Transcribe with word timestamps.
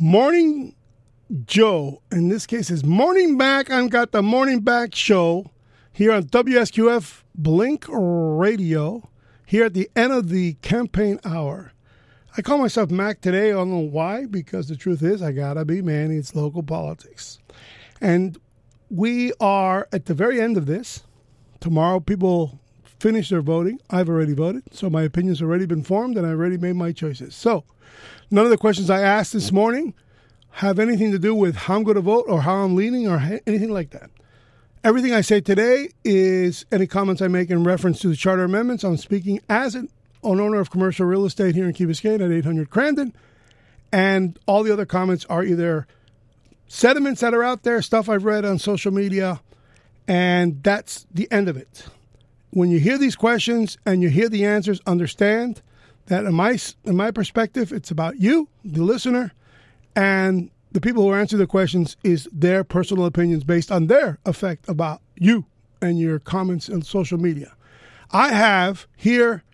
Morning 0.00 0.76
Joe, 1.44 2.02
in 2.12 2.28
this 2.28 2.46
case, 2.46 2.70
is 2.70 2.84
Morning 2.84 3.36
Back. 3.36 3.68
I've 3.68 3.90
got 3.90 4.12
the 4.12 4.22
Morning 4.22 4.60
Back 4.60 4.94
show 4.94 5.50
here 5.92 6.12
on 6.12 6.22
WSQF 6.22 7.24
Blink 7.34 7.84
Radio 7.88 9.10
here 9.44 9.64
at 9.64 9.74
the 9.74 9.90
end 9.96 10.12
of 10.12 10.28
the 10.28 10.52
campaign 10.62 11.18
hour. 11.24 11.72
I 12.36 12.42
call 12.42 12.58
myself 12.58 12.92
Mac 12.92 13.20
today. 13.20 13.48
I 13.48 13.54
don't 13.54 13.70
know 13.70 13.78
why, 13.78 14.26
because 14.26 14.68
the 14.68 14.76
truth 14.76 15.02
is, 15.02 15.20
I 15.20 15.32
gotta 15.32 15.64
be 15.64 15.82
man. 15.82 16.12
It's 16.12 16.32
local 16.32 16.62
politics. 16.62 17.40
And 18.00 18.38
we 18.90 19.32
are 19.40 19.88
at 19.92 20.06
the 20.06 20.14
very 20.14 20.40
end 20.40 20.56
of 20.56 20.66
this. 20.66 21.02
Tomorrow, 21.58 21.98
people 21.98 22.60
finish 22.98 23.30
their 23.30 23.42
voting. 23.42 23.80
I've 23.90 24.08
already 24.08 24.34
voted, 24.34 24.64
so 24.72 24.90
my 24.90 25.02
opinion's 25.02 25.42
already 25.42 25.66
been 25.66 25.82
formed, 25.82 26.16
and 26.16 26.26
I 26.26 26.30
already 26.30 26.56
made 26.56 26.76
my 26.76 26.92
choices. 26.92 27.34
So, 27.34 27.64
none 28.30 28.44
of 28.44 28.50
the 28.50 28.58
questions 28.58 28.90
I 28.90 29.00
asked 29.00 29.32
this 29.32 29.52
morning 29.52 29.94
have 30.50 30.78
anything 30.78 31.12
to 31.12 31.18
do 31.18 31.34
with 31.34 31.54
how 31.54 31.76
I'm 31.76 31.84
going 31.84 31.94
to 31.94 32.00
vote 32.00 32.24
or 32.28 32.42
how 32.42 32.56
I'm 32.56 32.74
leaning 32.74 33.06
or 33.06 33.18
anything 33.46 33.70
like 33.70 33.90
that. 33.90 34.10
Everything 34.82 35.12
I 35.12 35.20
say 35.20 35.40
today 35.40 35.90
is 36.04 36.64
any 36.72 36.86
comments 36.86 37.20
I 37.20 37.28
make 37.28 37.50
in 37.50 37.64
reference 37.64 38.00
to 38.00 38.08
the 38.08 38.16
charter 38.16 38.44
amendments. 38.44 38.84
I'm 38.84 38.96
speaking 38.96 39.40
as 39.48 39.74
an, 39.74 39.88
owner 40.22 40.60
of 40.60 40.70
commercial 40.70 41.06
real 41.06 41.24
estate 41.24 41.54
here 41.54 41.66
in 41.66 41.72
Key 41.72 41.86
Biscayne 41.86 42.20
at 42.24 42.30
800 42.32 42.70
Crandon, 42.70 43.12
and 43.92 44.38
all 44.46 44.62
the 44.62 44.72
other 44.72 44.84
comments 44.84 45.24
are 45.26 45.44
either 45.44 45.86
sentiments 46.66 47.20
that 47.20 47.34
are 47.34 47.42
out 47.42 47.62
there, 47.62 47.80
stuff 47.80 48.08
I've 48.08 48.24
read 48.24 48.44
on 48.44 48.58
social 48.58 48.92
media, 48.92 49.40
and 50.06 50.62
that's 50.62 51.06
the 51.12 51.30
end 51.30 51.48
of 51.48 51.56
it. 51.56 51.86
When 52.50 52.70
you 52.70 52.80
hear 52.80 52.98
these 52.98 53.16
questions 53.16 53.76
and 53.84 54.02
you 54.02 54.08
hear 54.08 54.28
the 54.28 54.44
answers, 54.44 54.80
understand 54.86 55.62
that 56.06 56.24
in 56.24 56.34
my 56.34 56.58
in 56.84 56.96
my 56.96 57.10
perspective, 57.10 57.72
it's 57.72 57.90
about 57.90 58.18
you, 58.18 58.48
the 58.64 58.82
listener, 58.82 59.32
and 59.94 60.50
the 60.72 60.80
people 60.80 61.02
who 61.02 61.14
answer 61.14 61.36
the 61.36 61.46
questions 61.46 61.96
is 62.02 62.28
their 62.32 62.64
personal 62.64 63.06
opinions 63.06 63.44
based 63.44 63.70
on 63.70 63.86
their 63.86 64.18
effect 64.24 64.68
about 64.68 65.00
you 65.16 65.44
and 65.80 65.98
your 65.98 66.18
comments 66.18 66.68
on 66.68 66.82
social 66.82 67.18
media. 67.18 67.54
I 68.10 68.32
have 68.32 68.86
here 68.96 69.44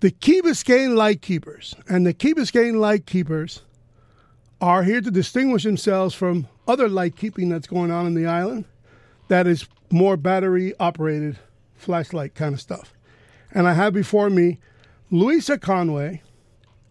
the 0.00 0.10
Key 0.10 0.40
Biscayne 0.42 0.96
Light 0.96 1.22
Keepers, 1.22 1.76
and 1.88 2.06
the 2.06 2.14
Key 2.14 2.34
Biscayne 2.34 2.80
Light 2.80 3.06
Keepers 3.06 3.62
are 4.60 4.82
here 4.82 5.00
to 5.00 5.10
distinguish 5.10 5.62
themselves 5.62 6.14
from 6.14 6.48
other 6.66 6.88
light 6.88 7.16
keeping 7.16 7.48
that's 7.48 7.66
going 7.66 7.90
on 7.90 8.06
in 8.06 8.14
the 8.14 8.26
island 8.26 8.64
that 9.28 9.46
is 9.46 9.66
more 9.90 10.16
battery 10.16 10.74
operated 10.78 11.38
flashlight 11.80 12.34
kind 12.34 12.54
of 12.54 12.60
stuff. 12.60 12.94
And 13.52 13.66
I 13.66 13.74
have 13.74 13.92
before 13.92 14.30
me 14.30 14.58
Luisa 15.10 15.58
Conway 15.58 16.22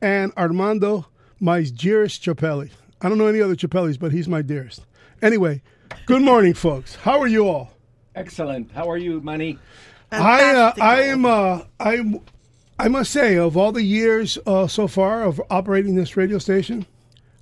and 0.01 0.33
Armando 0.37 1.07
my 1.39 1.63
dearest 1.63 2.21
Chapelli. 2.23 2.71
I 3.01 3.07
don't 3.07 3.17
know 3.17 3.27
any 3.27 3.41
other 3.41 3.55
Chapellis, 3.55 3.97
but 3.97 4.11
he's 4.11 4.27
my 4.27 4.41
dearest. 4.41 4.85
Anyway, 5.21 5.61
good 6.05 6.21
morning, 6.21 6.53
folks. 6.53 6.95
How 6.95 7.19
are 7.19 7.27
you 7.27 7.47
all? 7.47 7.71
Excellent. 8.15 8.71
How 8.71 8.89
are 8.89 8.97
you, 8.97 9.21
Manny? 9.21 9.57
I 10.11 10.55
uh, 10.55 10.73
I 10.81 11.01
am 11.03 11.25
uh, 11.25 11.61
I 11.79 12.19
I 12.77 12.87
must 12.87 13.11
say 13.11 13.37
of 13.37 13.55
all 13.55 13.71
the 13.71 13.83
years 13.83 14.37
uh, 14.45 14.67
so 14.67 14.87
far 14.87 15.23
of 15.23 15.41
operating 15.49 15.95
this 15.95 16.17
radio 16.17 16.39
station, 16.39 16.85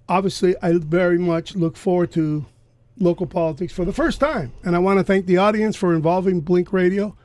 obviously 0.10 0.56
I 0.62 0.74
very 0.74 1.18
much 1.18 1.56
look 1.56 1.78
forward 1.78 2.12
to 2.14 2.46
local 3.00 3.26
politics 3.26 3.74
for 3.74 3.86
the 3.86 3.94
first 3.94 4.20
time, 4.20 4.52
and 4.64 4.76
I 4.76 4.80
want 4.80 5.00
to 5.00 5.04
thank 5.04 5.26
the 5.26 5.38
audience 5.38 5.76
for 5.76 5.96
involving 5.96 6.42
Blink 6.42 6.74
Radio 6.74 7.16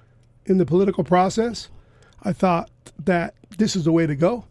in 0.46 0.58
the 0.58 0.66
political 0.66 1.04
process. 1.04 1.68
I 2.22 2.32
thought 2.32 2.70
that 3.04 3.34
this 3.58 3.76
is 3.76 3.84
the 3.84 3.92
way 3.92 4.06
to 4.06 4.14
go 4.14 4.44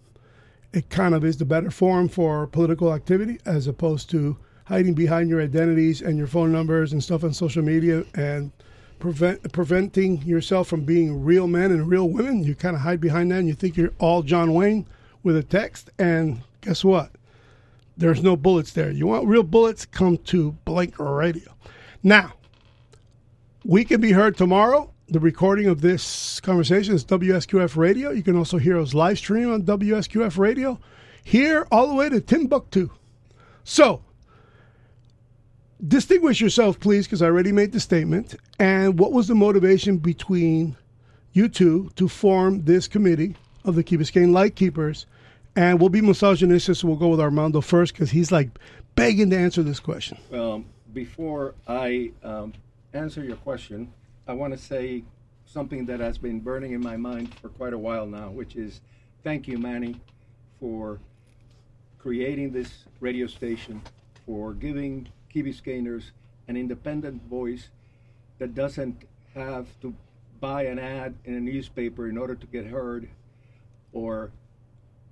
it 0.73 0.89
kind 0.89 1.13
of 1.13 1.25
is 1.25 1.37
the 1.37 1.45
better 1.45 1.71
forum 1.71 2.07
for 2.07 2.47
political 2.47 2.93
activity 2.93 3.39
as 3.45 3.67
opposed 3.67 4.09
to 4.09 4.37
hiding 4.65 4.93
behind 4.93 5.29
your 5.29 5.41
identities 5.41 6.01
and 6.01 6.17
your 6.17 6.27
phone 6.27 6.51
numbers 6.51 6.93
and 6.93 7.03
stuff 7.03 7.23
on 7.23 7.33
social 7.33 7.63
media 7.63 8.05
and 8.15 8.51
prevent 8.99 9.51
preventing 9.51 10.21
yourself 10.21 10.67
from 10.67 10.85
being 10.85 11.23
real 11.23 11.47
men 11.47 11.71
and 11.71 11.89
real 11.89 12.07
women. 12.07 12.43
You 12.43 12.55
kind 12.55 12.75
of 12.75 12.81
hide 12.81 13.01
behind 13.01 13.31
that 13.31 13.39
and 13.39 13.47
you 13.47 13.53
think 13.53 13.75
you're 13.75 13.93
all 13.99 14.21
John 14.21 14.53
Wayne 14.53 14.87
with 15.23 15.35
a 15.35 15.43
text 15.43 15.89
and 15.99 16.41
guess 16.61 16.83
what? 16.85 17.11
There's 17.97 18.23
no 18.23 18.37
bullets 18.37 18.71
there. 18.71 18.91
You 18.91 19.07
want 19.07 19.27
real 19.27 19.43
bullets? 19.43 19.85
Come 19.85 20.17
to 20.19 20.53
Blink 20.63 20.97
Radio. 20.97 21.53
Now, 22.01 22.33
we 23.65 23.83
can 23.83 23.99
be 23.99 24.13
heard 24.13 24.37
tomorrow 24.37 24.91
the 25.11 25.19
recording 25.19 25.67
of 25.67 25.81
this 25.81 26.39
conversation 26.39 26.95
is 26.95 27.03
WSQF 27.03 27.75
Radio. 27.75 28.11
You 28.11 28.23
can 28.23 28.37
also 28.37 28.57
hear 28.57 28.79
us 28.79 28.93
live 28.93 29.17
stream 29.17 29.51
on 29.51 29.63
WSQF 29.63 30.37
Radio 30.37 30.79
here 31.21 31.67
all 31.69 31.89
the 31.89 31.93
way 31.93 32.07
to 32.07 32.21
Timbuktu. 32.21 32.89
So, 33.65 34.01
distinguish 35.85 36.39
yourself, 36.39 36.79
please, 36.79 37.07
because 37.07 37.21
I 37.21 37.25
already 37.25 37.51
made 37.51 37.73
the 37.73 37.81
statement. 37.81 38.35
And 38.57 38.97
what 38.97 39.11
was 39.11 39.27
the 39.27 39.35
motivation 39.35 39.97
between 39.97 40.77
you 41.33 41.49
two 41.49 41.91
to 41.97 42.07
form 42.07 42.63
this 42.63 42.87
committee 42.87 43.35
of 43.65 43.75
the 43.75 43.83
Key 43.83 43.97
Biscayne 43.97 44.31
Light 44.31 44.55
Keepers? 44.55 45.07
And 45.57 45.81
we'll 45.81 45.89
be 45.89 45.99
misogynistic, 45.99 46.77
so 46.77 46.87
we'll 46.87 46.95
go 46.95 47.09
with 47.09 47.19
Armando 47.19 47.59
first 47.59 47.93
because 47.93 48.11
he's 48.11 48.31
like 48.31 48.47
begging 48.95 49.29
to 49.31 49.37
answer 49.37 49.61
this 49.61 49.81
question. 49.81 50.17
Well, 50.29 50.63
before 50.93 51.53
I 51.67 52.11
um, 52.23 52.53
answer 52.93 53.21
your 53.21 53.35
question, 53.35 53.91
I 54.27 54.33
want 54.33 54.53
to 54.53 54.59
say 54.59 55.03
something 55.45 55.87
that 55.87 55.99
has 55.99 56.19
been 56.19 56.39
burning 56.41 56.73
in 56.73 56.81
my 56.81 56.95
mind 56.95 57.33
for 57.41 57.49
quite 57.49 57.73
a 57.73 57.77
while 57.77 58.05
now, 58.05 58.29
which 58.29 58.55
is 58.55 58.79
thank 59.23 59.47
you, 59.47 59.57
Manny, 59.57 59.99
for 60.59 60.99
creating 61.97 62.51
this 62.51 62.85
radio 62.99 63.25
station, 63.25 63.81
for 64.25 64.53
giving 64.53 65.07
Key 65.29 65.53
an 66.47 66.57
independent 66.57 67.23
voice 67.29 67.69
that 68.37 68.53
doesn't 68.53 69.03
have 69.33 69.67
to 69.81 69.95
buy 70.39 70.63
an 70.63 70.77
ad 70.77 71.15
in 71.25 71.33
a 71.33 71.39
newspaper 71.39 72.07
in 72.07 72.17
order 72.17 72.35
to 72.35 72.47
get 72.47 72.67
heard 72.67 73.09
or 73.91 74.31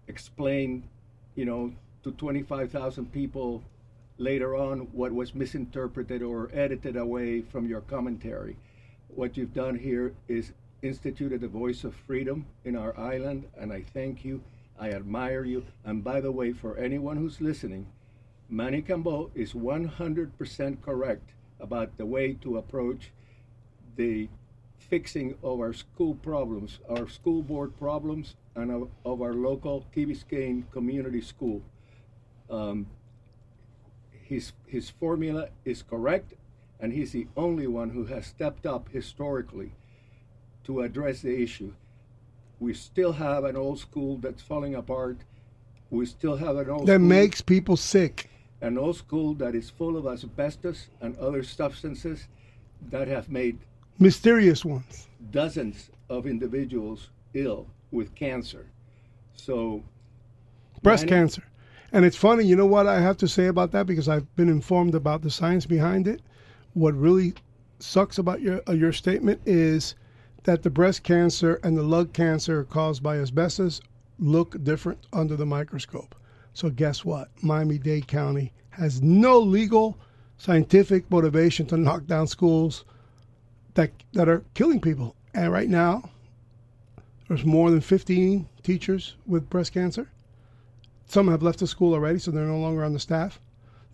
explain, 0.08 0.84
you 1.36 1.46
know, 1.46 1.74
to 2.03 2.12
25,000 2.12 3.12
people 3.12 3.64
later 4.18 4.56
on 4.56 4.81
what 4.91 5.12
was 5.12 5.34
misinterpreted 5.34 6.22
or 6.22 6.50
edited 6.53 6.96
away 6.96 7.41
from 7.41 7.68
your 7.68 7.81
commentary 7.81 8.56
what 9.09 9.38
you've 9.38 9.53
done 9.53 9.78
here 9.78 10.14
is 10.28 10.53
instituted 10.81 11.44
a 11.44 11.47
voice 11.47 11.84
of 11.84 11.94
freedom 11.94 12.46
in 12.64 12.75
our 12.75 12.97
island, 12.97 13.46
and 13.58 13.74
I 13.74 13.81
thank 13.81 14.24
you. 14.24 14.42
I 14.80 14.92
admire 14.92 15.44
you. 15.44 15.66
And 15.84 16.03
by 16.03 16.22
the 16.22 16.31
way, 16.31 16.53
for 16.53 16.78
anyone 16.78 17.18
who's 17.18 17.42
listening, 17.42 17.88
Manny 18.50 18.81
Cambo 18.81 19.30
is 19.36 19.53
100% 19.53 20.81
correct 20.81 21.34
about 21.59 21.97
the 21.97 22.06
way 22.06 22.34
to 22.34 22.58
approach 22.58 23.12
the 23.97 24.30
fixing 24.78 25.36
of 25.44 25.59
our 25.59 25.74
school 25.74 26.16
problems, 26.16 26.80
our 26.90 27.08
school 27.09 27.44
board 27.44 27.78
problems, 27.78 28.36
and 28.56 28.72
of, 28.72 28.90
of 29.06 29.22
our 29.22 29.34
local 29.34 29.86
Key 29.94 30.06
Biscayne 30.06 30.64
community 30.72 31.22
school. 31.22 31.62
Um, 32.50 32.88
his, 34.12 34.53
his 34.66 34.90
formula 34.90 35.50
is 35.66 35.84
correct, 35.84 36.34
and 36.79 36.94
he's 36.94 37.12
the 37.12 37.28
only 37.35 37.67
one 37.67 37.90
who 37.90 38.06
has 38.06 38.25
stepped 38.25 38.66
up 38.66 38.90
historically 38.90 39.72
to 40.63 40.81
address 40.81 41.22
the 41.22 41.41
issue. 41.41 41.73
We 42.59 42.73
still 42.73 43.13
have 43.13 43.44
an 43.44 43.56
old 43.56 43.79
school 43.79 44.17
that's 44.17 44.41
falling 44.41 44.75
apart. 44.75 45.17
We 45.90 46.06
still 46.06 46.38
have 46.38 46.57
an 46.57 46.69
old 46.69 46.79
school 46.79 46.85
that 46.85 46.95
school, 46.95 47.07
makes 47.07 47.41
people 47.41 47.78
sick. 47.78 48.29
An 48.62 48.78
old 48.78 48.97
school 48.97 49.34
that 49.35 49.56
is 49.56 49.69
full 49.69 49.97
of 49.97 50.06
asbestos 50.06 50.88
and 51.01 51.17
other 51.17 51.44
substances 51.44 52.28
that 52.90 53.07
have 53.07 53.29
made 53.29 53.59
mysterious 53.97 54.63
ones 54.63 55.09
dozens 55.31 55.90
of 56.09 56.25
individuals 56.25 57.09
ill 57.34 57.67
with 57.91 58.16
cancer. 58.16 58.66
So, 59.35 59.84
breast 60.81 61.07
cancer. 61.07 61.44
And 61.91 62.06
it's 62.06 62.16
funny, 62.16 62.46
you 62.46 62.56
know 62.56 62.66
what 62.66 62.88
I 62.88 63.01
have 63.01 63.17
to 63.17 63.28
say 63.28 63.47
about 63.47 63.72
that 63.72 63.88
because 63.88 64.07
I've 64.07 64.35
been 64.35 64.49
informed 64.49 64.93
about 64.96 65.22
the 65.22 65.31
science 65.31 65.66
behind 65.66 66.08
it 66.08 66.22
what 66.73 66.93
really 66.95 67.33
sucks 67.79 68.17
about 68.17 68.41
your 68.41 68.61
uh, 68.67 68.73
your 68.73 68.91
statement 68.91 69.41
is 69.45 69.95
that 70.43 70.63
the 70.63 70.69
breast 70.69 71.03
cancer 71.03 71.59
and 71.63 71.77
the 71.77 71.83
lung 71.83 72.07
cancer 72.07 72.63
caused 72.63 73.03
by 73.03 73.17
asbestos 73.17 73.81
look 74.17 74.61
different 74.63 74.99
under 75.13 75.35
the 75.35 75.45
microscope. 75.45 76.16
So 76.53 76.69
guess 76.69 77.05
what? 77.05 77.29
Miami-Dade 77.41 78.07
County 78.07 78.51
has 78.71 79.01
no 79.01 79.39
legal 79.39 79.97
scientific 80.37 81.09
motivation 81.11 81.66
to 81.67 81.77
knock 81.77 82.05
down 82.05 82.27
schools 82.27 82.85
that 83.75 83.91
that 84.13 84.29
are 84.29 84.43
killing 84.53 84.81
people. 84.81 85.16
And 85.33 85.51
right 85.51 85.69
now, 85.69 86.09
there's 87.27 87.45
more 87.45 87.69
than 87.69 87.81
15 87.81 88.47
teachers 88.63 89.16
with 89.27 89.49
breast 89.49 89.73
cancer. 89.73 90.09
Some 91.05 91.27
have 91.27 91.43
left 91.43 91.59
the 91.59 91.67
school 91.67 91.93
already, 91.93 92.19
so 92.19 92.31
they're 92.31 92.45
no 92.45 92.59
longer 92.59 92.83
on 92.83 92.93
the 92.93 92.99
staff. 92.99 93.39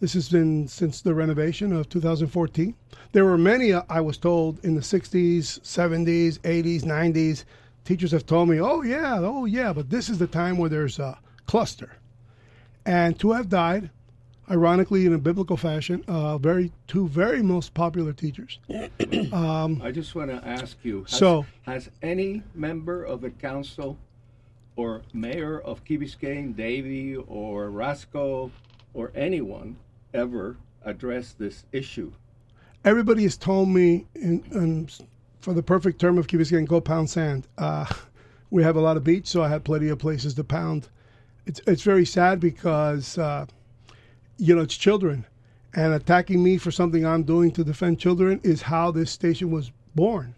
This 0.01 0.13
has 0.13 0.27
been 0.27 0.67
since 0.67 1.01
the 1.01 1.13
renovation 1.13 1.71
of 1.71 1.87
2014. 1.87 2.75
There 3.13 3.23
were 3.23 3.37
many, 3.37 3.71
uh, 3.71 3.83
I 3.89 4.01
was 4.01 4.17
told, 4.17 4.63
in 4.65 4.75
the 4.75 4.81
60s, 4.81 5.61
70s, 5.61 6.37
80s, 6.39 6.83
90s. 6.83 7.45
Teachers 7.85 8.11
have 8.11 8.25
told 8.25 8.49
me, 8.49 8.59
oh, 8.59 8.81
yeah, 8.81 9.19
oh, 9.19 9.45
yeah, 9.45 9.71
but 9.71 9.89
this 9.89 10.09
is 10.09 10.17
the 10.17 10.27
time 10.27 10.57
where 10.57 10.69
there's 10.69 10.99
a 10.99 11.17
cluster. 11.45 11.93
And 12.85 13.17
two 13.17 13.31
have 13.31 13.47
died 13.47 13.89
ironically 14.51 15.05
in 15.05 15.13
a 15.13 15.17
biblical 15.17 15.55
fashion, 15.55 16.03
uh, 16.07 16.37
very 16.39 16.73
two 16.87 17.07
very 17.07 17.41
most 17.41 17.73
popular 17.73 18.11
teachers. 18.11 18.59
I 18.69 19.91
just 19.93 20.13
want 20.13 20.29
to 20.29 20.41
ask 20.45 20.77
you 20.83 21.03
has, 21.03 21.17
So- 21.17 21.45
has 21.61 21.89
any 22.01 22.43
member 22.53 23.03
of 23.03 23.21
the 23.21 23.29
council 23.29 23.97
or 24.75 25.03
mayor 25.13 25.61
of 25.61 25.85
Key 25.85 25.97
Biscayne, 25.97 26.53
Davey 26.53 27.15
or 27.15 27.69
Rasco 27.69 28.51
or 28.93 29.11
anyone 29.15 29.77
ever 30.15 30.57
addressed 30.83 31.37
this 31.37 31.65
issue? 31.71 32.11
Everybody 32.83 33.23
has 33.23 33.37
told 33.37 33.69
me, 33.69 34.05
in, 34.15 34.43
in, 34.51 34.89
for 35.41 35.53
the 35.53 35.63
perfect 35.63 35.99
term 35.99 36.17
of 36.17 36.27
Key 36.27 36.37
go 36.65 36.81
pound 36.81 37.09
sand. 37.09 37.47
Uh, 37.57 37.85
we 38.49 38.63
have 38.63 38.75
a 38.75 38.81
lot 38.81 38.97
of 38.97 39.03
beach, 39.03 39.27
so 39.27 39.43
I 39.43 39.49
had 39.49 39.63
plenty 39.63 39.89
of 39.89 39.99
places 39.99 40.33
to 40.35 40.43
pound. 40.43 40.87
It's 41.45 41.61
it's 41.67 41.83
very 41.83 42.05
sad 42.05 42.39
because 42.39 43.17
uh, 43.17 43.45
you 44.37 44.55
know 44.55 44.61
it's 44.61 44.77
children, 44.77 45.25
and 45.73 45.93
attacking 45.93 46.41
me 46.41 46.57
for 46.57 46.71
something 46.71 47.05
I'm 47.05 47.23
doing 47.23 47.51
to 47.51 47.63
defend 47.63 47.99
children 47.99 48.39
is 48.43 48.61
how 48.61 48.91
this 48.91 49.11
station 49.11 49.51
was 49.51 49.71
born. 49.93 50.35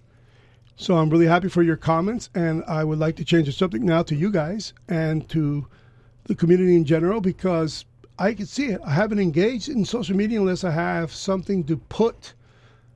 So 0.75 0.97
I'm 0.97 1.09
really 1.09 1.25
happy 1.25 1.49
for 1.49 1.63
your 1.63 1.77
comments, 1.77 2.29
and 2.35 2.63
I 2.67 2.83
would 2.83 2.99
like 2.99 3.15
to 3.17 3.25
change 3.25 3.47
the 3.47 3.51
subject 3.51 3.83
now 3.83 4.03
to 4.03 4.15
you 4.15 4.31
guys 4.31 4.73
and 4.87 5.27
to 5.29 5.65
the 6.25 6.35
community 6.35 6.75
in 6.75 6.85
general 6.85 7.21
because 7.21 7.85
I 8.19 8.33
can 8.33 8.47
see 8.47 8.67
it. 8.67 8.81
I 8.83 8.91
haven't 8.91 9.19
engaged 9.19 9.69
in 9.69 9.85
social 9.85 10.15
media 10.15 10.39
unless 10.39 10.63
I 10.63 10.71
have 10.71 11.13
something 11.13 11.63
to 11.65 11.77
put 11.77 12.33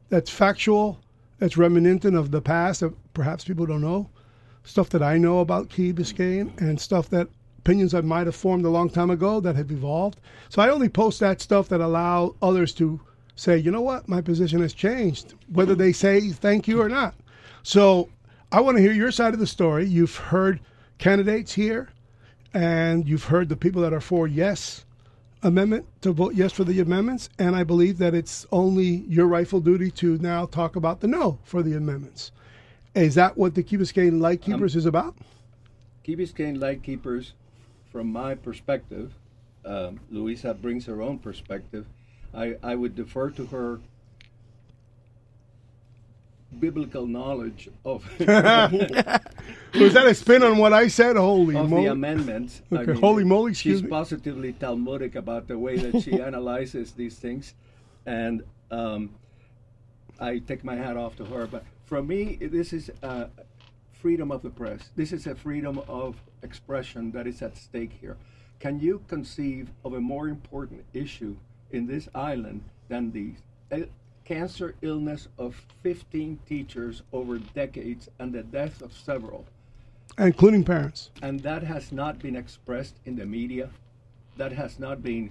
that's 0.09 0.31
factual, 0.31 0.99
that's 1.37 1.57
reminiscent 1.57 2.15
of 2.15 2.31
the 2.31 2.41
past 2.41 2.79
that 2.79 2.93
perhaps 3.13 3.43
people 3.43 3.67
don't 3.67 3.81
know, 3.81 4.09
stuff 4.63 4.89
that 4.89 5.03
I 5.03 5.19
know 5.19 5.39
about 5.39 5.69
Key 5.69 5.93
Biscayne, 5.93 6.59
and 6.59 6.81
stuff 6.81 7.09
that 7.09 7.27
opinions 7.59 7.93
I 7.93 8.01
might 8.01 8.25
have 8.25 8.35
formed 8.35 8.65
a 8.65 8.69
long 8.69 8.89
time 8.89 9.11
ago 9.11 9.39
that 9.41 9.55
have 9.55 9.69
evolved. 9.69 10.19
So 10.49 10.59
I 10.59 10.69
only 10.69 10.89
post 10.89 11.19
that 11.19 11.39
stuff 11.39 11.69
that 11.69 11.81
allow 11.81 12.35
others 12.41 12.73
to 12.75 12.99
say, 13.35 13.57
you 13.57 13.69
know 13.69 13.81
what, 13.81 14.09
my 14.09 14.21
position 14.21 14.61
has 14.61 14.73
changed, 14.73 15.35
whether 15.49 15.75
they 15.75 15.93
say 15.93 16.31
thank 16.31 16.67
you 16.67 16.81
or 16.81 16.89
not. 16.89 17.13
So 17.61 18.09
I 18.51 18.59
want 18.61 18.77
to 18.77 18.83
hear 18.83 18.91
your 18.91 19.11
side 19.11 19.35
of 19.35 19.39
the 19.39 19.45
story. 19.45 19.85
You've 19.85 20.15
heard 20.15 20.59
candidates 20.97 21.53
here, 21.53 21.89
and 22.55 23.07
you've 23.07 23.25
heard 23.25 23.49
the 23.49 23.55
people 23.55 23.83
that 23.83 23.93
are 23.93 24.01
for 24.01 24.27
yes 24.27 24.83
amendment 25.43 25.85
to 26.01 26.11
vote 26.11 26.35
yes 26.35 26.51
for 26.51 26.63
the 26.63 26.79
amendments, 26.79 27.29
and 27.39 27.55
I 27.55 27.63
believe 27.63 27.97
that 27.97 28.13
it's 28.13 28.45
only 28.51 29.03
your 29.07 29.27
rightful 29.27 29.59
duty 29.59 29.89
to 29.91 30.17
now 30.19 30.45
talk 30.45 30.75
about 30.75 31.01
the 31.01 31.07
no 31.07 31.39
for 31.43 31.63
the 31.63 31.75
amendments. 31.75 32.31
Is 32.93 33.15
that 33.15 33.37
what 33.37 33.55
the 33.55 33.63
Key 33.63 33.77
Biscayne 33.77 34.19
Light 34.19 34.41
Keepers 34.41 34.75
is 34.75 34.85
about? 34.85 35.15
Key 36.03 36.15
Biscayne 36.15 36.59
Lightkeepers, 36.59 37.33
from 37.91 38.11
my 38.11 38.35
perspective, 38.35 39.13
um, 39.65 39.99
Luisa 40.09 40.53
brings 40.53 40.85
her 40.87 41.01
own 41.01 41.19
perspective. 41.19 41.85
I, 42.33 42.55
I 42.63 42.75
would 42.75 42.95
defer 42.95 43.29
to 43.31 43.45
her 43.47 43.79
biblical 46.59 47.07
knowledge 47.07 47.69
of 47.85 48.03
Was 48.19 49.93
that 49.93 50.05
a 50.05 50.13
spin 50.13 50.43
on 50.43 50.57
what 50.57 50.73
I 50.73 50.87
said? 50.87 51.15
Holy 51.15 51.55
of 51.55 51.69
the 51.69 51.75
moly! 51.75 51.87
amendments. 51.87 52.61
Okay, 52.71 52.93
holy 52.93 53.23
moly, 53.23 53.51
excuse 53.51 53.77
she's 53.77 53.83
me. 53.83 53.89
positively 53.89 54.53
Talmudic 54.53 55.15
about 55.15 55.47
the 55.47 55.57
way 55.57 55.77
that 55.77 56.01
she 56.03 56.19
analyzes 56.21 56.91
these 56.91 57.15
things, 57.15 57.53
and 58.05 58.43
um, 58.69 59.09
I 60.19 60.39
take 60.39 60.63
my 60.63 60.75
hat 60.75 60.97
off 60.97 61.15
to 61.17 61.25
her. 61.25 61.47
But 61.47 61.63
for 61.85 62.01
me, 62.01 62.37
this 62.41 62.73
is 62.73 62.91
uh, 63.03 63.25
freedom 63.93 64.31
of 64.31 64.41
the 64.41 64.49
press. 64.49 64.89
This 64.95 65.11
is 65.13 65.27
a 65.27 65.35
freedom 65.35 65.81
of 65.87 66.15
expression 66.43 67.11
that 67.11 67.27
is 67.27 67.41
at 67.41 67.57
stake 67.57 67.91
here. 68.01 68.17
Can 68.59 68.79
you 68.79 69.03
conceive 69.07 69.69
of 69.83 69.93
a 69.93 70.01
more 70.01 70.27
important 70.27 70.83
issue 70.93 71.35
in 71.71 71.87
this 71.87 72.07
island 72.13 72.63
than 72.89 73.11
the 73.11 73.33
uh, 73.71 73.85
cancer 74.31 74.75
illness 74.81 75.27
of 75.37 75.53
15 75.83 76.39
teachers 76.47 77.01
over 77.11 77.37
decades 77.37 78.07
and 78.19 78.31
the 78.33 78.43
death 78.43 78.81
of 78.81 78.93
several? 78.93 79.45
including 80.17 80.63
parents. 80.63 81.09
and 81.21 81.39
that 81.41 81.63
has 81.63 81.91
not 81.91 82.17
been 82.19 82.35
expressed 82.37 82.95
in 83.05 83.15
the 83.17 83.25
media 83.25 83.69
that 84.37 84.51
has 84.53 84.77
not 84.79 85.01
been 85.03 85.29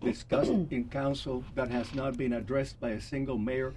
discussed 0.00 0.50
in 0.70 0.84
council 0.90 1.42
that 1.56 1.70
has 1.70 1.92
not 1.94 2.16
been 2.16 2.32
addressed 2.32 2.78
by 2.80 2.90
a 2.90 3.00
single 3.00 3.36
mayor 3.38 3.72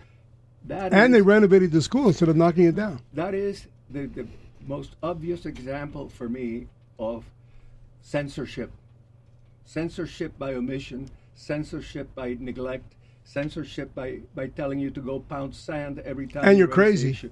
that 0.66 0.94
And 0.94 1.14
is- 1.14 1.18
they 1.18 1.22
renovated 1.24 1.72
the 1.72 1.82
school 1.82 2.08
instead 2.08 2.30
of 2.30 2.36
knocking 2.36 2.66
it 2.66 2.76
down. 2.76 3.00
that 3.14 3.34
is 3.34 3.68
the, 3.90 4.06
the 4.06 4.28
most 4.68 4.96
obvious 5.02 5.46
example 5.48 6.10
for 6.10 6.30
me 6.30 6.68
of 7.00 7.26
censorship 8.02 8.72
censorship 9.66 10.38
by 10.38 10.54
omission 10.54 11.10
censorship 11.36 12.14
by 12.14 12.38
neglect 12.40 12.94
censorship 13.24 13.94
by, 13.96 14.20
by 14.36 14.48
telling 14.48 14.80
you 14.80 14.90
to 14.92 15.02
go 15.02 15.20
pound 15.20 15.56
sand 15.56 16.00
every 16.00 16.28
time 16.28 16.44
And 16.46 16.58
you 16.58 16.66
you're 16.66 16.68
crazy. 16.74 17.12
issue. 17.12 17.30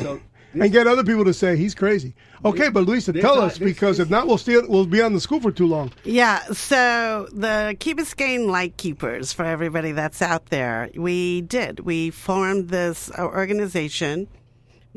so 0.00 0.20
And 0.52 0.72
get 0.72 0.88
other 0.88 1.04
people 1.04 1.24
to 1.26 1.32
say 1.32 1.56
he's 1.56 1.76
crazy. 1.76 2.12
Okay, 2.44 2.70
but 2.70 2.84
Luisa, 2.84 3.12
tell 3.12 3.40
us 3.40 3.56
this- 3.58 3.68
because 3.72 3.98
this- 3.98 4.06
if 4.06 4.10
not, 4.10 4.26
we'll 4.26 4.36
still 4.36 4.64
we'll 4.68 4.84
be 4.84 5.00
on 5.00 5.12
the 5.12 5.20
school 5.20 5.40
for 5.40 5.52
too 5.52 5.66
long. 5.68 5.92
Yeah, 6.02 6.40
so 6.46 7.28
the 7.32 7.76
Key 7.78 7.94
Biscayne 7.94 8.48
Light 8.48 8.76
Keepers, 8.76 9.32
for 9.32 9.44
everybody 9.44 9.92
that's 9.92 10.20
out 10.20 10.46
there, 10.46 10.90
we 10.96 11.42
did. 11.42 11.80
We 11.80 12.10
formed 12.10 12.70
this 12.70 13.12
uh, 13.16 13.22
organization 13.22 14.26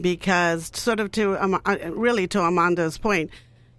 because, 0.01 0.71
sort 0.74 1.00
of 1.00 1.12
to 1.12 1.38
um, 1.44 1.62
uh, 1.65 1.77
really 1.91 2.27
to 2.30 2.39
Armando's 2.39 2.97
point, 2.97 3.30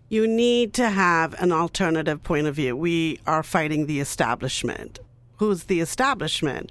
you 0.09 0.29
need 0.29 0.75
to 0.75 0.89
have 0.91 1.35
an 1.43 1.51
alternative 1.51 2.23
point 2.23 2.47
of 2.47 2.55
view. 2.55 2.77
We 2.77 3.19
are 3.27 3.43
fighting 3.43 3.87
the 3.87 3.99
establishment. 3.99 5.01
Who's 5.37 5.65
the 5.65 5.81
establishment? 5.81 6.71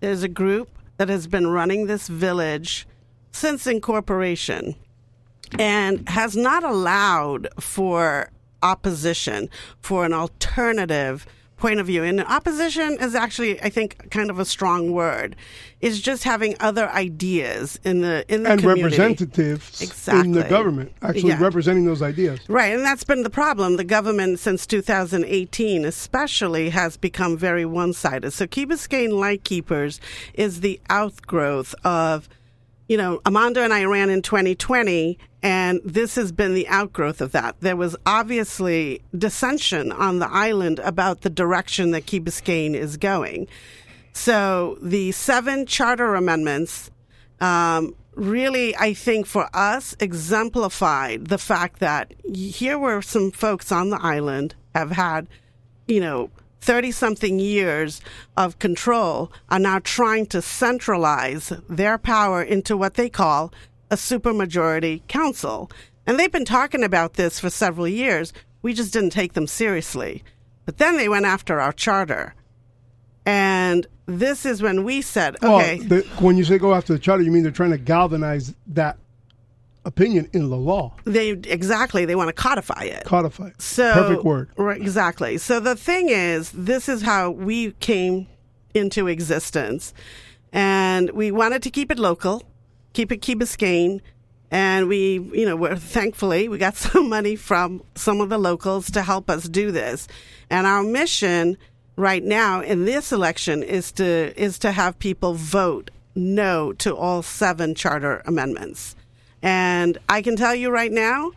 There's 0.00 0.22
a 0.22 0.28
group 0.28 0.68
that 0.96 1.08
has 1.08 1.26
been 1.26 1.46
running 1.48 1.86
this 1.86 2.08
village 2.08 2.86
since 3.32 3.66
incorporation 3.66 4.74
and 5.58 6.08
has 6.08 6.36
not 6.36 6.64
allowed 6.64 7.48
for 7.58 8.30
opposition, 8.62 9.48
for 9.80 10.04
an 10.04 10.12
alternative 10.12 11.26
point 11.56 11.80
of 11.80 11.86
view. 11.86 12.02
And 12.02 12.20
opposition 12.20 12.96
is 13.00 13.14
actually, 13.14 13.60
I 13.62 13.68
think, 13.68 14.10
kind 14.10 14.30
of 14.30 14.38
a 14.38 14.44
strong 14.44 14.92
word. 14.92 15.36
Is 15.80 16.00
just 16.00 16.24
having 16.24 16.56
other 16.60 16.88
ideas 16.90 17.78
in 17.84 18.00
the 18.00 18.24
in 18.28 18.42
the 18.44 18.52
And 18.52 18.60
community. 18.60 18.96
representatives 18.96 20.08
in 20.08 20.32
the 20.32 20.44
government 20.44 20.92
actually 21.02 21.28
Yeah. 21.28 21.42
representing 21.42 21.84
those 21.84 22.00
ideas. 22.00 22.40
Right, 22.48 22.72
and 22.72 22.82
that's 22.82 23.04
been 23.04 23.22
the 23.22 23.28
problem. 23.30 23.76
The 23.76 23.84
government 23.84 24.38
since 24.38 24.66
2018, 24.66 25.84
especially, 25.84 26.70
has 26.70 26.96
become 26.96 27.36
very 27.36 27.66
one-sided. 27.66 28.32
So 28.32 28.46
Key 28.46 28.64
Biscayne 28.66 29.12
Light 29.12 29.44
Keepers 29.44 30.00
is 30.32 30.60
the 30.60 30.80
outgrowth 30.88 31.74
of, 31.84 32.30
you 32.88 32.96
know, 32.96 33.20
Amanda 33.26 33.60
and 33.62 33.74
I 33.74 33.84
ran 33.84 34.08
in 34.08 34.22
2020, 34.22 35.18
and 35.44 35.82
this 35.84 36.14
has 36.14 36.32
been 36.32 36.54
the 36.54 36.66
outgrowth 36.68 37.20
of 37.20 37.32
that. 37.32 37.56
There 37.60 37.76
was 37.76 37.94
obviously 38.06 39.02
dissension 39.16 39.92
on 39.92 40.18
the 40.18 40.28
island 40.30 40.78
about 40.78 41.20
the 41.20 41.28
direction 41.28 41.90
that 41.90 42.06
Key 42.06 42.18
Biscayne 42.18 42.74
is 42.74 42.96
going. 42.96 43.46
So 44.14 44.78
the 44.80 45.12
seven 45.12 45.66
charter 45.66 46.14
amendments 46.14 46.90
um, 47.42 47.94
really, 48.14 48.74
I 48.74 48.94
think 48.94 49.26
for 49.26 49.50
us, 49.52 49.94
exemplified 50.00 51.26
the 51.26 51.36
fact 51.36 51.80
that 51.80 52.14
here 52.32 52.78
were 52.78 53.02
some 53.02 53.30
folks 53.30 53.70
on 53.70 53.90
the 53.90 54.00
island 54.00 54.54
have 54.74 54.92
had, 54.92 55.28
you 55.86 56.00
know, 56.00 56.30
30 56.62 56.90
something 56.90 57.38
years 57.38 58.00
of 58.38 58.58
control 58.58 59.30
are 59.50 59.58
now 59.58 59.78
trying 59.80 60.24
to 60.24 60.40
centralize 60.40 61.52
their 61.68 61.98
power 61.98 62.42
into 62.42 62.78
what 62.78 62.94
they 62.94 63.10
call 63.10 63.52
a 63.94 63.96
supermajority 63.96 65.06
council. 65.06 65.70
And 66.04 66.18
they've 66.18 66.32
been 66.32 66.44
talking 66.44 66.82
about 66.82 67.14
this 67.14 67.38
for 67.38 67.48
several 67.48 67.86
years. 67.86 68.32
We 68.60 68.74
just 68.74 68.92
didn't 68.92 69.10
take 69.10 69.34
them 69.34 69.46
seriously. 69.46 70.24
But 70.64 70.78
then 70.78 70.96
they 70.96 71.08
went 71.08 71.26
after 71.26 71.60
our 71.60 71.72
charter. 71.72 72.34
And 73.24 73.86
this 74.06 74.44
is 74.44 74.60
when 74.60 74.82
we 74.82 75.00
said, 75.00 75.36
okay, 75.36 75.78
Well, 75.78 75.88
the, 75.88 76.00
when 76.18 76.36
you 76.36 76.44
say 76.44 76.58
go 76.58 76.74
after 76.74 76.92
the 76.92 76.98
charter, 76.98 77.22
you 77.22 77.30
mean 77.30 77.44
they're 77.44 77.52
trying 77.52 77.70
to 77.70 77.78
galvanize 77.78 78.52
that 78.66 78.98
opinion 79.84 80.28
in 80.32 80.48
the 80.50 80.56
law, 80.56 80.94
they 81.04 81.30
exactly 81.30 82.04
they 82.04 82.16
want 82.16 82.28
to 82.28 82.32
codify 82.32 82.84
it. 82.84 83.04
codify. 83.04 83.48
it. 83.48 83.60
So 83.60 83.92
Perfect 83.92 84.24
word. 84.24 84.50
Right, 84.56 84.80
exactly. 84.80 85.38
So 85.38 85.60
the 85.60 85.76
thing 85.76 86.08
is, 86.08 86.50
this 86.52 86.88
is 86.88 87.02
how 87.02 87.30
we 87.30 87.72
came 87.72 88.26
into 88.72 89.06
existence, 89.06 89.92
and 90.52 91.10
we 91.10 91.30
wanted 91.30 91.62
to 91.62 91.70
keep 91.70 91.90
it 91.90 91.98
local, 91.98 92.42
keep 92.94 93.12
it 93.12 93.18
Key 93.18 93.36
Biscayne, 93.36 94.00
and 94.50 94.88
we, 94.88 95.18
you 95.34 95.44
know, 95.44 95.56
we're 95.56 95.76
thankfully 95.76 96.48
we 96.48 96.56
got 96.56 96.76
some 96.76 97.10
money 97.10 97.36
from 97.36 97.82
some 97.94 98.22
of 98.22 98.30
the 98.30 98.38
locals 98.38 98.90
to 98.92 99.02
help 99.02 99.28
us 99.28 99.46
do 99.46 99.70
this, 99.70 100.08
and 100.48 100.66
our 100.66 100.82
mission 100.82 101.58
right 101.96 102.24
now 102.24 102.60
in 102.62 102.86
this 102.86 103.12
election 103.12 103.62
is 103.62 103.92
to 103.92 104.32
is 104.40 104.58
to 104.60 104.72
have 104.72 104.98
people 104.98 105.34
vote 105.34 105.90
no 106.14 106.72
to 106.72 106.96
all 106.96 107.22
seven 107.22 107.74
charter 107.74 108.22
amendments. 108.24 108.96
And 109.42 109.98
I 110.08 110.22
can 110.22 110.36
tell 110.36 110.54
you 110.54 110.70
right 110.70 110.92
now, 110.92 111.32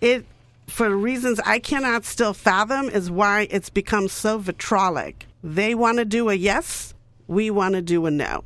it 0.00 0.26
for 0.66 0.94
reasons 0.94 1.40
I 1.44 1.58
cannot 1.58 2.04
still 2.04 2.34
fathom 2.34 2.88
is 2.90 3.10
why 3.10 3.48
it's 3.50 3.70
become 3.70 4.08
so 4.08 4.38
vitrolic 4.38 5.26
They 5.42 5.74
want 5.74 5.98
to 5.98 6.04
do 6.04 6.28
a 6.28 6.34
yes, 6.34 6.92
we 7.28 7.50
want 7.50 7.74
to 7.74 7.82
do 7.82 8.04
a 8.06 8.10
no. 8.10 8.44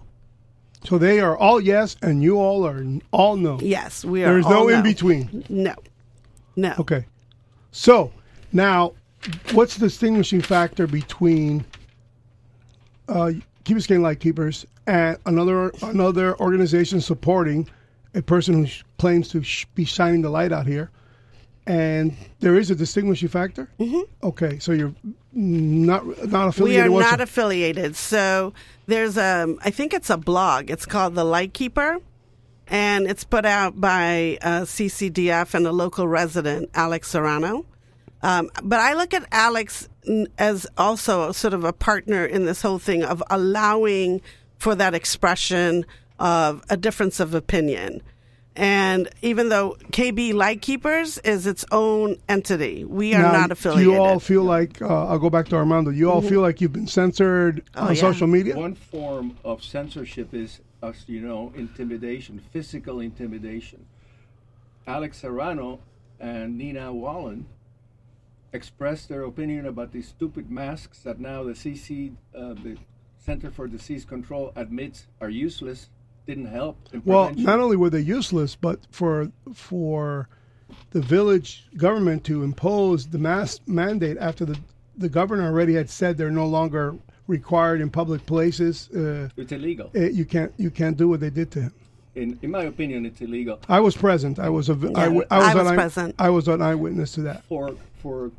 So 0.84 0.98
they 0.98 1.20
are 1.20 1.36
all 1.36 1.60
yes, 1.60 1.96
and 2.02 2.22
you 2.22 2.38
all 2.38 2.66
are 2.66 2.84
all 3.12 3.36
no. 3.36 3.58
Yes, 3.60 4.04
we 4.04 4.24
are. 4.24 4.32
There's 4.32 4.46
all 4.46 4.66
no 4.66 4.68
in 4.68 4.82
between. 4.82 5.44
No, 5.48 5.74
no. 6.56 6.74
Okay. 6.78 7.04
So 7.70 8.12
now, 8.52 8.94
what's 9.52 9.74
the 9.76 9.86
distinguishing 9.86 10.40
factor 10.40 10.86
between 10.86 11.64
uh, 13.08 13.32
Key 13.64 13.74
Biscayne 13.74 14.00
Lightkeepers 14.00 14.66
and 14.86 15.18
another 15.26 15.70
another 15.82 16.38
organization 16.40 17.00
supporting 17.00 17.68
a 18.14 18.22
person 18.22 18.54
who 18.54 18.66
sh- 18.66 18.82
claims 18.98 19.28
to 19.28 19.42
sh- 19.42 19.66
be 19.74 19.84
shining 19.84 20.22
the 20.22 20.30
light 20.30 20.52
out 20.52 20.66
here? 20.66 20.90
And 21.66 22.16
there 22.40 22.58
is 22.58 22.70
a 22.70 22.74
distinguishing 22.74 23.28
factor. 23.28 23.68
Mm-hmm. 23.78 24.00
Okay, 24.26 24.58
so 24.58 24.72
you're 24.72 24.94
not 25.32 26.06
not 26.28 26.48
affiliated. 26.48 26.90
We 26.90 26.96
are 26.96 27.10
not 27.10 27.20
affiliated. 27.20 27.94
So 27.94 28.54
there's 28.90 29.16
a, 29.16 29.56
I 29.62 29.70
think 29.70 29.94
it's 29.94 30.10
a 30.10 30.16
blog. 30.16 30.70
It's 30.70 30.86
called 30.86 31.14
The 31.14 31.24
Lightkeeper, 31.24 31.98
and 32.66 33.06
it's 33.06 33.24
put 33.24 33.44
out 33.44 33.80
by 33.80 34.38
uh, 34.42 34.62
CCDF 34.62 35.54
and 35.54 35.66
a 35.66 35.72
local 35.72 36.06
resident, 36.06 36.70
Alex 36.74 37.08
Serrano. 37.08 37.66
Um, 38.22 38.50
but 38.62 38.80
I 38.80 38.94
look 38.94 39.14
at 39.14 39.26
Alex 39.32 39.88
as 40.38 40.66
also 40.76 41.32
sort 41.32 41.54
of 41.54 41.64
a 41.64 41.72
partner 41.72 42.24
in 42.24 42.44
this 42.44 42.62
whole 42.62 42.78
thing 42.78 43.02
of 43.02 43.22
allowing 43.30 44.20
for 44.58 44.74
that 44.74 44.94
expression 44.94 45.86
of 46.18 46.62
a 46.68 46.76
difference 46.76 47.20
of 47.20 47.34
opinion. 47.34 48.02
And 48.56 49.08
even 49.22 49.48
though 49.48 49.76
KB 49.92 50.34
Lightkeepers 50.34 51.18
is 51.18 51.46
its 51.46 51.64
own 51.70 52.16
entity, 52.28 52.84
we 52.84 53.14
are 53.14 53.22
Now, 53.22 53.32
not 53.32 53.48
Do 53.48 53.52
affiliated. 53.52 53.92
you 53.92 53.98
all 53.98 54.18
feel 54.18 54.42
like 54.42 54.82
uh, 54.82 55.06
I'll 55.06 55.18
go 55.20 55.30
back 55.30 55.48
to 55.48 55.56
Armando? 55.56 55.90
You 55.90 56.10
all 56.10 56.20
feel 56.20 56.40
like 56.40 56.60
you've 56.60 56.72
been 56.72 56.88
censored 56.88 57.62
Oh, 57.76 57.86
on 57.88 57.94
yeah. 57.94 58.00
social 58.00 58.26
media? 58.26 58.56
One 58.56 58.74
form 58.74 59.36
of 59.44 59.62
censorship 59.62 60.34
is, 60.34 60.60
as 60.82 61.04
you 61.08 61.20
know, 61.20 61.52
intimidation, 61.54 62.40
physical 62.52 63.00
intimidation. 63.00 63.86
Alex 64.86 65.18
Serrano 65.18 65.78
and 66.18 66.58
Nina 66.58 66.92
Wallen 66.92 67.46
expressed 68.52 69.08
their 69.08 69.22
opinion 69.22 69.64
about 69.64 69.92
these 69.92 70.08
stupid 70.08 70.50
masks 70.50 70.98
that 71.00 71.20
now 71.20 71.44
the 71.44 71.52
CC, 71.52 72.14
uh, 72.34 72.54
the 72.54 72.76
Center 73.24 73.50
for 73.50 73.68
Disease 73.68 74.04
Control, 74.04 74.52
admits 74.56 75.06
are 75.20 75.30
useless, 75.30 75.88
didn't 76.30 76.46
help. 76.52 76.76
Well, 77.04 77.26
prevention. 77.26 77.44
not 77.44 77.58
only 77.60 77.76
were 77.76 77.90
they 77.90 78.00
useless, 78.00 78.54
but 78.56 78.78
for 78.90 79.30
for 79.54 80.28
the 80.92 81.00
village 81.00 81.66
government 81.76 82.24
to 82.24 82.42
impose 82.44 83.06
the 83.08 83.18
mask 83.18 83.62
mandate 83.66 84.16
after 84.18 84.44
the 84.44 84.56
the 84.96 85.08
governor 85.08 85.44
already 85.46 85.74
had 85.74 85.88
said 85.90 86.16
they're 86.18 86.30
no 86.30 86.46
longer 86.46 86.94
required 87.26 87.80
in 87.80 87.90
public 87.90 88.24
places. 88.26 88.88
Uh, 88.90 89.28
it's 89.36 89.52
illegal. 89.52 89.90
eh, 89.94 90.08
you 90.12 90.24
can't 90.24 90.52
you 90.56 90.70
can't 90.70 90.96
do 90.96 91.08
what 91.08 91.20
they 91.20 91.30
did 91.30 91.50
to 91.52 91.62
him. 91.62 91.72
In, 92.14 92.38
in 92.42 92.50
my 92.50 92.64
opinion, 92.64 93.06
it's 93.06 93.20
illegal. 93.20 93.60
I 93.68 93.80
was 93.80 93.96
present. 93.96 94.38
I 94.38 94.48
was 94.50 94.68
a 94.68 94.74
vi- 94.74 94.92
I 94.94 95.04
w- 95.04 95.24
I 95.30 95.36
I 95.36 95.38
was, 95.38 95.54
was 95.54 95.66
an 95.66 95.72
eye- 95.72 95.74
present. 95.82 96.14
I 96.18 96.30
was 96.30 96.48
an 96.48 96.60
eyewitness 96.62 97.12
to 97.12 97.22
that. 97.22 97.44
For 97.44 97.74
for 98.02 98.30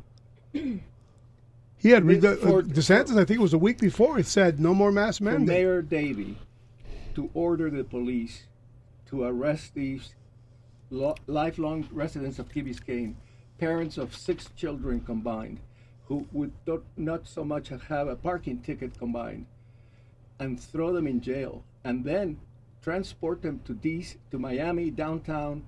He 0.52 1.90
had 1.90 2.04
read 2.04 2.20
the, 2.20 2.36
For- 2.36 2.60
uh, 2.60 2.62
DeSantis. 2.62 3.12
I 3.18 3.24
think 3.24 3.38
it 3.40 3.46
was 3.48 3.54
a 3.54 3.58
week 3.58 3.78
before. 3.78 4.18
It 4.18 4.26
said 4.26 4.60
no 4.60 4.72
more 4.74 4.92
mask 4.92 5.18
for 5.18 5.24
mandate. 5.24 5.48
Mayor 5.48 5.82
Davey 5.82 6.36
to 7.14 7.30
order 7.34 7.70
the 7.70 7.84
police 7.84 8.46
to 9.06 9.24
arrest 9.24 9.74
these 9.74 10.14
lo- 10.90 11.16
lifelong 11.26 11.88
residents 11.92 12.38
of 12.38 12.52
Key 12.52 12.62
Biscayne, 12.62 13.14
parents 13.58 13.98
of 13.98 14.16
six 14.16 14.50
children 14.56 15.00
combined, 15.00 15.60
who 16.06 16.26
would 16.32 16.52
not, 16.66 16.82
not 16.96 17.26
so 17.26 17.44
much 17.44 17.68
have 17.68 18.08
a 18.08 18.16
parking 18.16 18.60
ticket 18.60 18.98
combined, 18.98 19.46
and 20.38 20.58
throw 20.58 20.92
them 20.92 21.06
in 21.06 21.20
jail, 21.20 21.62
and 21.84 22.04
then 22.04 22.38
transport 22.82 23.42
them 23.42 23.60
to 23.64 23.74
DC, 23.74 24.16
to 24.30 24.38
Miami 24.38 24.90
downtown 24.90 25.62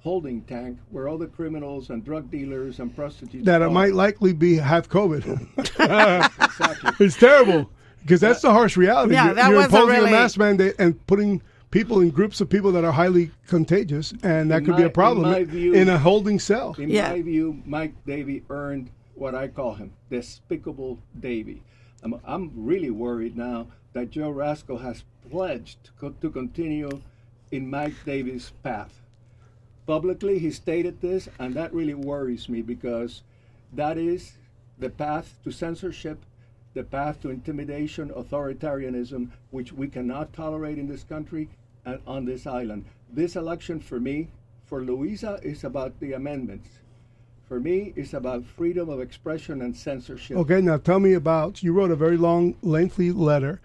holding 0.00 0.42
tank, 0.42 0.78
where 0.90 1.08
all 1.08 1.18
the 1.18 1.26
criminals 1.26 1.90
and 1.90 2.04
drug 2.04 2.30
dealers 2.30 2.78
and 2.78 2.94
prostitutes 2.94 3.44
that 3.44 3.60
might 3.72 3.94
likely 3.94 4.32
be 4.32 4.56
have 4.56 4.88
COVID. 4.88 5.24
exactly. 5.58 7.06
It's 7.06 7.16
terrible 7.16 7.70
because 8.02 8.20
that's 8.20 8.40
the 8.42 8.52
harsh 8.52 8.76
reality. 8.76 9.14
Yeah, 9.14 9.26
you're 9.26 9.34
that 9.34 9.48
you're 9.48 9.56
was 9.58 9.66
imposing 9.66 9.88
a, 9.96 9.98
really- 10.00 10.10
mask 10.10 10.38
mandate 10.38 10.74
and 10.78 11.06
putting 11.06 11.42
people 11.70 12.00
in 12.00 12.10
groups 12.10 12.40
of 12.40 12.48
people 12.48 12.72
that 12.72 12.84
are 12.84 12.92
highly 12.92 13.30
contagious, 13.46 14.12
and 14.22 14.50
that 14.50 14.58
In 14.60 14.64
could 14.66 14.76
be 14.76 14.82
a 14.84 14.90
problem 14.90 15.32
in 15.34 15.44
view- 15.46 15.74
in 15.74 15.88
a 15.90 15.98
holding 15.98 16.38
cell. 16.38 16.74
In 16.78 16.88
Yeah. 16.88 17.10
my 17.10 17.20
view, 17.22 17.62
Mike 17.66 17.92
Davey 18.06 18.42
earned 18.48 18.88
what 19.14 19.34
I 19.34 19.48
call 19.48 19.74
him, 19.74 19.92
despicable 20.10 20.98
Davey. 21.20 21.62
I'm, 22.02 22.14
I'm 22.24 22.52
really 22.54 22.90
worried 22.90 23.36
now 23.36 23.66
that 23.92 24.10
Joe 24.10 24.30
Rasco 24.30 24.78
has 24.78 25.04
pledged 25.30 25.84
to, 25.84 25.90
co- 26.00 26.14
to 26.22 26.30
continue 26.30 27.02
in 27.50 27.68
Mike 27.68 27.94
Davey's 28.06 28.52
path. 28.62 29.02
Publicly, 29.86 30.38
he 30.38 30.50
stated 30.50 31.00
this, 31.00 31.28
and 31.38 31.54
that 31.54 31.72
really 31.74 31.94
worries 31.94 32.48
me 32.48 32.62
because 32.62 33.22
that 33.72 33.98
is 33.98 34.32
the 34.78 34.90
path 34.90 35.38
to 35.44 35.50
censorship, 35.50 36.18
the 36.78 36.84
path 36.84 37.20
to 37.20 37.30
intimidation, 37.30 38.08
authoritarianism, 38.10 39.28
which 39.50 39.72
we 39.72 39.88
cannot 39.88 40.32
tolerate 40.32 40.78
in 40.78 40.86
this 40.86 41.02
country 41.02 41.48
and 41.84 41.98
on 42.06 42.24
this 42.24 42.46
island. 42.46 42.84
This 43.12 43.34
election, 43.34 43.80
for 43.80 43.98
me, 43.98 44.28
for 44.64 44.84
Luisa, 44.84 45.40
is 45.42 45.64
about 45.64 45.98
the 45.98 46.12
amendments. 46.12 46.68
For 47.48 47.58
me, 47.58 47.92
it's 47.96 48.14
about 48.14 48.44
freedom 48.44 48.88
of 48.90 49.00
expression 49.00 49.60
and 49.62 49.76
censorship. 49.76 50.36
Okay, 50.36 50.60
now 50.60 50.76
tell 50.76 51.00
me 51.00 51.14
about. 51.14 51.64
You 51.64 51.72
wrote 51.72 51.90
a 51.90 51.96
very 51.96 52.16
long, 52.16 52.54
lengthy 52.62 53.10
letter. 53.10 53.60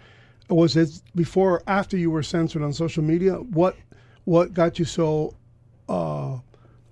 Was 0.50 0.76
it 0.76 1.00
before 1.14 1.52
or 1.52 1.64
after 1.68 1.96
you 1.96 2.10
were 2.10 2.24
censored 2.24 2.64
on 2.64 2.74
social 2.74 3.04
media? 3.04 3.36
What 3.36 3.76
what 4.24 4.56
got 4.56 4.80
you 4.80 4.86
so? 4.86 5.36
Uh, 5.88 6.40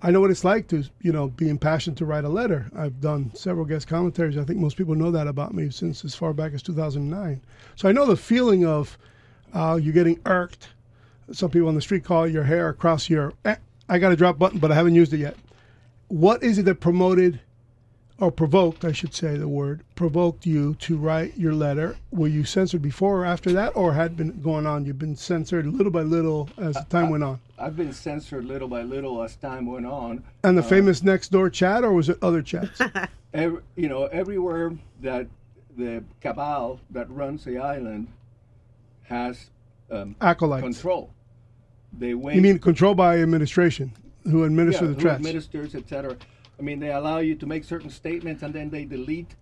I 0.04 0.10
know 0.10 0.20
what 0.20 0.30
it's 0.30 0.44
like 0.44 0.66
to 0.68 0.84
you 1.00 1.12
know 1.12 1.28
be 1.28 1.48
impassioned 1.48 1.96
to 1.98 2.04
write 2.04 2.24
a 2.24 2.28
letter. 2.28 2.70
I've 2.76 3.00
done 3.00 3.30
several 3.34 3.64
guest 3.64 3.86
commentaries. 3.86 4.36
I 4.36 4.44
think 4.44 4.58
most 4.58 4.76
people 4.76 4.94
know 4.96 5.12
that 5.12 5.28
about 5.28 5.54
me 5.54 5.70
since 5.70 6.04
as 6.04 6.14
far 6.14 6.32
back 6.32 6.52
as 6.52 6.62
2009. 6.62 7.40
So 7.76 7.88
I 7.88 7.92
know 7.92 8.06
the 8.06 8.16
feeling 8.16 8.66
of 8.66 8.98
uh, 9.54 9.78
you 9.80 9.92
getting 9.92 10.18
irked. 10.26 10.68
Some 11.30 11.50
people 11.50 11.68
on 11.68 11.76
the 11.76 11.80
street 11.80 12.04
call 12.04 12.26
your 12.26 12.44
hair 12.44 12.68
across 12.68 13.08
your. 13.08 13.32
Eh, 13.44 13.56
I 13.88 13.98
got 13.98 14.12
a 14.12 14.16
drop 14.16 14.38
button, 14.38 14.58
but 14.58 14.72
I 14.72 14.74
haven't 14.74 14.94
used 14.94 15.12
it 15.12 15.18
yet. 15.18 15.36
What 16.08 16.42
is 16.42 16.58
it 16.58 16.64
that 16.64 16.80
promoted 16.80 17.40
or 18.22 18.30
provoked, 18.30 18.84
I 18.84 18.92
should 18.92 19.12
say 19.12 19.36
the 19.36 19.48
word, 19.48 19.82
provoked 19.96 20.46
you 20.46 20.76
to 20.76 20.96
write 20.96 21.36
your 21.36 21.52
letter? 21.52 21.96
Were 22.12 22.28
you 22.28 22.44
censored 22.44 22.80
before 22.80 23.22
or 23.22 23.24
after 23.24 23.52
that, 23.52 23.74
or 23.74 23.94
had 23.94 24.16
been 24.16 24.40
going 24.40 24.64
on? 24.64 24.84
You've 24.84 25.00
been 25.00 25.16
censored 25.16 25.66
little 25.66 25.90
by 25.90 26.02
little 26.02 26.48
as 26.56 26.76
time 26.84 27.10
went 27.10 27.24
on. 27.24 27.40
I've 27.58 27.76
been 27.76 27.92
censored 27.92 28.44
little 28.44 28.68
by 28.68 28.82
little 28.82 29.20
as 29.24 29.34
time 29.34 29.66
went 29.66 29.86
on. 29.86 30.22
And 30.44 30.56
the 30.56 30.62
famous 30.62 31.02
next 31.02 31.32
door 31.32 31.50
chat, 31.50 31.82
or 31.82 31.92
was 31.92 32.08
it 32.08 32.18
other 32.22 32.42
chats? 32.42 32.80
Every, 33.34 33.60
you 33.74 33.88
know, 33.88 34.04
everywhere 34.04 34.72
that 35.00 35.26
the 35.76 36.04
cabal 36.20 36.78
that 36.90 37.10
runs 37.10 37.44
the 37.44 37.58
island 37.58 38.06
has 39.04 39.50
um, 39.90 40.14
Acolytes. 40.20 40.62
control. 40.62 41.10
They 41.98 42.14
wait. 42.14 42.36
You 42.36 42.42
mean 42.42 42.60
controlled 42.60 42.98
by 42.98 43.20
administration, 43.20 43.92
who 44.24 44.40
yeah, 44.40 44.46
administer 44.46 44.86
the 44.86 44.94
who 44.94 45.02
chats? 45.02 45.16
administers, 45.16 45.74
etc. 45.74 46.16
I 46.62 46.64
mean, 46.64 46.78
they 46.78 46.92
allow 46.92 47.18
you 47.18 47.34
to 47.34 47.44
make 47.44 47.64
certain 47.64 47.90
statements 47.90 48.44
and 48.44 48.54
then 48.54 48.70
they 48.70 48.84
delete 48.84 49.34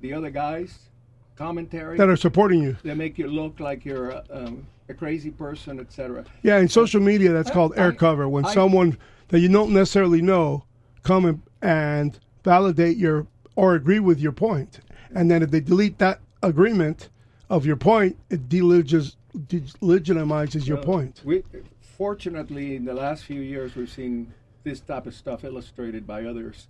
the 0.00 0.14
other 0.14 0.30
guys' 0.30 0.88
commentary. 1.36 1.98
that 1.98 2.08
are 2.08 2.16
supporting 2.16 2.62
you. 2.62 2.78
they 2.82 2.94
make 2.94 3.18
you 3.18 3.26
look 3.26 3.60
like 3.60 3.84
you're 3.84 4.08
a, 4.08 4.24
um, 4.30 4.66
a 4.88 4.94
crazy 4.94 5.30
person, 5.30 5.78
etc. 5.78 6.24
Yeah, 6.42 6.56
in 6.56 6.68
social 6.68 7.02
media, 7.02 7.30
that's 7.34 7.50
called 7.50 7.74
air 7.76 7.92
I- 7.92 7.94
cover. 7.94 8.26
When 8.26 8.46
I- 8.46 8.54
someone 8.54 8.96
that 9.28 9.40
you 9.40 9.50
don't 9.50 9.74
necessarily 9.74 10.22
know 10.22 10.64
come 11.02 11.26
and, 11.26 11.42
and 11.60 12.18
validate 12.42 12.96
your 12.96 13.26
or 13.54 13.74
agree 13.74 14.00
with 14.00 14.18
your 14.18 14.32
point, 14.32 14.80
and 15.14 15.30
then 15.30 15.42
if 15.42 15.50
they 15.50 15.60
delete 15.60 15.98
that 15.98 16.20
agreement 16.42 17.10
of 17.50 17.66
your 17.66 17.76
point, 17.76 18.16
it 18.30 18.48
delegitimizes 18.48 20.66
your 20.66 20.78
Uh, 20.78 20.82
point. 20.82 21.20
We, 21.22 21.42
fortunately, 21.82 22.76
in 22.76 22.86
the 22.86 22.94
last 22.94 23.24
few 23.24 23.42
years, 23.42 23.76
we've 23.76 23.90
seen 23.90 24.32
this 24.66 24.80
type 24.80 25.06
of 25.06 25.14
stuff 25.14 25.44
illustrated 25.44 26.06
by 26.06 26.24
others. 26.24 26.66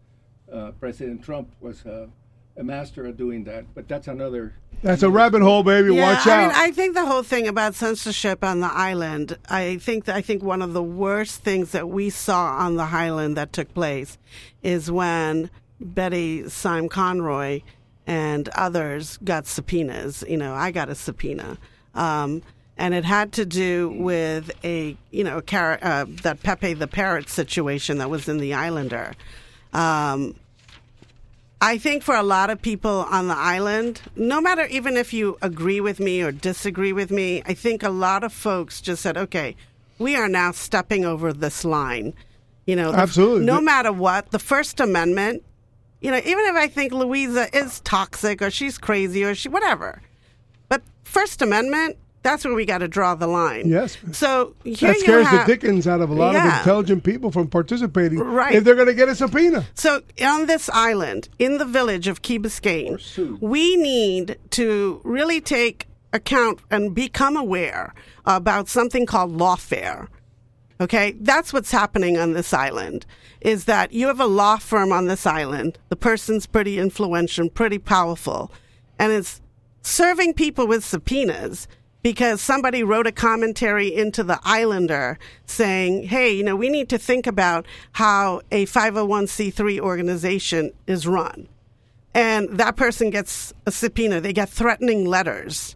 Uh, 0.53 0.71
President 0.79 1.25
Trump 1.25 1.51
was 1.61 1.85
uh, 1.87 2.07
a 2.59 2.63
master 2.63 3.07
at 3.07 3.17
doing 3.17 3.43
that, 3.45 3.65
but 3.75 3.89
that's 3.89 4.07
another. 4.07 4.55
That's 4.83 5.03
a 5.03 5.09
rabbit 5.09 5.41
hole, 5.41 5.65
baby. 5.65 5.95
Yeah, 5.95 6.13
Watch 6.13 6.27
I 6.27 6.43
mean, 6.43 6.53
I 6.55 6.71
think 6.71 6.95
the 6.95 7.07
whole 7.07 7.23
thing 7.23 7.49
about 7.49 7.75
censorship 7.75 8.45
on 8.45 8.61
the 8.61 8.71
island. 8.71 9.39
I 9.49 9.79
think 9.79 10.05
that 10.05 10.15
I 10.15 10.21
think 10.21 10.43
one 10.43 10.61
of 10.61 10.75
the 10.75 10.83
worst 10.83 11.43
things 11.43 11.73
that 11.73 11.89
we 11.89 12.11
saw 12.11 12.59
on 12.59 12.77
the 12.77 12.85
island 12.85 13.37
that 13.39 13.55
took 13.55 13.73
place 13.73 14.19
is 14.63 14.91
when 14.91 15.51
Betty 15.81 16.49
Sime 16.51 16.91
Conroy 16.91 17.63
and 18.07 18.51
others 18.51 19.17
got 19.25 19.47
subpoenas. 19.47 20.23
You 20.29 20.37
know, 20.37 20.55
I 20.55 20.71
got 20.71 20.91
a 20.91 20.95
subpoena. 20.95 21.57
Um, 21.95 22.43
and 22.77 22.95
it 22.95 23.05
had 23.05 23.33
to 23.33 23.47
do 23.47 23.91
with 23.99 24.51
a 24.65 24.97
you 25.11 25.25
know 25.25 25.41
car- 25.41 25.79
uh, 25.83 26.05
that 26.23 26.43
Pepe 26.43 26.75
the 26.75 26.87
Parrot 26.87 27.29
situation 27.29 27.99
that 27.99 28.11
was 28.11 28.29
in 28.29 28.39
the 28.39 28.55
Islander. 28.55 29.13
Um, 29.73 30.35
I 31.61 31.79
think 31.79 32.03
for 32.03 32.15
a 32.15 32.23
lot 32.23 32.51
of 32.51 32.61
people 32.61 33.07
on 33.11 33.29
the 33.29 33.37
island, 33.37 34.03
no 34.15 34.41
matter 34.43 34.67
even 34.67 34.97
if 34.97 35.15
you 35.15 35.39
agree 35.41 35.81
with 35.81 35.99
me 35.99 36.21
or 36.23 36.31
disagree 36.31 36.93
with 36.93 37.11
me, 37.11 37.43
I 37.47 37.55
think 37.55 37.83
a 37.83 37.89
lot 37.89 38.25
of 38.25 38.33
folks 38.33 38.81
just 38.83 39.03
said, 39.03 39.17
okay, 39.17 39.57
we 39.99 40.17
are 40.17 40.29
now 40.29 40.53
stepping 40.53 41.07
over 41.07 41.33
this 41.33 41.65
line. 41.65 42.13
You 42.67 42.77
know, 42.77 42.93
the- 42.93 42.99
Absolutely. 42.99 43.47
no 43.47 43.61
matter 43.63 43.91
what, 43.91 44.33
the 44.33 44.39
First 44.39 44.81
Amendment, 44.81 45.43
you 46.03 46.11
know, 46.11 46.19
even 46.19 46.45
if 46.45 46.57
I 46.57 46.67
think 46.69 46.93
Luisa 46.93 47.49
is 47.57 47.81
toxic 47.81 48.43
or 48.43 48.51
she's 48.51 48.77
crazy 48.77 49.25
or 49.25 49.35
she, 49.35 49.49
whatever, 49.49 50.03
but 50.69 50.83
First 51.05 51.41
Amendment, 51.41 51.97
that's 52.27 52.45
where 52.45 52.55
we 52.55 52.65
got 52.65 52.79
to 52.79 52.89
draw 52.89 53.15
the 53.15 53.29
line. 53.29 53.69
Yes. 53.69 53.97
So 54.11 54.57
that 54.65 54.97
scares 54.99 55.27
have, 55.29 55.47
the 55.47 55.53
dickens 55.53 55.87
out 55.87 56.01
of 56.01 56.11
a 56.11 56.15
lot 56.15 56.35
of 56.35 56.45
intelligent 56.45 57.05
people 57.05 57.31
from 57.31 57.47
participating. 57.47 58.19
Right. 58.19 58.57
If 58.57 58.65
they're 58.65 58.75
going 58.75 58.89
to 58.89 58.95
get 58.95 59.09
a 59.09 59.15
subpoena. 59.15 59.65
So 59.75 60.03
on 60.21 60.47
this 60.47 60.69
island, 60.71 61.29
in 61.39 61.59
the 61.59 61.65
village 61.65 62.09
of 62.09 62.23
Key 62.23 62.41
Biscayne, 62.41 63.41
we 63.41 63.77
need 63.77 64.39
to 64.51 65.01
really 65.05 65.41
take 65.41 65.87
account 66.13 66.59
and 66.69 66.95
become 66.95 67.37
aware 67.37 67.95
about 68.25 68.69
something 68.69 69.07
called 69.07 69.37
lawfare. 69.37 70.09
Okay, 70.81 71.13
that's 71.21 71.53
what's 71.53 71.71
happening 71.71 72.19
on 72.19 72.33
this 72.33 72.53
island. 72.53 73.07
Is 73.41 73.67
that 73.67 73.93
you 73.93 74.09
have 74.09 74.19
a 74.19 74.27
law 74.27 74.57
firm 74.57 74.91
on 74.91 75.07
this 75.07 75.27
island? 75.27 75.79
The 75.91 75.97
person's 75.97 76.47
pretty 76.47 76.79
influential, 76.79 77.49
pretty 77.49 77.79
powerful, 77.79 78.51
and 78.99 79.13
it's 79.13 79.41
serving 79.83 80.35
people 80.35 80.67
with 80.67 80.85
subpoenas 80.85 81.69
because 82.07 82.41
somebody 82.41 82.85
wrote 82.85 83.09
a 83.09 83.11
commentary 83.11 83.93
into 83.93 84.23
the 84.23 84.39
Islander 84.45 85.19
saying, 85.45 86.05
hey, 86.05 86.33
you 86.33 86.45
know, 86.45 86.55
we 86.55 86.69
need 86.69 86.89
to 86.91 86.99
think 86.99 87.27
about 87.27 87.67
how 87.91 88.43
a 88.53 88.65
501c3 88.67 89.81
organization 89.81 90.71
is 90.87 91.05
run. 91.09 91.49
And 92.15 92.49
that 92.59 92.77
person 92.77 93.11
gets 93.11 93.53
a 93.67 93.73
subpoena, 93.73 94.21
they 94.21 94.33
get 94.33 94.49
threatening 94.49 95.05
letters. 95.05 95.75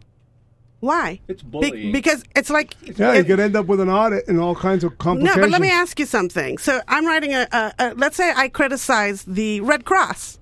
Why? 0.79 1.19
It's 1.27 1.43
Be- 1.43 1.91
because 1.91 2.23
it's 2.37 2.49
like. 2.49 2.77
Yeah, 2.97 3.15
you 3.15 3.21
it- 3.23 3.27
could 3.27 3.41
end 3.41 3.57
up 3.57 3.67
with 3.67 3.81
an 3.81 3.91
audit 3.91 4.29
and 4.29 4.39
all 4.39 4.55
kinds 4.55 4.85
of 4.85 4.99
complications. 4.99 5.37
no, 5.37 5.43
but 5.43 5.51
let 5.51 5.61
me 5.61 5.73
ask 5.73 5.99
you 5.99 6.07
something. 6.07 6.59
So 6.59 6.81
I'm 6.87 7.09
writing 7.09 7.35
a, 7.35 7.49
a, 7.51 7.73
a. 7.81 7.95
Let's 7.95 8.15
say 8.15 8.33
I 8.37 8.49
criticize 8.51 9.25
the 9.25 9.63
Red 9.63 9.85
Cross. 9.85 10.39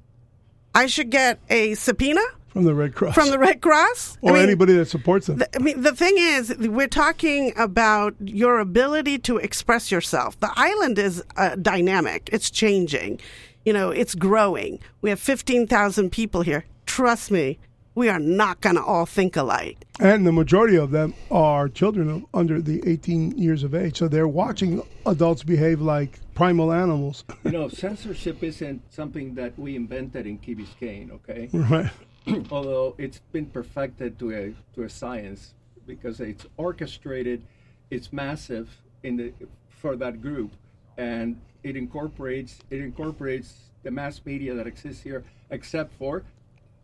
I 0.75 0.85
should 0.85 1.09
get 1.09 1.39
a 1.49 1.77
subpoena 1.77 2.21
From 2.59 2.65
the 2.65 2.75
Red 2.75 2.95
Cross. 2.95 3.15
from 3.15 3.31
the 3.31 3.39
Red 3.39 3.61
Cross? 3.61 4.19
I 4.23 4.27
or 4.27 4.33
mean, 4.33 4.43
anybody 4.43 4.73
that 4.75 4.87
supports 4.87 5.27
them. 5.29 5.39
the- 5.39 5.57
I 5.57 5.61
mean, 5.61 5.81
the 5.83 5.95
thing 5.95 6.15
is, 6.19 6.57
we're 6.59 6.89
talking 6.89 7.53
about 7.57 8.15
your 8.21 8.59
ability 8.59 9.19
to 9.21 9.37
express 9.37 9.93
yourself. 9.93 10.39
The 10.41 10.51
island 10.57 10.99
is 10.99 11.23
uh, 11.37 11.55
dynamic, 11.55 12.29
it's 12.33 12.51
changing, 12.51 13.21
you 13.65 13.73
know, 13.73 13.91
it's 13.91 14.17
growing. 14.17 14.81
We 15.03 15.11
have 15.11 15.21
15,000 15.21 16.11
people 16.11 16.43
here. 16.43 16.65
Trust 16.87 17.31
me, 17.31 17.59
we 17.95 18.09
are 18.09 18.19
not 18.19 18.61
going 18.61 18.77
to 18.77 18.83
all 18.83 19.07
think 19.07 19.37
alike. 19.37 19.77
and 20.01 20.27
the 20.27 20.33
majority 20.33 20.77
of 20.77 20.91
them 20.91 21.15
are 21.31 21.69
children 21.69 22.09
of 22.11 22.25
under 22.33 22.61
the 22.61 22.83
18 22.89 23.37
years 23.39 23.63
of 23.63 23.75
age. 23.75 23.99
So 23.99 24.09
they're 24.09 24.29
watching 24.29 24.83
adults 25.07 25.43
behave 25.45 25.81
like 25.81 26.19
primal 26.35 26.73
animals. 26.73 27.25
You 27.45 27.51
know, 27.51 27.69
censorship 27.85 28.43
isn't 28.43 28.81
something 28.93 29.35
that 29.35 29.59
we 29.59 29.75
invented 29.77 30.27
in 30.27 30.39
Key 30.39 30.55
Biscayne, 30.55 31.11
okay? 31.13 31.49
right. 31.53 31.91
Although 32.51 32.95
it's 32.99 33.21
been 33.33 33.47
perfected 33.47 34.19
to 34.19 34.33
a 34.33 34.55
to 34.75 34.83
a 34.85 34.89
science 34.89 35.55
because 35.87 36.21
it's 36.21 36.47
orchestrated, 36.57 37.43
it's 37.91 38.13
massive 38.13 38.69
in 39.03 39.17
the 39.17 39.33
for 39.69 39.97
that 39.97 40.21
group, 40.21 40.51
and 40.97 41.41
it 41.63 41.77
incorporates 41.77 42.59
it 42.71 42.81
incorporates 42.81 43.71
the 43.83 43.91
mass 43.91 44.21
media 44.25 44.55
that 44.55 44.67
exists 44.67 45.03
here, 45.03 45.25
except 45.51 45.93
for 45.95 46.23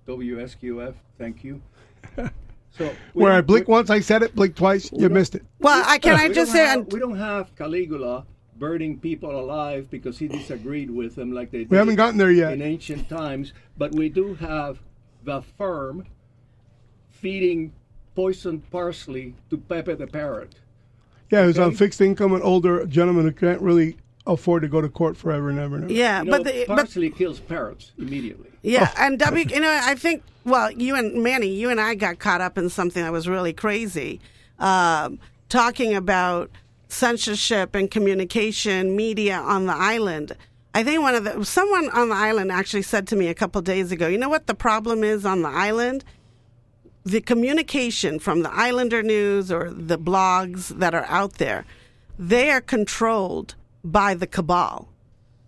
WSQF. 0.08 0.94
Thank 1.18 1.44
you. 1.44 1.60
So 2.76 2.90
we 3.14 3.22
Where 3.22 3.30
I 3.30 3.36
don't- 3.36 3.46
blink 3.46 3.68
once, 3.68 3.88
I 3.88 4.00
said 4.00 4.24
it, 4.24 4.34
blink 4.34 4.56
twice, 4.56 4.90
you 4.92 5.08
missed 5.08 5.36
it. 5.36 5.44
Well, 5.60 5.84
I 5.86 5.96
can 5.98 6.18
I 6.18 6.28
just 6.28 6.50
say, 6.50 6.66
have, 6.66 6.92
we 6.92 6.98
don't 6.98 7.16
have 7.16 7.54
Caligula 7.54 8.26
burning 8.56 8.98
people 8.98 9.30
alive 9.38 9.88
because 9.92 10.18
he 10.18 10.26
disagreed 10.26 10.90
with 10.90 11.14
them 11.14 11.30
like 11.30 11.52
they 11.52 11.58
did 11.58 11.70
We 11.70 11.76
haven't 11.76 11.94
gotten 11.94 12.18
there 12.18 12.32
yet. 12.32 12.52
in 12.52 12.62
ancient 12.62 13.08
times, 13.08 13.52
but 13.78 13.92
we 13.94 14.08
do 14.08 14.34
have 14.34 14.80
the 15.24 15.42
firm 15.58 16.04
feeding 17.10 17.72
poisoned 18.14 18.68
parsley 18.70 19.34
to 19.50 19.56
Pepe 19.56 19.94
the 19.94 20.06
parrot. 20.06 20.54
Yeah, 21.30 21.44
who's 21.44 21.58
on 21.58 21.74
fixed 21.74 22.00
income, 22.00 22.32
an 22.34 22.42
older 22.42 22.86
gentleman 22.86 23.24
who 23.24 23.32
can't 23.32 23.60
really 23.60 23.96
afford 24.26 24.62
to 24.62 24.68
go 24.68 24.80
to 24.80 24.88
court 24.88 25.16
forever 25.16 25.50
and 25.50 25.58
ever 25.58 25.76
and 25.76 25.84
ever. 25.84 25.92
yeah, 25.92 26.20
You 26.20 26.24
know, 26.26 26.30
but 26.38 26.44
the, 26.44 26.64
but 26.68 26.76
parsley 26.76 27.10
kills 27.10 27.40
parrots 27.40 27.92
immediately. 27.98 28.50
Yeah, 28.62 28.90
Oh. 28.96 29.02
and 29.04 29.18
W, 29.18 29.44
you 29.48 29.60
know, 29.60 29.80
I 29.82 29.94
think, 29.94 30.22
well, 30.44 30.70
you 30.70 30.94
and 30.94 31.22
Manny, 31.22 31.48
you 31.48 31.70
and 31.70 31.80
I 31.80 31.94
got 31.94 32.18
caught 32.18 32.40
up 32.40 32.56
in 32.56 32.68
something 32.68 33.02
that 33.02 33.12
was 33.12 33.26
really 33.28 33.52
crazy, 33.52 34.20
um, 34.58 35.18
talking 35.48 35.94
about 35.94 36.50
censorship 36.88 37.74
and 37.74 37.90
communication 37.90 38.94
media 38.94 39.38
on 39.38 39.66
the 39.66 39.74
island. 39.74 40.36
I 40.76 40.82
think 40.82 41.00
one 41.02 41.14
of 41.14 41.24
the 41.24 41.44
someone 41.44 41.88
on 41.90 42.08
the 42.08 42.16
island 42.16 42.50
actually 42.50 42.82
said 42.82 43.06
to 43.08 43.16
me 43.16 43.28
a 43.28 43.34
couple 43.34 43.60
days 43.62 43.92
ago, 43.92 44.08
you 44.08 44.18
know 44.18 44.28
what 44.28 44.46
the 44.48 44.54
problem 44.54 45.04
is 45.04 45.24
on 45.24 45.42
the 45.42 45.48
island? 45.48 46.04
The 47.04 47.20
communication 47.20 48.18
from 48.18 48.42
the 48.42 48.50
Islander 48.52 49.02
news 49.02 49.52
or 49.52 49.70
the 49.70 49.98
blogs 49.98 50.68
that 50.78 50.94
are 50.94 51.04
out 51.04 51.34
there, 51.34 51.64
they 52.18 52.50
are 52.50 52.62
controlled 52.62 53.54
by 53.84 54.14
the 54.14 54.26
cabal. 54.26 54.88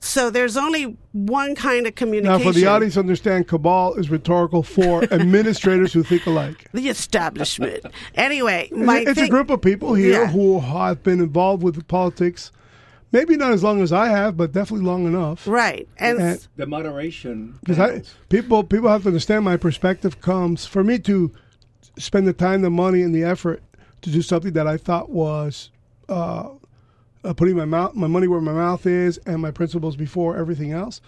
So 0.01 0.29
there's 0.31 0.57
only 0.59 0.97
one 1.13 1.55
kind 1.55 1.87
of 1.87 1.95
communication. 1.95 2.39
Now, 2.39 2.45
for 2.45 2.53
the 2.53 2.67
audience, 2.67 2.95
to 2.95 3.01
understand 3.01 3.49
cabal 3.49 3.95
is 3.95 4.11
rhetorical 4.11 4.63
for 4.63 5.03
administrators 5.13 5.93
who 5.95 6.03
think 6.05 6.27
alike. 6.27 6.69
the 6.73 6.89
establishment. 6.91 7.87
anyway, 8.15 8.69
my 8.73 8.99
it's 9.07 9.19
a 9.21 9.27
group 9.29 9.49
of 9.51 9.63
people 9.63 9.95
here 9.95 10.13
Yeah. 10.25 10.27
who 10.31 10.61
have 10.61 11.03
been 11.03 11.21
involved 11.21 11.63
with 11.63 11.89
politics, 11.89 12.53
maybe 13.17 13.37
not 13.37 13.53
as 13.53 13.63
long 13.63 13.81
as 13.81 13.93
I 13.93 14.09
have, 14.09 14.37
but 14.37 14.53
definitely 14.53 14.85
long 14.87 15.07
enough. 15.07 15.47
right, 15.49 15.89
and, 15.99 16.21
And- 16.21 16.47
The 16.57 16.67
moderation. 16.67 17.59
Because 17.65 18.15
people 18.29 18.63
people 18.63 18.91
have 18.91 19.03
to 19.03 19.09
understand 19.09 19.45
my 19.45 19.57
perspective 19.57 20.21
comes 20.21 20.67
for 20.67 20.85
me 20.85 20.99
to 21.01 21.33
spend 21.99 22.29
the 22.29 22.33
time, 22.35 22.61
the 22.61 22.71
money, 22.71 23.01
and 23.03 23.15
the 23.15 23.25
effort 23.25 23.63
to 24.03 24.11
do 24.11 24.21
something 24.21 24.53
that 24.53 24.67
I 24.67 24.77
thought 24.77 25.09
was 25.11 25.71
uh, 26.09 26.51
uh, 27.25 27.33
putting 27.33 27.57
my 27.57 27.65
mouth 27.65 27.95
my 27.95 28.07
money 28.07 28.29
where 28.29 28.41
my 28.41 28.53
mouth 28.53 28.87
is 28.87 29.19
and 29.27 29.41
my 29.41 29.51
principles 29.51 29.97
before 29.97 30.37
everything 30.37 30.73
else. 30.73 31.01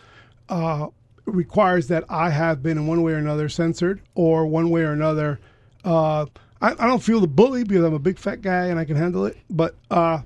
Uh, 0.49 0.87
requires 1.27 1.89
that 1.89 2.05
I 2.09 2.31
have 2.31 2.63
been 2.63 2.79
in 2.79 2.87
one 2.87 3.03
way 3.03 3.13
or 3.13 3.17
another 3.17 3.51
censored 3.51 4.01
or 4.15 4.47
one 4.47 4.71
way 4.71 4.81
or 4.81 4.93
another. 4.93 5.39
Uh, 5.85 6.25
I, 6.63 6.73
I 6.73 6.87
don't 6.87 7.03
feel 7.03 7.21
the 7.21 7.27
bully 7.29 7.65
because 7.65 7.85
I'm 7.85 7.93
a 7.93 7.99
big 7.99 8.19
fat 8.19 8.41
guy 8.41 8.69
and 8.69 8.79
I 8.79 8.87
can 8.87 8.97
handle 8.97 9.27
it, 9.27 9.37
but 9.51 9.75
uh, 9.91 10.23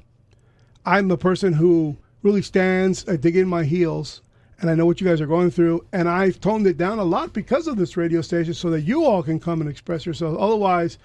I'm 0.85 1.09
the 1.09 1.19
person 1.19 1.53
who 1.53 1.97
really 2.23 2.43
stands, 2.43 3.09
I 3.09 3.17
dig 3.17 3.37
in 3.37 3.49
my 3.49 3.65
heels, 3.65 4.21
and 4.61 4.71
I 4.71 4.75
know 4.75 4.87
what 4.87 5.01
you 5.01 5.07
guys 5.07 5.21
are 5.21 5.27
going 5.27 5.51
through. 5.51 5.85
And 5.93 6.09
I've 6.09 6.41
toned 6.41 6.67
it 6.67 6.79
down 6.79 6.99
a 6.99 7.05
lot 7.05 7.33
because 7.33 7.67
of 7.67 7.77
this 7.77 7.97
radio 7.97 8.21
station 8.23 8.55
so 8.55 8.71
that 8.71 8.83
you 8.83 9.05
all 9.05 9.23
can 9.23 9.41
come 9.41 9.61
and 9.61 9.69
express 9.69 10.07
yourselves. 10.07 10.39
Otherwise, 10.41 10.99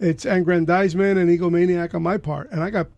it's 0.00 0.24
aggrandizement 0.24 1.18
and 1.18 1.28
egomaniac 1.30 1.94
on 1.94 2.02
my 2.02 2.16
part. 2.16 2.50
And 2.50 2.62
I 2.62 2.70
got 2.70 2.88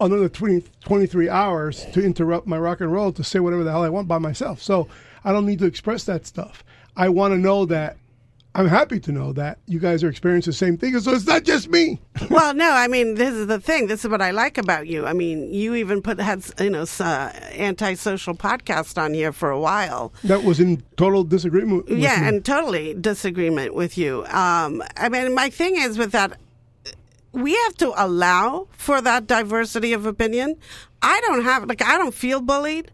another 0.00 0.28
20, 0.28 0.64
23 0.80 1.28
hours 1.28 1.86
to 1.92 2.04
interrupt 2.04 2.46
my 2.46 2.58
rock 2.58 2.80
and 2.80 2.92
roll 2.92 3.12
to 3.12 3.24
say 3.24 3.38
whatever 3.38 3.62
the 3.64 3.70
hell 3.70 3.84
I 3.84 3.88
want 3.88 4.08
by 4.08 4.18
myself. 4.18 4.60
So 4.60 4.88
I 5.24 5.32
don't 5.32 5.46
need 5.46 5.60
to 5.60 5.66
express 5.66 6.04
that 6.04 6.26
stuff. 6.26 6.64
I 6.96 7.08
want 7.08 7.32
to 7.32 7.38
know 7.38 7.64
that. 7.66 7.96
I'm 8.56 8.68
happy 8.68 8.98
to 9.00 9.12
know 9.12 9.34
that 9.34 9.58
you 9.66 9.78
guys 9.78 10.02
are 10.02 10.08
experiencing 10.08 10.52
the 10.52 10.56
same 10.56 10.78
thing. 10.78 10.98
So 10.98 11.12
it's 11.12 11.26
not 11.26 11.44
just 11.44 11.68
me. 11.68 12.00
well, 12.30 12.54
no, 12.54 12.70
I 12.70 12.88
mean, 12.88 13.16
this 13.16 13.34
is 13.34 13.48
the 13.48 13.60
thing. 13.60 13.86
This 13.86 14.02
is 14.02 14.10
what 14.10 14.22
I 14.22 14.30
like 14.30 14.56
about 14.56 14.86
you. 14.86 15.04
I 15.04 15.12
mean, 15.12 15.52
you 15.52 15.74
even 15.74 16.00
put 16.00 16.18
had 16.18 16.42
you 16.58 16.70
know 16.70 16.86
uh, 16.98 17.32
antisocial 17.52 18.34
podcast 18.34 18.96
on 18.96 19.12
here 19.12 19.30
for 19.30 19.50
a 19.50 19.60
while. 19.60 20.14
That 20.24 20.42
was 20.42 20.58
in 20.58 20.82
total 20.96 21.22
disagreement. 21.22 21.90
With 21.90 21.98
yeah, 21.98 22.18
me. 22.22 22.28
and 22.28 22.44
totally 22.46 22.94
disagreement 22.94 23.74
with 23.74 23.98
you. 23.98 24.24
Um, 24.28 24.82
I 24.96 25.10
mean, 25.10 25.34
my 25.34 25.50
thing 25.50 25.76
is 25.76 25.98
with 25.98 26.12
that, 26.12 26.38
we 27.32 27.52
have 27.54 27.74
to 27.74 27.92
allow 27.94 28.68
for 28.70 29.02
that 29.02 29.26
diversity 29.26 29.92
of 29.92 30.06
opinion. 30.06 30.56
I 31.02 31.20
don't 31.20 31.44
have 31.44 31.66
like 31.66 31.82
I 31.82 31.98
don't 31.98 32.14
feel 32.14 32.40
bullied 32.40 32.90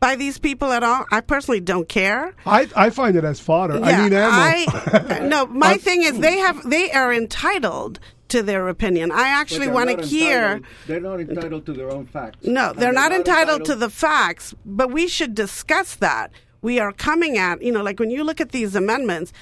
by 0.00 0.14
these 0.16 0.38
people 0.38 0.72
at 0.72 0.82
all. 0.82 1.04
I 1.10 1.20
personally 1.20 1.60
don't 1.60 1.88
care. 1.88 2.34
I, 2.46 2.68
I 2.76 2.90
find 2.90 3.16
it 3.16 3.24
as 3.24 3.40
fodder. 3.40 3.82
I 3.82 3.90
Yeah, 3.90 4.04
need 4.04 4.12
ammo. 4.12 4.30
I- 4.32 5.18
no, 5.28 5.46
my 5.46 5.76
thing 5.76 6.02
is 6.02 6.18
they 6.20 6.38
have 6.38 6.68
they 6.68 6.90
are 6.92 7.12
entitled 7.12 7.98
to 8.28 8.42
their 8.42 8.68
opinion. 8.68 9.10
I 9.10 9.28
actually 9.28 9.68
want 9.68 9.88
to 9.98 10.06
hear. 10.06 10.38
entitled- 10.44 10.66
They're 10.86 11.00
not 11.00 11.20
entitled 11.20 11.66
to 11.66 11.72
their 11.72 11.90
own 11.90 12.06
facts. 12.06 12.46
No, 12.46 12.70
And 12.70 12.78
they're 12.78 12.92
not 12.92 13.12
entitled 13.12 13.64
to 13.66 13.74
the 13.74 13.90
facts, 13.90 14.54
but 14.64 14.90
we 14.92 15.08
should 15.08 15.34
discuss 15.34 15.94
that. 15.96 16.30
We 16.60 16.78
are 16.80 16.92
coming 16.92 17.38
at, 17.38 17.62
you 17.62 17.72
know, 17.72 17.82
like 17.82 17.98
when 18.00 18.10
you 18.10 18.24
look 18.24 18.40
at 18.40 18.50
these 18.50 18.74
amendments, 18.74 19.32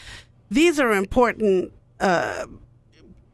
these 0.50 0.78
are 0.78 0.92
important, 0.92 1.72
uh, 1.98 2.46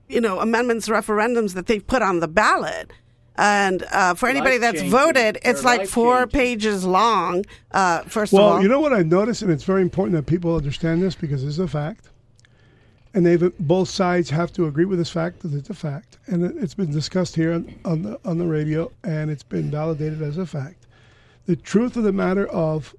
you 0.08 0.20
know, 0.20 0.40
amendments, 0.40 0.88
referendums 0.88 1.54
that 1.54 1.66
they've 1.66 1.86
put 1.86 2.00
on 2.00 2.20
the 2.20 2.28
ballot. 2.28 2.92
And 3.36 3.82
uh, 3.90 4.14
for 4.14 4.28
anybody 4.28 4.58
that's 4.58 4.82
voted, 4.82 5.38
it's 5.42 5.64
like 5.64 5.88
four 5.88 6.20
life-changing. 6.20 6.40
pages 6.40 6.84
long. 6.84 7.44
Uh, 7.70 8.02
first 8.02 8.32
of 8.32 8.38
Well, 8.38 8.48
all, 8.54 8.62
you 8.62 8.68
know 8.68 8.80
what 8.80 8.92
I 8.92 9.02
noticed, 9.02 9.40
and 9.42 9.50
it's 9.50 9.64
very 9.64 9.80
important 9.82 10.14
that 10.16 10.26
people 10.26 10.54
understand 10.54 11.02
this 11.02 11.14
because 11.14 11.42
it's 11.42 11.58
a 11.58 11.66
fact, 11.66 12.10
and 13.14 13.24
they've 13.24 13.50
both 13.58 13.88
sides 13.88 14.28
have 14.30 14.52
to 14.52 14.66
agree 14.66 14.84
with 14.84 14.98
this 14.98 15.08
fact 15.10 15.40
that 15.40 15.54
it's 15.54 15.70
a 15.70 15.74
fact, 15.74 16.18
and 16.26 16.44
it- 16.44 16.56
it's 16.58 16.74
been 16.74 16.90
discussed 16.92 17.34
here 17.34 17.52
on, 17.54 17.74
on 17.86 18.02
the 18.02 18.20
on 18.24 18.36
the 18.36 18.46
radio, 18.46 18.90
and 19.02 19.30
it's 19.30 19.42
been 19.42 19.70
validated 19.70 20.20
as 20.20 20.36
a 20.36 20.44
fact. 20.46 20.86
The 21.46 21.56
truth 21.56 21.96
of 21.96 22.04
the 22.04 22.12
matter 22.12 22.46
of 22.48 22.94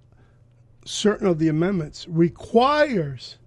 certain 0.83 1.27
of 1.27 1.37
the 1.39 1.47
amendments 1.47 2.07
requires. 2.09 3.37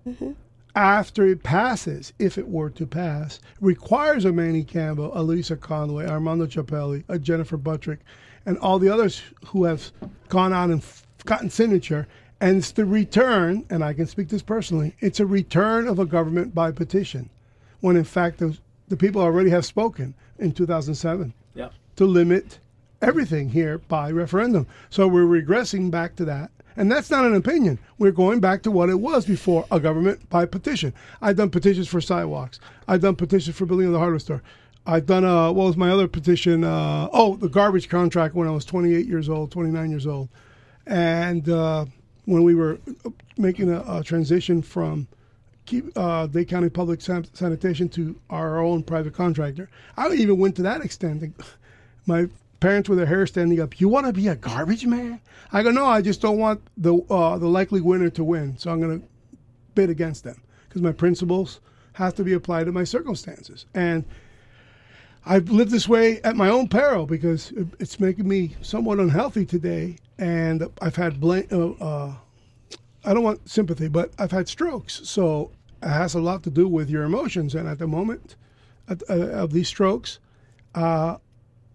After 0.76 1.26
it 1.26 1.42
passes, 1.42 2.12
if 2.18 2.36
it 2.36 2.48
were 2.48 2.68
to 2.68 2.86
pass, 2.86 3.40
requires 3.62 4.26
a 4.26 4.32
Manny 4.32 4.62
Campbell, 4.62 5.10
a 5.14 5.22
Luisa 5.22 5.56
Conway, 5.56 6.06
Armando 6.06 6.46
Chappelli, 6.46 7.02
a 7.08 7.18
Jennifer 7.18 7.56
Buttrick, 7.56 8.00
and 8.44 8.58
all 8.58 8.78
the 8.78 8.90
others 8.90 9.22
who 9.46 9.64
have 9.64 9.90
gone 10.28 10.52
on 10.52 10.70
and 10.70 10.82
f- 10.82 11.06
gotten 11.24 11.48
signature. 11.48 12.06
And 12.42 12.58
it's 12.58 12.72
the 12.72 12.84
return, 12.84 13.64
and 13.70 13.82
I 13.82 13.94
can 13.94 14.06
speak 14.06 14.28
this 14.28 14.42
personally, 14.42 14.94
it's 15.00 15.18
a 15.18 15.24
return 15.24 15.88
of 15.88 15.98
a 15.98 16.04
government 16.04 16.54
by 16.54 16.70
petition, 16.72 17.30
when 17.80 17.96
in 17.96 18.04
fact 18.04 18.36
the, 18.38 18.58
the 18.88 18.98
people 18.98 19.22
already 19.22 19.48
have 19.48 19.64
spoken 19.64 20.12
in 20.38 20.52
2007 20.52 21.32
Yeah. 21.54 21.70
to 21.96 22.04
limit 22.04 22.58
everything 23.00 23.48
here 23.48 23.78
by 23.78 24.10
referendum. 24.10 24.66
So 24.90 25.08
we're 25.08 25.24
regressing 25.24 25.90
back 25.90 26.16
to 26.16 26.26
that. 26.26 26.50
And 26.76 26.90
that's 26.90 27.10
not 27.10 27.24
an 27.24 27.34
opinion. 27.34 27.78
We're 27.98 28.12
going 28.12 28.40
back 28.40 28.62
to 28.62 28.70
what 28.70 28.90
it 28.90 29.00
was 29.00 29.24
before 29.24 29.66
a 29.70 29.80
government 29.80 30.28
by 30.28 30.46
petition. 30.46 30.92
I've 31.22 31.36
done 31.36 31.50
petitions 31.50 31.88
for 31.88 32.00
sidewalks. 32.00 32.60
I've 32.86 33.00
done 33.00 33.16
petitions 33.16 33.56
for 33.56 33.66
building 33.66 33.92
the 33.92 33.98
hardware 33.98 34.18
store. 34.18 34.42
I've 34.86 35.06
done, 35.06 35.24
uh, 35.24 35.50
what 35.52 35.64
was 35.64 35.76
my 35.76 35.90
other 35.90 36.06
petition? 36.06 36.62
Uh, 36.62 37.08
oh, 37.12 37.36
the 37.36 37.48
garbage 37.48 37.88
contract 37.88 38.34
when 38.34 38.46
I 38.46 38.52
was 38.52 38.64
28 38.64 39.06
years 39.06 39.28
old, 39.28 39.50
29 39.50 39.90
years 39.90 40.06
old. 40.06 40.28
And 40.86 41.48
uh, 41.48 41.86
when 42.26 42.42
we 42.44 42.54
were 42.54 42.78
making 43.36 43.72
a, 43.72 43.82
a 43.88 44.04
transition 44.04 44.62
from 44.62 45.08
keep 45.66 45.86
uh, 45.96 46.28
County 46.46 46.70
Public 46.70 47.00
San- 47.00 47.26
Sanitation 47.34 47.88
to 47.90 48.18
our 48.30 48.58
own 48.58 48.82
private 48.82 49.14
contractor. 49.14 49.68
I 49.96 50.08
even 50.12 50.38
went 50.38 50.56
to 50.56 50.62
that 50.62 50.80
extent. 50.80 51.34
My 52.06 52.28
parents 52.60 52.88
with 52.88 52.98
their 52.98 53.06
hair 53.06 53.26
standing 53.26 53.60
up. 53.60 53.80
You 53.80 53.88
want 53.88 54.06
to 54.06 54.12
be 54.12 54.28
a 54.28 54.36
garbage 54.36 54.86
man? 54.86 55.20
I 55.52 55.62
go, 55.62 55.70
no. 55.70 55.86
I 55.86 56.02
just 56.02 56.20
don't 56.20 56.38
want 56.38 56.60
the 56.76 56.96
uh, 57.10 57.38
the 57.38 57.48
likely 57.48 57.80
winner 57.80 58.10
to 58.10 58.24
win. 58.24 58.58
So 58.58 58.70
I'm 58.70 58.80
going 58.80 59.00
to 59.00 59.06
bid 59.74 59.90
against 59.90 60.24
them 60.24 60.42
because 60.68 60.82
my 60.82 60.92
principles 60.92 61.60
have 61.94 62.14
to 62.14 62.24
be 62.24 62.32
applied 62.32 62.64
to 62.64 62.72
my 62.72 62.84
circumstances. 62.84 63.66
And 63.74 64.04
I've 65.24 65.50
lived 65.50 65.70
this 65.70 65.88
way 65.88 66.20
at 66.22 66.36
my 66.36 66.48
own 66.48 66.68
peril 66.68 67.06
because 67.06 67.52
it's 67.80 67.98
making 67.98 68.28
me 68.28 68.56
somewhat 68.62 68.98
unhealthy 68.98 69.44
today. 69.44 69.96
And 70.18 70.68
I've 70.80 70.96
had 70.96 71.20
blame. 71.20 71.46
Uh, 71.50 71.70
uh, 71.72 72.14
I 73.04 73.14
don't 73.14 73.22
want 73.22 73.48
sympathy, 73.48 73.88
but 73.88 74.12
I've 74.18 74.32
had 74.32 74.48
strokes, 74.48 75.00
so 75.08 75.52
it 75.80 75.88
has 75.88 76.14
a 76.14 76.20
lot 76.20 76.42
to 76.42 76.50
do 76.50 76.66
with 76.66 76.90
your 76.90 77.04
emotions. 77.04 77.54
And 77.54 77.68
at 77.68 77.78
the 77.78 77.86
moment 77.86 78.34
at, 78.88 79.02
uh, 79.08 79.14
of 79.14 79.52
these 79.52 79.68
strokes, 79.68 80.18
uh, 80.74 81.18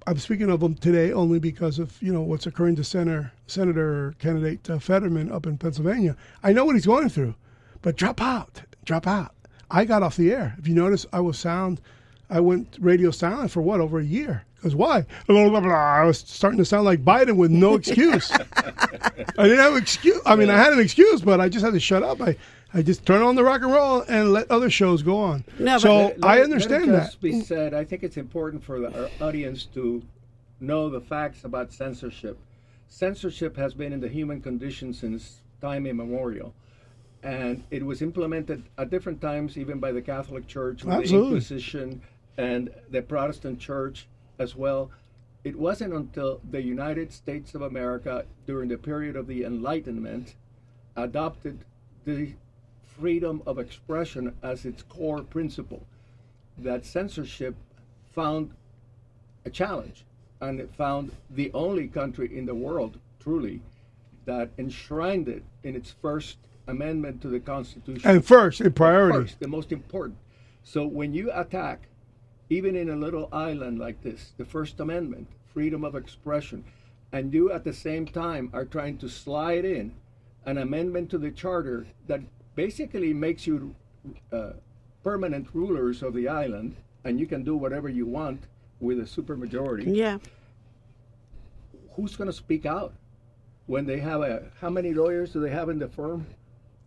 I'm 0.07 0.17
speaking 0.17 0.49
of 0.49 0.59
them 0.61 0.75
today 0.75 1.11
only 1.11 1.39
because 1.39 1.77
of 1.77 2.01
you 2.01 2.11
know 2.11 2.21
what's 2.21 2.47
occurring 2.47 2.75
to 2.77 2.83
Senator 2.83 3.31
Senator 3.47 4.15
candidate 4.19 4.69
uh, 4.69 4.79
Fetterman 4.79 5.31
up 5.31 5.45
in 5.45 5.57
Pennsylvania. 5.57 6.15
I 6.43 6.53
know 6.53 6.65
what 6.65 6.75
he's 6.75 6.85
going 6.85 7.09
through, 7.09 7.35
but 7.81 7.97
drop 7.97 8.21
out, 8.21 8.61
drop 8.83 9.05
out. 9.05 9.33
I 9.69 9.85
got 9.85 10.03
off 10.03 10.17
the 10.17 10.31
air. 10.31 10.55
If 10.57 10.67
you 10.67 10.73
notice, 10.75 11.05
I 11.13 11.19
was 11.19 11.37
sound. 11.37 11.81
I 12.29 12.39
went 12.39 12.77
radio 12.79 13.11
silent 13.11 13.51
for 13.51 13.61
what 13.61 13.79
over 13.79 13.99
a 13.99 14.03
year. 14.03 14.45
Because 14.55 14.75
why? 14.75 15.05
Blah, 15.27 15.49
blah, 15.49 15.59
blah. 15.59 15.73
I 15.73 16.03
was 16.03 16.19
starting 16.19 16.59
to 16.59 16.65
sound 16.65 16.85
like 16.85 17.03
Biden 17.03 17.35
with 17.35 17.49
no 17.49 17.73
excuse. 17.77 18.31
I 18.31 19.43
didn't 19.43 19.57
have 19.57 19.73
an 19.73 19.81
excuse. 19.81 20.21
I 20.23 20.35
mean, 20.35 20.51
I 20.51 20.57
had 20.57 20.71
an 20.71 20.79
excuse, 20.79 21.21
but 21.21 21.41
I 21.41 21.49
just 21.49 21.65
had 21.65 21.73
to 21.73 21.79
shut 21.79 22.03
up. 22.03 22.21
I, 22.21 22.37
I 22.73 22.81
just 22.81 23.05
turn 23.05 23.21
on 23.21 23.35
the 23.35 23.43
rock 23.43 23.61
and 23.61 23.71
roll 23.71 24.01
and 24.07 24.31
let 24.31 24.49
other 24.49 24.69
shows 24.69 25.03
go 25.03 25.17
on. 25.17 25.43
No, 25.59 25.77
so 25.77 25.95
Let- 25.95 26.23
I 26.23 26.41
understand 26.41 26.87
let 26.87 27.03
it 27.07 27.11
that. 27.11 27.21
Be 27.21 27.41
said, 27.41 27.73
I 27.73 27.83
think 27.83 28.03
it's 28.03 28.17
important 28.17 28.63
for 28.63 28.79
the, 28.79 29.03
our 29.21 29.27
audience 29.27 29.65
to 29.73 30.01
know 30.59 30.89
the 30.89 31.01
facts 31.01 31.43
about 31.43 31.73
censorship. 31.73 32.37
Censorship 32.87 33.57
has 33.57 33.73
been 33.73 33.91
in 33.91 33.99
the 33.99 34.07
human 34.07 34.41
condition 34.41 34.93
since 34.93 35.41
time 35.59 35.85
immemorial, 35.85 36.53
and 37.23 37.63
it 37.71 37.85
was 37.85 38.01
implemented 38.01 38.63
at 38.77 38.89
different 38.89 39.21
times, 39.21 39.57
even 39.57 39.79
by 39.79 39.91
the 39.91 40.01
Catholic 40.01 40.47
Church, 40.47 40.83
with 40.83 40.93
Absolutely. 40.95 41.29
the 41.29 41.35
Inquisition, 41.35 42.01
and 42.37 42.69
the 42.89 43.01
Protestant 43.01 43.59
Church 43.59 44.07
as 44.39 44.55
well. 44.55 44.91
It 45.43 45.57
wasn't 45.57 45.93
until 45.93 46.39
the 46.51 46.61
United 46.61 47.11
States 47.11 47.53
of 47.55 47.63
America, 47.63 48.25
during 48.45 48.69
the 48.69 48.77
period 48.77 49.15
of 49.15 49.27
the 49.27 49.43
Enlightenment, 49.43 50.35
adopted 50.95 51.65
the 52.05 52.33
freedom 52.99 53.41
of 53.45 53.59
expression 53.59 54.33
as 54.43 54.65
its 54.65 54.83
core 54.83 55.23
principle 55.23 55.83
that 56.57 56.85
censorship 56.85 57.55
found 58.11 58.51
a 59.45 59.49
challenge 59.49 60.03
and 60.41 60.59
it 60.59 60.69
found 60.75 61.11
the 61.29 61.51
only 61.53 61.87
country 61.87 62.37
in 62.37 62.45
the 62.45 62.55
world 62.55 62.97
truly 63.19 63.61
that 64.25 64.49
enshrined 64.57 65.27
it 65.27 65.43
in 65.63 65.75
its 65.75 65.91
first 66.01 66.37
amendment 66.67 67.21
to 67.21 67.27
the 67.27 67.39
constitution 67.39 68.09
And 68.09 68.23
first, 68.23 68.61
in 68.61 68.71
priority. 68.73 69.17
first, 69.19 69.39
the 69.39 69.47
most 69.47 69.71
important 69.71 70.17
so 70.63 70.85
when 70.85 71.13
you 71.13 71.31
attack 71.33 71.87
even 72.49 72.75
in 72.75 72.89
a 72.89 72.95
little 72.95 73.29
island 73.31 73.79
like 73.79 74.01
this 74.03 74.33
the 74.37 74.45
first 74.45 74.79
amendment 74.79 75.27
freedom 75.53 75.83
of 75.83 75.95
expression 75.95 76.63
and 77.11 77.33
you 77.33 77.51
at 77.51 77.63
the 77.63 77.73
same 77.73 78.05
time 78.05 78.49
are 78.53 78.65
trying 78.65 78.97
to 78.97 79.09
slide 79.09 79.65
in 79.65 79.93
an 80.45 80.57
amendment 80.57 81.09
to 81.09 81.17
the 81.17 81.31
charter 81.31 81.85
that 82.07 82.21
basically 82.55 83.13
makes 83.13 83.47
you 83.47 83.75
uh, 84.31 84.51
permanent 85.03 85.47
rulers 85.53 86.03
of 86.03 86.13
the 86.13 86.27
island 86.27 86.75
and 87.03 87.19
you 87.19 87.25
can 87.25 87.43
do 87.43 87.55
whatever 87.55 87.89
you 87.89 88.05
want 88.05 88.43
with 88.79 88.99
a 88.99 89.03
supermajority 89.03 89.95
yeah. 89.95 90.17
who's 91.93 92.15
going 92.15 92.29
to 92.29 92.35
speak 92.35 92.65
out 92.65 92.93
when 93.67 93.85
they 93.85 93.99
have 93.99 94.21
a 94.21 94.43
how 94.59 94.69
many 94.69 94.93
lawyers 94.93 95.33
do 95.33 95.39
they 95.39 95.49
have 95.49 95.69
in 95.69 95.79
the 95.79 95.87
firm 95.87 96.25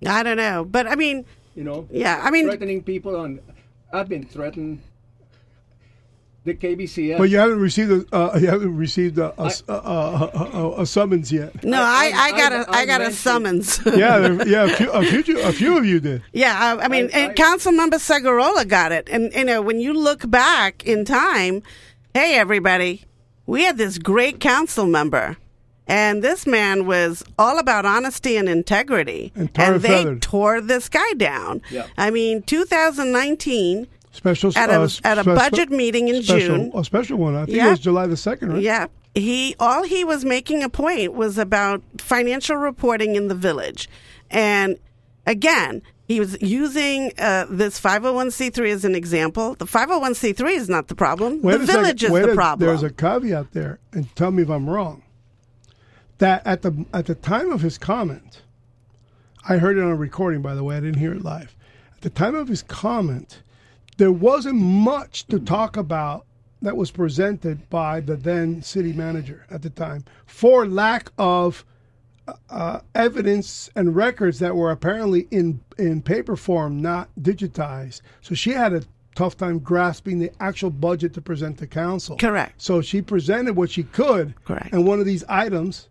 I 0.07 0.23
don't 0.23 0.37
know, 0.37 0.67
but 0.67 0.87
I 0.87 0.97
mean, 0.97 1.25
you 1.55 1.65
know 1.65 1.89
yeah. 1.91 2.21
I 2.23 2.31
mean, 2.31 2.47
threatening 2.47 2.83
people 2.83 3.17
on 3.17 3.41
i've 3.93 4.09
been 4.09 4.25
threatened 4.25 4.81
the 6.45 6.55
KBCS. 6.55 7.17
But 7.19 7.31
you 7.31 7.39
haven't 7.39 7.59
received 7.59 7.91
a 8.13 8.17
uh, 8.17 8.39
you 8.39 8.47
haven't 8.49 8.77
received 8.77 9.19
a, 9.19 9.33
a, 9.41 9.51
a, 9.69 9.73
a, 9.73 10.31
a, 10.53 10.81
a 10.83 10.87
summons 10.87 11.33
yet. 11.33 11.65
no, 11.65 11.81
I, 11.81 12.13
I- 12.15 12.21
I, 12.27 12.31
got 12.33 12.53
I- 12.53 12.57
a 12.57 12.65
I 12.69 12.79
I 12.81 12.87
got 12.87 13.01
a 13.01 13.11
summons. 13.13 13.81
Yeah, 13.87 14.19
there- 14.19 14.49
yeah, 14.49 14.65
a 14.65 14.69
few, 14.77 14.91
a 14.91 15.03
few, 15.23 15.41
a 15.41 15.53
few 15.53 15.79
of 15.79 15.85
you 15.87 16.01
did. 16.01 16.23
Yeah, 16.33 16.55
I, 16.79 16.85
I 16.85 16.89
mean, 16.89 17.11
I- 17.15 17.19
and 17.19 17.31
I- 17.33 17.35
Councilmember 17.35 17.95
Segurola 17.99 18.69
got 18.69 18.93
it, 18.93 19.09
and 19.11 19.33
you 19.33 19.45
know, 19.45 19.63
when 19.63 19.81
you 19.81 19.95
look 19.95 20.29
back 20.31 20.85
in 20.85 21.05
time, 21.05 21.63
hey, 22.13 22.37
everybody, 22.37 23.05
we 23.47 23.65
had 23.65 23.79
this 23.79 23.97
great 23.99 24.39
council 24.41 24.87
member, 24.87 25.37
and 25.87 26.23
this 26.23 26.47
man 26.47 26.87
was 26.87 27.23
all 27.39 27.59
about 27.59 27.85
honesty 27.87 28.37
and 28.37 28.49
integrity, 28.49 29.33
And 29.35 29.51
and 29.55 29.81
they 29.83 29.89
feathered. 29.89 30.23
tore 30.23 30.61
this 30.61 30.89
guy 30.89 31.13
down. 31.17 31.63
Yeah. 31.71 31.87
I 31.97 32.11
mean, 32.11 32.43
2019. 32.43 33.87
Special 34.15 34.53
At 34.57 34.71
a- 34.71 34.81
uh, 34.83 34.89
at 35.03 35.19
a 35.19 35.23
spe- 35.23 35.27
budget 35.35 35.71
meeting 35.71 36.09
in 36.09 36.23
special, 36.23 36.57
June. 36.57 36.71
a 36.75 36.85
special 36.85 37.19
one. 37.19 37.35
I 37.35 37.45
think 37.47 37.57
Yeah. 37.57 37.67
it 37.67 37.71
was 37.73 37.81
July 37.81 38.07
the 38.07 38.17
second, 38.17 38.53
right? 38.55 38.63
Yeah. 38.63 38.87
He 39.15 39.55
all 39.61 39.83
he 39.83 40.05
was 40.05 40.25
making 40.25 40.63
a 40.63 40.69
point 40.69 41.15
was 41.15 41.37
about 41.37 41.83
financial 41.99 42.57
reporting 42.57 43.17
in 43.17 43.29
the 43.29 43.35
village. 43.35 43.89
And 44.31 44.79
again, 45.27 45.83
he 46.07 46.21
was 46.21 46.37
using 46.41 47.13
uh, 47.19 47.47
this 47.51 47.79
501c3 47.81 48.71
as 48.73 48.85
an 48.85 48.95
example. 48.95 49.57
The 49.57 49.67
501c3 49.67 50.57
is 50.57 50.69
not 50.69 50.89
the 50.89 50.95
problem. 50.95 51.43
Wait 51.43 51.59
the 51.59 51.65
a 51.65 51.67
second. 51.67 51.83
village 51.83 52.05
is 52.05 52.11
the 52.11 52.31
a- 52.31 52.35
problem. 52.35 52.69
There's 52.69 52.83
a 52.83 52.91
caveat 52.91 53.53
there, 53.53 53.79
and 53.93 54.15
tell 54.17 54.31
me 54.31 54.43
if 54.45 54.49
I'm 54.51 54.69
wrong. 54.71 55.03
That 56.19 56.47
at 56.47 56.63
the 56.63 56.85
at 56.95 57.07
the 57.07 57.15
time 57.17 57.51
of 57.51 57.61
his 57.63 57.79
comment, 57.79 58.43
I 59.49 59.57
heard 59.57 59.77
it 59.77 59.83
on 59.83 59.91
a 59.91 59.97
recording. 59.97 60.41
By 60.41 60.55
the 60.55 60.63
way, 60.63 60.77
I 60.77 60.81
didn't 60.81 60.99
hear 61.01 61.13
it 61.13 61.23
live. 61.25 61.55
At 61.97 62.03
the 62.03 62.11
time 62.11 62.35
of 62.37 62.47
his 62.49 62.63
comment, 62.63 63.43
there 63.97 64.13
wasn't 64.13 64.57
much 64.57 65.27
to 65.27 65.39
talk 65.39 65.77
about 65.77 66.27
that 66.63 66.77
was 66.77 66.91
presented 66.91 67.69
by 67.69 68.01
the 68.01 68.17
then 68.17 68.63
city 68.63 68.93
manager 68.93 69.47
at 69.51 69.63
the 69.63 69.71
time, 69.71 70.05
for 70.27 70.67
lack 70.67 71.11
of 71.19 71.65
uh, 72.49 72.81
evidence 72.95 73.71
and 73.77 73.95
records 73.95 74.39
that 74.39 74.57
were 74.57 74.71
apparently 74.71 75.29
in 75.31 75.61
in 75.79 76.01
paper 76.01 76.37
form, 76.37 76.81
not 76.81 77.09
digitized. 77.21 78.01
So 78.23 78.35
she 78.35 78.53
had 78.53 78.73
a 78.73 78.83
tough 79.15 79.37
time 79.37 79.59
grasping 79.59 80.19
the 80.19 80.33
actual 80.41 80.71
budget 80.71 81.15
to 81.15 81.21
present 81.21 81.59
to 81.59 81.67
council. 81.67 82.17
Correct. 82.17 82.61
So 82.61 82.81
she 82.81 83.03
presented 83.03 83.55
what 83.55 83.71
she 83.71 83.85
could. 83.85 84.35
Correct. 84.45 84.73
And 84.73 84.87
one 84.87 85.01
of 85.01 85.07
these 85.07 85.25
items 85.29 85.89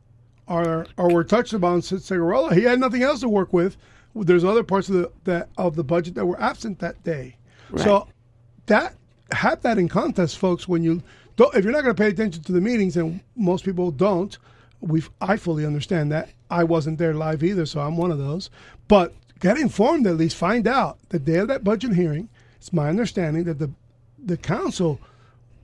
are 0.47 0.87
or 0.97 1.13
were 1.13 1.23
touched 1.23 1.53
upon 1.53 1.81
Segurola. 1.81 2.53
He 2.53 2.63
had 2.63 2.79
nothing 2.79 3.03
else 3.03 3.21
to 3.21 3.29
work 3.29 3.53
with. 3.53 3.77
There's 4.15 4.43
other 4.43 4.63
parts 4.63 4.89
of 4.89 4.95
the 4.95 5.11
that 5.25 5.49
of 5.57 5.75
the 5.75 5.83
budget 5.83 6.15
that 6.15 6.25
were 6.25 6.41
absent 6.41 6.79
that 6.79 7.03
day. 7.03 7.37
So 7.81 8.07
that 8.67 8.95
have 9.31 9.61
that 9.61 9.77
in 9.77 9.87
context, 9.87 10.37
folks, 10.37 10.67
when 10.67 10.83
you 10.83 11.01
don't, 11.35 11.53
if 11.55 11.63
you're 11.63 11.73
not 11.73 11.83
going 11.83 11.95
to 11.95 12.01
pay 12.01 12.09
attention 12.09 12.43
to 12.43 12.51
the 12.51 12.61
meetings, 12.61 12.97
and 12.97 13.19
most 13.35 13.65
people 13.65 13.91
don't, 13.91 14.37
we 14.81 15.01
I 15.21 15.37
fully 15.37 15.65
understand 15.65 16.11
that. 16.11 16.29
I 16.49 16.63
wasn't 16.63 16.99
there 16.99 17.13
live 17.13 17.43
either, 17.43 17.65
so 17.65 17.79
I'm 17.79 17.97
one 17.97 18.11
of 18.11 18.19
those. 18.19 18.49
But 18.87 19.13
get 19.39 19.57
informed 19.57 20.05
at 20.07 20.17
least. 20.17 20.35
Find 20.35 20.67
out 20.67 20.97
the 21.09 21.19
day 21.19 21.37
of 21.37 21.47
that 21.47 21.63
budget 21.63 21.93
hearing. 21.93 22.29
It's 22.57 22.73
my 22.73 22.89
understanding 22.89 23.45
that 23.45 23.59
the 23.59 23.71
the 24.25 24.37
council 24.37 24.99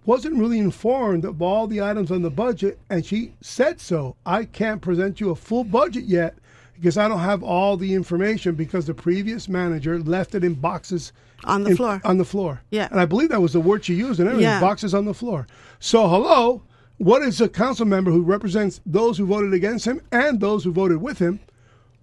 wasn't 0.05 0.39
really 0.39 0.57
informed 0.57 1.23
of 1.23 1.41
all 1.41 1.67
the 1.67 1.81
items 1.81 2.11
on 2.11 2.21
the 2.23 2.31
budget, 2.31 2.79
and 2.89 3.05
she 3.05 3.33
said 3.41 3.79
so. 3.79 4.15
I 4.25 4.45
can't 4.45 4.81
present 4.81 5.19
you 5.19 5.29
a 5.29 5.35
full 5.35 5.63
budget 5.63 6.05
yet 6.05 6.35
because 6.73 6.97
I 6.97 7.07
don't 7.07 7.19
have 7.19 7.43
all 7.43 7.77
the 7.77 7.93
information 7.93 8.55
because 8.55 8.87
the 8.87 8.93
previous 8.93 9.47
manager 9.47 9.99
left 9.99 10.33
it 10.33 10.43
in 10.43 10.55
boxes 10.55 11.11
On 11.45 11.63
the 11.63 11.71
in- 11.71 11.77
floor. 11.77 12.01
On 12.03 12.17
the 12.17 12.25
floor. 12.25 12.61
Yeah. 12.71 12.87
And 12.91 12.99
I 12.99 13.05
believe 13.05 13.29
that 13.29 13.41
was 13.41 13.53
the 13.53 13.59
word 13.59 13.85
she 13.85 13.93
used 13.93 14.19
and 14.19 14.27
everything. 14.27 14.49
Yeah. 14.49 14.59
Boxes 14.59 14.93
on 14.93 15.05
the 15.05 15.13
floor. 15.13 15.47
So 15.79 16.07
hello, 16.07 16.63
what 16.97 17.21
is 17.21 17.39
a 17.39 17.47
council 17.47 17.85
member 17.85 18.11
who 18.11 18.23
represents 18.23 18.81
those 18.85 19.17
who 19.17 19.25
voted 19.25 19.53
against 19.53 19.85
him 19.85 20.01
and 20.11 20.39
those 20.39 20.63
who 20.63 20.71
voted 20.71 21.01
with 21.01 21.19
him? 21.19 21.39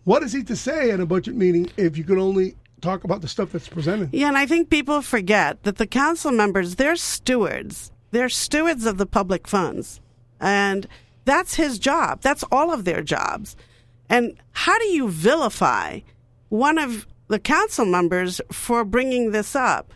What 0.04 0.22
is 0.22 0.32
he 0.32 0.42
to 0.44 0.56
say 0.56 0.90
at 0.90 1.00
a 1.00 1.06
budget 1.06 1.34
meeting 1.34 1.70
if 1.76 1.98
you 1.98 2.04
could 2.04 2.18
only 2.18 2.56
talk 2.80 3.04
about 3.04 3.20
the 3.20 3.28
stuff 3.28 3.52
that's 3.52 3.68
presented? 3.68 4.10
Yeah, 4.12 4.28
and 4.28 4.38
I 4.38 4.46
think 4.46 4.70
people 4.70 5.02
forget 5.02 5.62
that 5.64 5.76
the 5.76 5.86
council 5.86 6.30
members, 6.30 6.76
they're 6.76 6.96
stewards. 6.96 7.90
They're 8.12 8.28
stewards 8.28 8.86
of 8.86 8.98
the 8.98 9.06
public 9.06 9.48
funds. 9.48 10.00
And 10.40 10.86
that's 11.24 11.56
his 11.56 11.78
job. 11.78 12.20
That's 12.20 12.44
all 12.52 12.72
of 12.72 12.84
their 12.84 13.02
jobs. 13.02 13.56
And 14.08 14.36
how 14.52 14.78
do 14.78 14.86
you 14.86 15.08
vilify 15.08 16.00
one 16.48 16.78
of 16.78 17.06
the 17.28 17.38
council 17.38 17.84
members 17.84 18.40
for 18.52 18.84
bringing 18.84 19.32
this 19.32 19.56
up? 19.56 19.92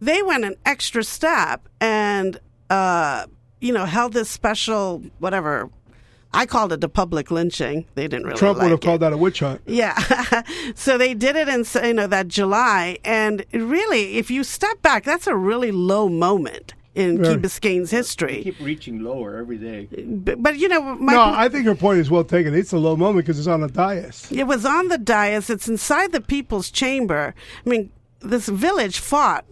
They 0.00 0.22
went 0.22 0.44
an 0.44 0.56
extra 0.66 1.02
step 1.04 1.68
and, 1.80 2.38
uh, 2.68 3.26
you 3.60 3.72
know, 3.72 3.84
held 3.84 4.12
this 4.12 4.28
special, 4.28 5.02
whatever. 5.18 5.70
I 6.34 6.46
called 6.46 6.72
it 6.72 6.82
a 6.82 6.88
public 6.88 7.30
lynching. 7.30 7.86
They 7.94 8.08
didn't 8.08 8.26
really 8.26 8.38
Trump 8.38 8.58
would 8.58 8.70
have 8.70 8.80
it. 8.80 8.82
called 8.82 9.00
that 9.00 9.12
a 9.12 9.16
witch 9.16 9.38
hunt. 9.38 9.60
Yeah. 9.66 10.42
so 10.74 10.98
they 10.98 11.14
did 11.14 11.36
it 11.36 11.48
in 11.48 11.64
you 11.86 11.94
know 11.94 12.08
that 12.08 12.26
July 12.28 12.98
and 13.04 13.44
really 13.52 14.16
if 14.16 14.30
you 14.30 14.42
step 14.42 14.82
back 14.82 15.04
that's 15.04 15.26
a 15.26 15.36
really 15.36 15.70
low 15.70 16.08
moment 16.08 16.74
in 16.94 17.22
Very. 17.22 17.34
Key 17.34 17.40
Biscayne's 17.42 17.90
history. 17.90 18.42
Keep 18.44 18.60
reaching 18.60 19.02
lower 19.02 19.36
every 19.36 19.58
day. 19.58 19.88
But, 20.04 20.42
but 20.42 20.58
you 20.58 20.68
know 20.68 20.94
my 20.96 21.12
no, 21.12 21.22
I 21.22 21.48
think 21.48 21.66
her 21.66 21.74
point 21.74 21.98
is 21.98 22.10
well 22.10 22.24
taken. 22.24 22.54
It's 22.54 22.72
a 22.72 22.78
low 22.78 22.96
moment 22.96 23.26
because 23.26 23.38
it's 23.38 23.48
on 23.48 23.62
a 23.62 23.68
dais. 23.68 24.30
it 24.30 24.44
was 24.44 24.64
on 24.64 24.88
the 24.88 24.98
dais, 24.98 25.50
it's 25.50 25.68
inside 25.68 26.12
the 26.12 26.20
people's 26.20 26.70
chamber. 26.70 27.34
I 27.64 27.68
mean, 27.68 27.90
this 28.20 28.48
village 28.48 28.98
fought 28.98 29.44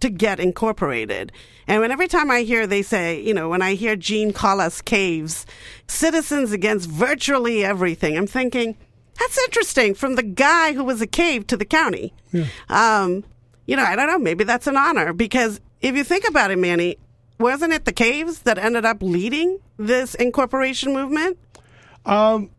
to 0.00 0.10
get 0.10 0.38
incorporated. 0.40 1.32
And 1.66 1.80
when 1.80 1.90
every 1.90 2.08
time 2.08 2.30
I 2.30 2.42
hear 2.42 2.66
they 2.66 2.82
say, 2.82 3.20
you 3.20 3.34
know, 3.34 3.48
when 3.48 3.62
I 3.62 3.74
hear 3.74 3.96
Gene 3.96 4.32
call 4.32 4.60
us 4.60 4.80
caves, 4.80 5.44
citizens 5.86 6.52
against 6.52 6.88
virtually 6.88 7.64
everything, 7.64 8.16
I'm 8.16 8.26
thinking, 8.26 8.76
that's 9.18 9.38
interesting 9.44 9.94
from 9.94 10.14
the 10.14 10.22
guy 10.22 10.72
who 10.72 10.84
was 10.84 11.00
a 11.02 11.06
cave 11.06 11.46
to 11.48 11.56
the 11.56 11.64
county. 11.64 12.14
Um, 12.68 13.24
you 13.66 13.76
know, 13.76 13.82
I 13.84 13.96
don't 13.96 14.06
know, 14.06 14.18
maybe 14.18 14.44
that's 14.44 14.66
an 14.66 14.76
honor 14.76 15.12
because 15.12 15.60
if 15.80 15.96
you 15.96 16.04
think 16.04 16.28
about 16.28 16.50
it, 16.50 16.58
Manny, 16.58 16.96
wasn't 17.38 17.72
it 17.72 17.84
the 17.84 17.92
caves 17.92 18.40
that 18.40 18.58
ended 18.58 18.84
up 18.84 19.02
leading 19.02 19.58
this 19.76 20.14
incorporation 20.14 20.92
movement? 20.92 21.38
Um, 22.04 22.50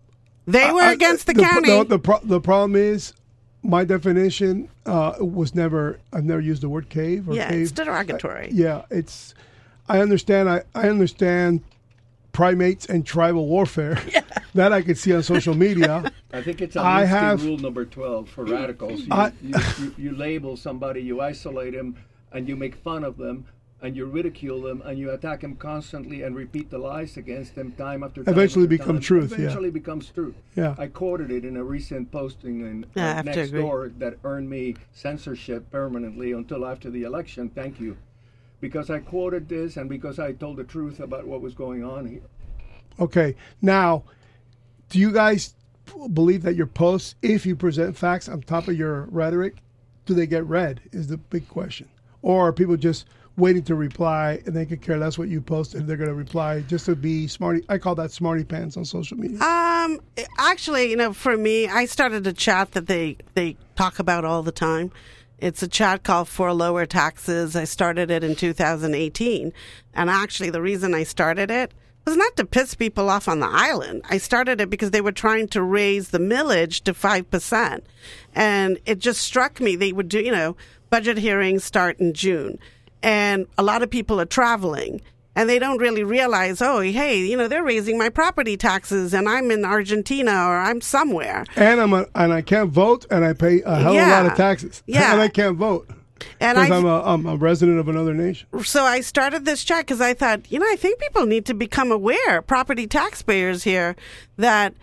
They 0.45 0.71
were 0.71 0.82
I- 0.82 0.93
against 0.93 1.27
the, 1.27 1.34
the, 1.34 1.41
county. 1.43 1.69
The, 1.77 1.84
the, 1.86 1.99
pro- 1.99 2.19
the 2.23 2.39
problem 2.41 2.75
is, 2.75 3.13
my 3.62 3.84
definition 3.84 4.69
uh, 4.86 5.15
was 5.19 5.53
never. 5.53 5.99
I've 6.13 6.23
never 6.23 6.39
used 6.39 6.62
the 6.63 6.69
word 6.69 6.88
cave 6.89 7.27
or 7.27 7.36
yeah, 7.36 7.49
cave. 7.49 7.62
it's 7.63 7.71
derogatory. 7.73 8.49
yeah, 8.53 8.84
it's. 8.89 9.34
I 9.89 9.99
understand. 9.99 10.49
I, 10.49 10.63
I 10.73 10.88
understand 10.88 11.62
primates 12.32 12.86
and 12.86 13.05
tribal 13.05 13.47
warfare. 13.47 13.99
That 14.55 14.73
I 14.73 14.82
could 14.82 14.97
see 14.97 15.13
on 15.13 15.21
social 15.21 15.53
media. 15.53 16.12
I 16.34 16.41
think 16.41 16.60
it's 16.62 16.75
I 16.75 17.05
have- 17.05 17.45
rule 17.45 17.60
number 17.60 17.86
12 17.86 18.27
for 18.29 18.45
radicals. 18.45 19.01
You, 19.01 19.08
I- 19.12 19.32
you, 19.43 19.53
you, 19.79 19.95
you 19.97 20.12
label 20.15 20.58
somebody, 20.58 21.01
you 21.03 21.21
isolate 21.21 21.73
them, 21.75 21.95
and 22.31 22.47
you 22.47 22.55
make 22.55 22.75
fun 22.75 23.03
of 23.03 23.17
them, 23.17 23.45
and 23.81 23.95
you 23.95 24.05
ridicule 24.05 24.61
them, 24.61 24.81
and 24.85 24.99
you 24.99 25.09
attack 25.11 25.41
them 25.41 25.55
constantly 25.55 26.21
and 26.23 26.35
repeat 26.35 26.69
the 26.69 26.77
lies 26.77 27.15
against 27.15 27.55
them 27.55 27.71
time 27.73 28.03
after 28.03 28.23
time. 28.23 28.33
Eventually 28.33 28.65
after 28.65 28.77
become 28.77 28.95
time. 28.97 29.01
truth, 29.01 29.31
yeah. 29.31 29.37
Eventually 29.37 29.69
becomes 29.69 30.09
truth. 30.09 30.35
Yeah. 30.55 30.75
I 30.77 30.87
quoted 30.87 31.31
it 31.31 31.45
in 31.45 31.55
a 31.55 31.63
recent 31.63 32.11
posting 32.11 32.59
in 32.61 32.85
Yeah, 32.95 33.19
uh, 33.19 33.21
next 33.21 33.51
door 33.51 33.91
that 33.97 34.17
earned 34.23 34.49
me 34.49 34.75
censorship 34.91 35.71
permanently 35.71 36.33
until 36.33 36.65
after 36.65 36.89
the 36.89 37.03
election. 37.03 37.49
Thank 37.49 37.79
you. 37.79 37.97
Because 38.59 38.89
I 38.89 38.99
quoted 38.99 39.47
this 39.47 39.77
and 39.77 39.89
because 39.89 40.19
I 40.19 40.33
told 40.33 40.57
the 40.57 40.65
truth 40.65 40.99
about 40.99 41.25
what 41.25 41.39
was 41.39 41.53
going 41.53 41.83
on 41.83 42.05
here. 42.05 42.23
Okay, 42.99 43.35
now, 43.61 44.03
do 44.89 44.99
you 44.99 45.13
guys 45.13 45.53
believe 46.11 46.41
that 46.41 46.55
your 46.55 46.67
posts, 46.67 47.15
if 47.21 47.45
you 47.45 47.55
present 47.55 47.95
facts 47.95 48.27
on 48.27 48.41
top 48.41 48.67
of 48.67 48.75
your 48.75 49.03
rhetoric, 49.03 49.55
do 50.05 50.13
they 50.13 50.27
get 50.27 50.45
read? 50.45 50.81
Is 50.91 51.07
the 51.07 51.15
big 51.15 51.47
question, 51.47 51.87
or 52.21 52.51
people 52.53 52.77
just 52.77 53.05
waiting 53.38 53.63
to 53.63 53.75
reply 53.75 54.41
and 54.45 54.55
they 54.55 54.65
could 54.65 54.82
care 54.82 54.97
less 54.97 55.17
what 55.17 55.29
you 55.29 55.41
post 55.41 55.73
and 55.73 55.88
they're 55.88 55.97
going 55.97 56.10
to 56.10 56.15
reply 56.15 56.62
just 56.62 56.86
to 56.86 56.95
be 56.95 57.27
smarty? 57.27 57.63
I 57.69 57.77
call 57.77 57.95
that 57.95 58.12
smarty 58.12 58.43
pants 58.43 58.77
on 58.77 58.86
social 58.86 59.17
media. 59.17 59.39
Um, 59.39 59.99
actually, 60.38 60.89
you 60.89 60.95
know, 60.95 61.13
for 61.13 61.38
me, 61.38 61.67
I 61.67 61.86
started 61.86 62.27
a 62.27 62.34
chat 62.34 62.73
that 62.73 62.88
they 62.88 63.17
they 63.34 63.55
talk 63.75 63.99
about 63.99 64.25
all 64.25 64.43
the 64.43 64.51
time. 64.51 64.91
It's 65.38 65.63
a 65.63 65.69
chat 65.69 66.03
called 66.03 66.27
For 66.27 66.53
Lower 66.53 66.86
Taxes. 66.86 67.55
I 67.55 67.63
started 67.63 68.12
it 68.12 68.25
in 68.25 68.36
2018, 68.36 69.53
and 69.93 70.10
actually, 70.10 70.49
the 70.49 70.62
reason 70.62 70.93
I 70.93 71.03
started 71.03 71.49
it 71.49 71.73
was 72.05 72.17
not 72.17 72.36
to 72.36 72.45
piss 72.45 72.75
people 72.75 73.10
off 73.10 73.27
on 73.27 73.39
the 73.39 73.47
island. 73.47 74.01
I 74.10 74.17
started 74.17 74.60
it 74.60 74.69
because 74.69 74.91
they 74.91 74.99
were 74.99 75.12
trying 75.12 75.47
to 75.49 75.62
raise 75.62 76.10
the 76.10 76.17
millage 76.17 76.82
to 76.84 76.93
five 76.93 77.29
percent, 77.32 77.86
and 78.36 78.79
it 78.86 78.99
just 78.99 79.21
struck 79.21 79.62
me 79.62 79.75
they 79.75 79.93
would 79.93 80.10
do. 80.10 80.19
You 80.19 80.32
know, 80.32 80.58
budget 80.89 81.17
hearings 81.17 81.63
start 81.63 81.99
in 81.99 82.13
June, 82.13 82.60
and 83.04 83.47
a 83.58 83.63
lot 83.63 83.84
of 83.84 83.89
people 83.89 84.19
are 84.19 84.25
traveling 84.25 85.02
and 85.36 85.47
they 85.49 85.60
don't 85.60 85.78
really 85.78 86.04
realize, 86.04 86.62
oh, 86.62 86.82
hey, 86.82 87.17
you 87.19 87.38
know, 87.38 87.47
they're 87.47 87.63
raising 87.63 87.97
my 87.97 88.10
property 88.10 88.58
taxes, 88.58 89.13
and 89.13 89.30
I'm 89.30 89.52
in 89.52 89.63
Argentina 89.63 90.32
or 90.32 90.58
I'm 90.58 90.82
somewhere. 90.82 91.45
and 91.56 91.80
I'm 91.80 91.93
a, 91.93 92.08
and 92.15 92.34
I 92.34 92.41
can't 92.41 92.71
vote, 92.71 93.06
and 93.10 93.23
I 93.23 93.32
pay 93.34 93.62
a 93.62 93.75
hell 93.78 93.95
of 93.95 94.06
a 94.06 94.10
lot 94.12 94.25
of 94.25 94.36
taxes, 94.36 94.84
Yeah. 94.88 95.13
and 95.13 95.21
I 95.21 95.30
can't 95.30 95.56
vote 95.56 95.88
And 96.41 96.58
because 96.58 96.71
I, 96.71 96.75
I'm 96.78 96.86
a, 96.86 97.02
I'm 97.04 97.25
a 97.28 97.36
resident 97.38 97.80
of 97.80 97.88
another 97.88 98.13
nation. 98.13 98.47
so 98.63 98.84
I 98.84 98.99
started 98.99 99.45
this 99.45 99.63
chat 99.63 99.86
because 99.86 100.02
I 100.02 100.13
thought, 100.13 100.52
you 100.52 100.60
know, 100.60 100.65
I 100.67 100.75
think 100.75 100.99
people 100.99 101.25
need 101.25 101.45
to 101.45 101.54
become 101.54 101.91
aware, 101.91 102.41
property 102.41 102.86
taxpayers 102.88 103.63
here, 103.63 103.95
that, 104.38 104.73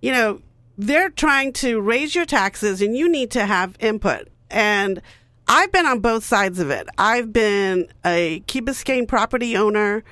you 0.00 0.12
know, 0.12 0.40
they're 0.78 1.10
trying 1.10 1.52
to 1.54 1.80
raise 1.80 2.14
your 2.14 2.26
taxes 2.26 2.80
and 2.82 2.96
you 2.96 3.08
need 3.08 3.32
to 3.32 3.46
have 3.46 3.74
input. 3.80 4.28
And 4.50 5.00
I've 5.46 5.72
been 5.72 5.86
on 5.86 6.00
both 6.00 6.24
sides 6.24 6.58
of 6.58 6.70
it. 6.70 6.88
I've 6.96 7.32
been 7.32 7.88
a 8.04 8.40
Key 8.46 8.62
Biscayne 8.62 9.06
property 9.06 9.56
owner 9.56 10.02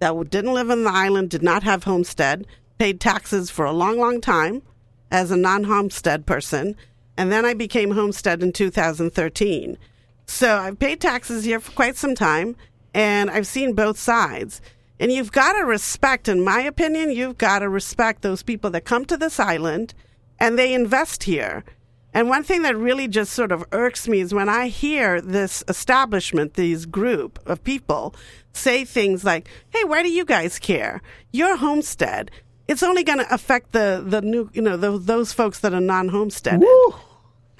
that 0.00 0.30
didn't 0.30 0.54
live 0.54 0.70
on 0.70 0.84
the 0.84 0.90
island, 0.90 1.30
did 1.30 1.42
not 1.42 1.62
have 1.62 1.84
homestead, 1.84 2.46
paid 2.78 3.00
taxes 3.00 3.50
for 3.50 3.64
a 3.64 3.72
long, 3.72 3.98
long 3.98 4.20
time 4.20 4.62
as 5.10 5.30
a 5.30 5.36
non 5.36 5.64
homestead 5.64 6.26
person. 6.26 6.76
And 7.16 7.30
then 7.30 7.44
I 7.44 7.54
became 7.54 7.92
homestead 7.92 8.42
in 8.42 8.52
2013. 8.52 9.78
So 10.26 10.56
I've 10.56 10.78
paid 10.78 11.00
taxes 11.00 11.44
here 11.44 11.60
for 11.60 11.72
quite 11.72 11.96
some 11.96 12.14
time, 12.14 12.56
and 12.94 13.30
I've 13.30 13.46
seen 13.46 13.74
both 13.74 13.98
sides. 13.98 14.60
And 14.98 15.12
you've 15.12 15.32
got 15.32 15.52
to 15.52 15.64
respect, 15.64 16.28
in 16.28 16.44
my 16.44 16.60
opinion, 16.60 17.10
you've 17.10 17.38
got 17.38 17.60
to 17.60 17.68
respect 17.68 18.22
those 18.22 18.42
people 18.42 18.70
that 18.70 18.84
come 18.84 19.04
to 19.06 19.16
this 19.16 19.40
island 19.40 19.94
and 20.38 20.58
they 20.58 20.74
invest 20.74 21.24
here. 21.24 21.64
And 22.12 22.28
one 22.28 22.42
thing 22.42 22.62
that 22.62 22.76
really 22.76 23.06
just 23.08 23.32
sort 23.32 23.52
of 23.52 23.64
irks 23.72 24.08
me 24.08 24.20
is 24.20 24.34
when 24.34 24.48
I 24.48 24.66
hear 24.68 25.20
this 25.20 25.62
establishment, 25.68 26.54
these 26.54 26.84
group 26.86 27.38
of 27.46 27.62
people 27.62 28.14
say 28.52 28.84
things 28.84 29.22
like, 29.24 29.48
"Hey, 29.70 29.84
why 29.84 30.02
do 30.02 30.10
you 30.10 30.24
guys 30.24 30.58
care? 30.58 31.02
Your 31.32 31.56
homestead, 31.56 32.30
it's 32.66 32.82
only 32.82 33.04
going 33.04 33.18
to 33.18 33.32
affect 33.34 33.72
the 33.72 34.02
the 34.04 34.22
new, 34.22 34.50
you 34.52 34.62
know, 34.62 34.76
the, 34.76 34.98
those 34.98 35.32
folks 35.32 35.60
that 35.60 35.72
are 35.72 35.80
non 35.80 36.08
homesteaded. 36.08 36.60
Woo! 36.60 36.94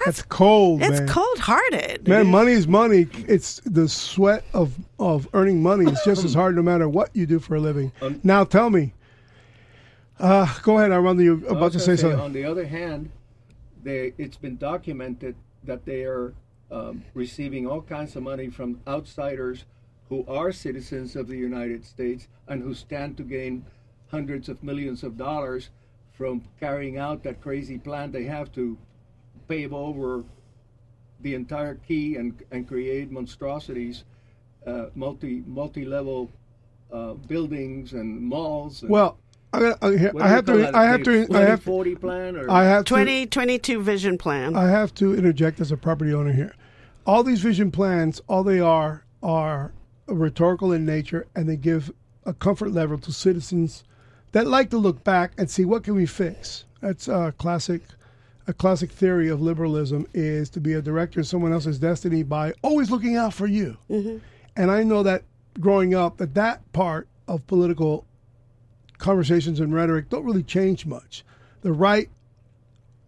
That's 0.05 0.23
cold, 0.23 0.81
It's 0.81 0.99
man. 0.99 1.07
cold-hearted. 1.09 2.07
Man, 2.07 2.25
money 2.25 2.53
is 2.53 2.67
money. 2.67 3.05
It's 3.27 3.61
the 3.65 3.87
sweat 3.87 4.43
of, 4.51 4.73
of 4.97 5.27
earning 5.35 5.61
money. 5.61 5.85
It's 5.91 6.03
just 6.03 6.25
as 6.25 6.33
hard 6.33 6.55
no 6.55 6.63
matter 6.63 6.89
what 6.89 7.15
you 7.15 7.27
do 7.27 7.37
for 7.39 7.53
a 7.55 7.59
living. 7.59 7.91
Um, 8.01 8.19
now 8.23 8.43
tell 8.43 8.71
me. 8.71 8.93
Uh, 10.19 10.51
go 10.63 10.79
ahead, 10.79 10.91
Armando. 10.91 11.21
You 11.21 11.43
I 11.47 11.51
about 11.51 11.73
to 11.73 11.77
gonna 11.77 11.79
say 11.79 11.95
something? 11.97 12.19
On 12.19 12.33
the 12.33 12.45
other 12.45 12.65
hand, 12.65 13.11
they, 13.83 14.13
it's 14.17 14.37
been 14.37 14.57
documented 14.57 15.35
that 15.63 15.85
they 15.85 16.03
are 16.03 16.33
um, 16.71 17.03
receiving 17.13 17.67
all 17.67 17.81
kinds 17.81 18.15
of 18.15 18.23
money 18.23 18.49
from 18.49 18.79
outsiders 18.87 19.65
who 20.09 20.25
are 20.27 20.51
citizens 20.51 21.15
of 21.15 21.27
the 21.27 21.37
United 21.37 21.85
States 21.85 22.27
and 22.47 22.61
who 22.61 22.73
stand 22.73 23.17
to 23.17 23.23
gain 23.23 23.65
hundreds 24.09 24.49
of 24.49 24.61
millions 24.61 25.03
of 25.03 25.17
dollars 25.17 25.69
from 26.11 26.43
carrying 26.59 26.97
out 26.97 27.23
that 27.23 27.41
crazy 27.41 27.77
plan 27.77 28.11
they 28.11 28.25
have 28.25 28.51
to 28.51 28.77
pave 29.47 29.73
over 29.73 30.23
the 31.21 31.33
entire 31.33 31.75
key 31.75 32.15
and, 32.15 32.43
and 32.51 32.67
create 32.67 33.11
monstrosities, 33.11 34.03
uh, 34.67 34.87
multi 34.95 35.43
multi 35.47 35.85
level 35.85 36.29
uh, 36.91 37.13
buildings 37.13 37.93
and 37.93 38.21
malls. 38.21 38.81
And 38.81 38.91
Well, 38.91 39.17
I, 39.53 39.75
I, 39.81 39.87
I 39.87 40.27
have 40.27 40.45
call 40.45 40.55
to. 40.55 40.61
that, 40.61 40.75
I 40.75 40.85
have 40.85 41.03
the 41.03 41.27
to. 41.27 41.35
I 41.35 41.41
have. 41.41 41.63
2040 41.63 41.95
plan 41.95 42.37
or 42.37 42.49
I 42.49 42.63
have 42.63 42.85
to. 42.85 42.89
2022 42.89 43.81
vision 43.81 44.17
plan. 44.17 44.55
I 44.55 44.69
have 44.69 44.93
to 44.95 45.15
interject 45.15 45.59
as 45.59 45.71
a 45.71 45.77
property 45.77 46.13
owner 46.13 46.31
here. 46.31 46.55
All 47.05 47.23
these 47.23 47.41
vision 47.41 47.71
plans, 47.71 48.21
all 48.27 48.43
they 48.43 48.59
are, 48.59 49.03
are 49.21 49.73
rhetorical 50.07 50.71
in 50.71 50.85
nature, 50.85 51.27
and 51.35 51.49
they 51.49 51.57
give 51.57 51.91
a 52.25 52.33
comfort 52.33 52.71
level 52.71 52.97
to 52.99 53.11
citizens 53.11 53.83
that 54.31 54.47
like 54.47 54.69
to 54.69 54.77
look 54.77 55.03
back 55.03 55.33
and 55.37 55.49
see 55.49 55.65
what 55.65 55.83
can 55.83 55.95
we 55.95 56.05
fix. 56.05 56.65
That's 56.79 57.07
a 57.07 57.33
classic, 57.37 57.81
a 58.47 58.53
classic 58.53 58.91
theory 58.91 59.29
of 59.29 59.41
liberalism 59.41 60.07
is 60.13 60.49
to 60.51 60.59
be 60.59 60.73
a 60.73 60.81
director 60.81 61.19
in 61.19 61.25
someone 61.25 61.51
else's 61.51 61.79
destiny 61.79 62.23
by 62.23 62.53
always 62.61 62.89
looking 62.89 63.17
out 63.17 63.33
for 63.33 63.47
you. 63.47 63.77
Mm-hmm. 63.89 64.17
And 64.55 64.71
I 64.71 64.83
know 64.83 65.03
that 65.03 65.23
growing 65.59 65.93
up, 65.93 66.17
that 66.17 66.33
that 66.35 66.71
part 66.71 67.07
of 67.27 67.45
political 67.47 68.05
conversations 69.01 69.59
and 69.59 69.73
rhetoric 69.73 70.09
don't 70.09 70.23
really 70.23 70.43
change 70.43 70.85
much. 70.85 71.23
The 71.61 71.73
right 71.73 72.09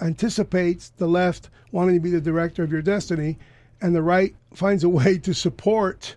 anticipates 0.01 0.89
the 0.97 1.07
left 1.07 1.49
wanting 1.71 1.95
to 1.95 2.01
be 2.01 2.09
the 2.11 2.21
director 2.21 2.63
of 2.63 2.71
your 2.71 2.81
destiny, 2.81 3.37
and 3.81 3.95
the 3.95 4.01
right 4.01 4.35
finds 4.53 4.83
a 4.83 4.89
way 4.89 5.17
to 5.19 5.33
support 5.33 6.15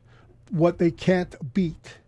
what 0.50 0.78
they 0.78 0.90
can't 0.90 1.34
beat. 1.54 1.98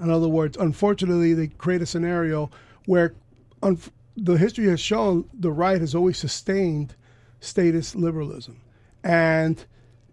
In 0.00 0.10
other 0.10 0.28
words, 0.28 0.56
unfortunately, 0.56 1.34
they 1.34 1.48
create 1.48 1.82
a 1.82 1.86
scenario 1.86 2.50
where 2.86 3.14
un- 3.62 3.78
the 4.16 4.34
history 4.34 4.66
has 4.68 4.80
shown 4.80 5.28
the 5.32 5.50
right 5.50 5.80
has 5.80 5.94
always 5.94 6.18
sustained 6.18 6.94
statist 7.40 7.94
liberalism. 7.96 8.60
And 9.04 9.64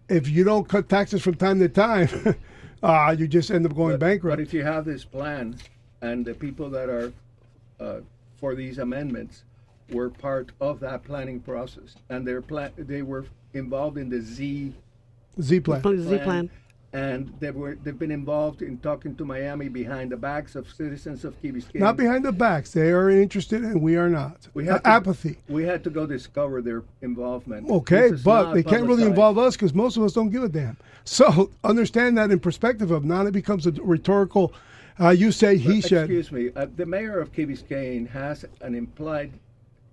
if 0.08 0.28
you 0.28 0.44
don't 0.44 0.68
cut 0.68 0.88
taxes 0.88 1.22
from 1.22 1.34
time 1.34 1.58
to 1.60 1.68
time, 1.68 2.08
uh, 2.82 3.14
you 3.18 3.26
just 3.28 3.50
end 3.50 3.66
up 3.66 3.74
going 3.74 3.92
But- 3.94 4.00
bankrupt. 4.00 4.36
But 4.38 4.42
if 4.42 4.54
you 4.54 4.62
have 4.62 4.84
this 4.84 5.04
plan, 5.04 5.56
and 6.06 6.24
the 6.24 6.34
people 6.34 6.70
that 6.70 6.88
are 6.88 7.12
uh, 7.80 8.00
for 8.38 8.54
these 8.54 8.78
amendments 8.78 9.44
were 9.90 10.10
part 10.10 10.50
of 10.60 10.80
that 10.80 11.04
planning 11.04 11.40
process, 11.40 11.96
and 12.10 12.26
their 12.26 12.40
plan, 12.42 12.70
they 12.76 13.02
were 13.02 13.24
involved 13.54 13.98
in 13.98 14.08
the 14.08 14.20
Z 14.20 14.72
Z 15.40 15.60
plan. 15.60 15.82
Z 15.82 16.18
plan. 16.18 16.50
and 16.92 17.32
they 17.40 17.50
were 17.50 17.76
they've 17.82 17.98
been 17.98 18.10
involved 18.10 18.62
in 18.62 18.78
talking 18.78 19.14
to 19.16 19.24
Miami 19.24 19.68
behind 19.68 20.10
the 20.10 20.16
backs 20.16 20.54
of 20.56 20.68
citizens 20.72 21.24
of 21.24 21.40
Key 21.42 21.52
Biscayne. 21.52 21.80
Not 21.80 21.96
behind 21.96 22.24
the 22.24 22.32
backs. 22.32 22.72
They 22.72 22.90
are 22.90 23.10
interested, 23.10 23.62
and 23.62 23.82
we 23.82 23.96
are 23.96 24.08
not. 24.08 24.48
We 24.54 24.64
have 24.66 24.76
Uh, 24.76 24.78
to- 24.80 24.88
apathy. 24.88 25.38
We 25.48 25.64
had 25.64 25.82
to 25.84 25.90
go 25.90 26.06
discover 26.06 26.62
their 26.62 26.82
involvement. 27.02 27.68
Okay, 27.70 28.12
but 28.24 28.42
not 28.44 28.54
they 28.54 28.62
can't 28.62 28.86
really 28.86 29.04
involve 29.04 29.38
us 29.38 29.56
because 29.56 29.74
most 29.74 29.96
of 29.96 30.02
us 30.04 30.12
don't 30.12 30.30
give 30.30 30.44
a 30.44 30.48
damn. 30.48 30.76
So 31.04 31.50
understand 31.62 32.18
that 32.18 32.30
in 32.32 32.40
perspective 32.40 32.90
of 32.90 33.04
now 33.04 33.24
it 33.26 33.32
becomes 33.32 33.66
a 33.66 33.72
rhetorical. 33.72 34.52
Uh, 34.98 35.10
you 35.10 35.30
say 35.30 35.56
he 35.56 35.80
But, 35.80 35.88
said. 35.88 36.10
Excuse 36.10 36.32
me. 36.32 36.50
Uh, 36.56 36.66
the 36.76 36.86
mayor 36.86 37.20
of 37.20 37.32
Key 37.32 37.46
Biscayne 37.46 38.08
has 38.08 38.44
an 38.60 38.74
implied 38.74 39.32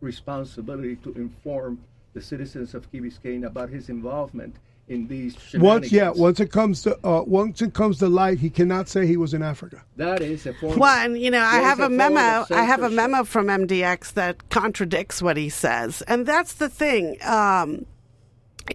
responsibility 0.01 0.95
to 0.97 1.13
inform 1.13 1.79
the 2.13 2.21
citizens 2.21 2.73
of 2.73 2.89
Key 2.91 3.01
Biscayne 3.01 3.45
about 3.45 3.69
his 3.69 3.89
involvement 3.89 4.55
in 4.89 5.07
these 5.07 5.35
Once, 5.53 5.91
yeah, 5.91 6.09
once 6.09 6.41
it 6.41 6.51
comes 6.51 6.83
to 6.83 6.97
uh, 7.07 7.23
once 7.25 7.61
it 7.61 7.73
comes 7.73 7.99
to 7.99 8.09
light, 8.09 8.37
he 8.39 8.49
cannot 8.49 8.89
say 8.89 9.07
he 9.07 9.15
was 9.15 9.33
in 9.33 9.41
Africa. 9.41 9.81
That 9.95 10.21
is 10.21 10.45
a 10.45 10.53
form. 10.53 10.77
Well, 10.77 11.05
and 11.05 11.19
you 11.19 11.31
know, 11.31 11.41
I 11.41 11.59
have 11.59 11.79
a 11.79 11.85
a 11.85 11.89
memo. 11.89 12.45
I 12.51 12.63
have 12.65 12.83
a 12.83 12.89
memo 12.89 13.23
from 13.23 13.47
MDX 13.47 14.13
that 14.13 14.49
contradicts 14.49 15.21
what 15.21 15.37
he 15.37 15.47
says, 15.47 16.01
and 16.03 16.25
that's 16.25 16.53
the 16.53 16.67
thing. 16.67 17.17
Um, 17.23 17.85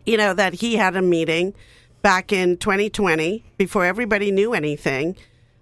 you 0.06 0.16
know 0.16 0.32
that 0.32 0.54
he 0.54 0.76
had 0.76 0.96
a 0.96 1.02
meeting 1.02 1.54
back 2.00 2.32
in 2.32 2.56
2020 2.56 3.44
before 3.58 3.84
everybody 3.84 4.30
knew 4.30 4.54
anything 4.54 5.16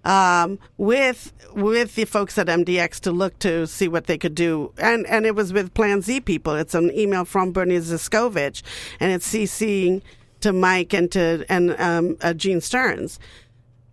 um, 0.07 0.57
with 0.77 1.33
with 1.53 1.95
the 1.95 2.05
folks 2.05 2.37
at 2.37 2.47
MDX 2.47 2.99
to 3.01 3.11
look 3.11 3.37
to 3.39 3.67
see 3.67 3.87
what 3.87 4.07
they 4.07 4.17
could 4.17 4.33
do, 4.33 4.71
and 4.77 5.05
and 5.07 5.25
it 5.25 5.35
was 5.35 5.53
with 5.53 5.73
Plan 5.73 6.01
Z 6.01 6.21
people. 6.21 6.55
It's 6.55 6.73
an 6.73 6.91
email 6.97 7.25
from 7.25 7.51
Bernie 7.51 7.77
Ziskovich, 7.77 8.63
and 8.99 9.11
it's 9.11 9.31
CCing 9.31 10.01
to 10.39 10.53
Mike 10.53 10.93
and 10.93 11.11
to 11.11 11.45
and 11.49 11.79
um, 11.79 12.17
uh, 12.21 12.33
Gene 12.33 12.61
Stearns. 12.61 13.19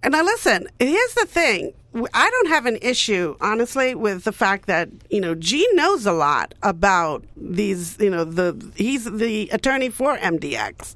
And 0.03 0.12
now 0.12 0.22
listen, 0.22 0.68
here's 0.79 1.14
the 1.14 1.27
thing. 1.27 1.72
I 2.12 2.29
don't 2.29 2.48
have 2.48 2.66
an 2.66 2.79
issue, 2.83 3.37
honestly, 3.40 3.94
with 3.94 4.24
the 4.24 4.33
fact 4.33 4.66
that, 4.66 4.88
you 5.11 5.20
know, 5.20 5.35
Gene 5.35 5.74
knows 5.77 6.07
a 6.07 6.12
lot 6.12 6.53
about 6.62 7.24
these, 7.37 7.96
you 8.00 8.11
know, 8.11 8.24
the 8.24 8.72
he's 8.77 9.05
the 9.05 9.48
attorney 9.50 9.88
for 9.88 10.16
MDX. 10.18 10.94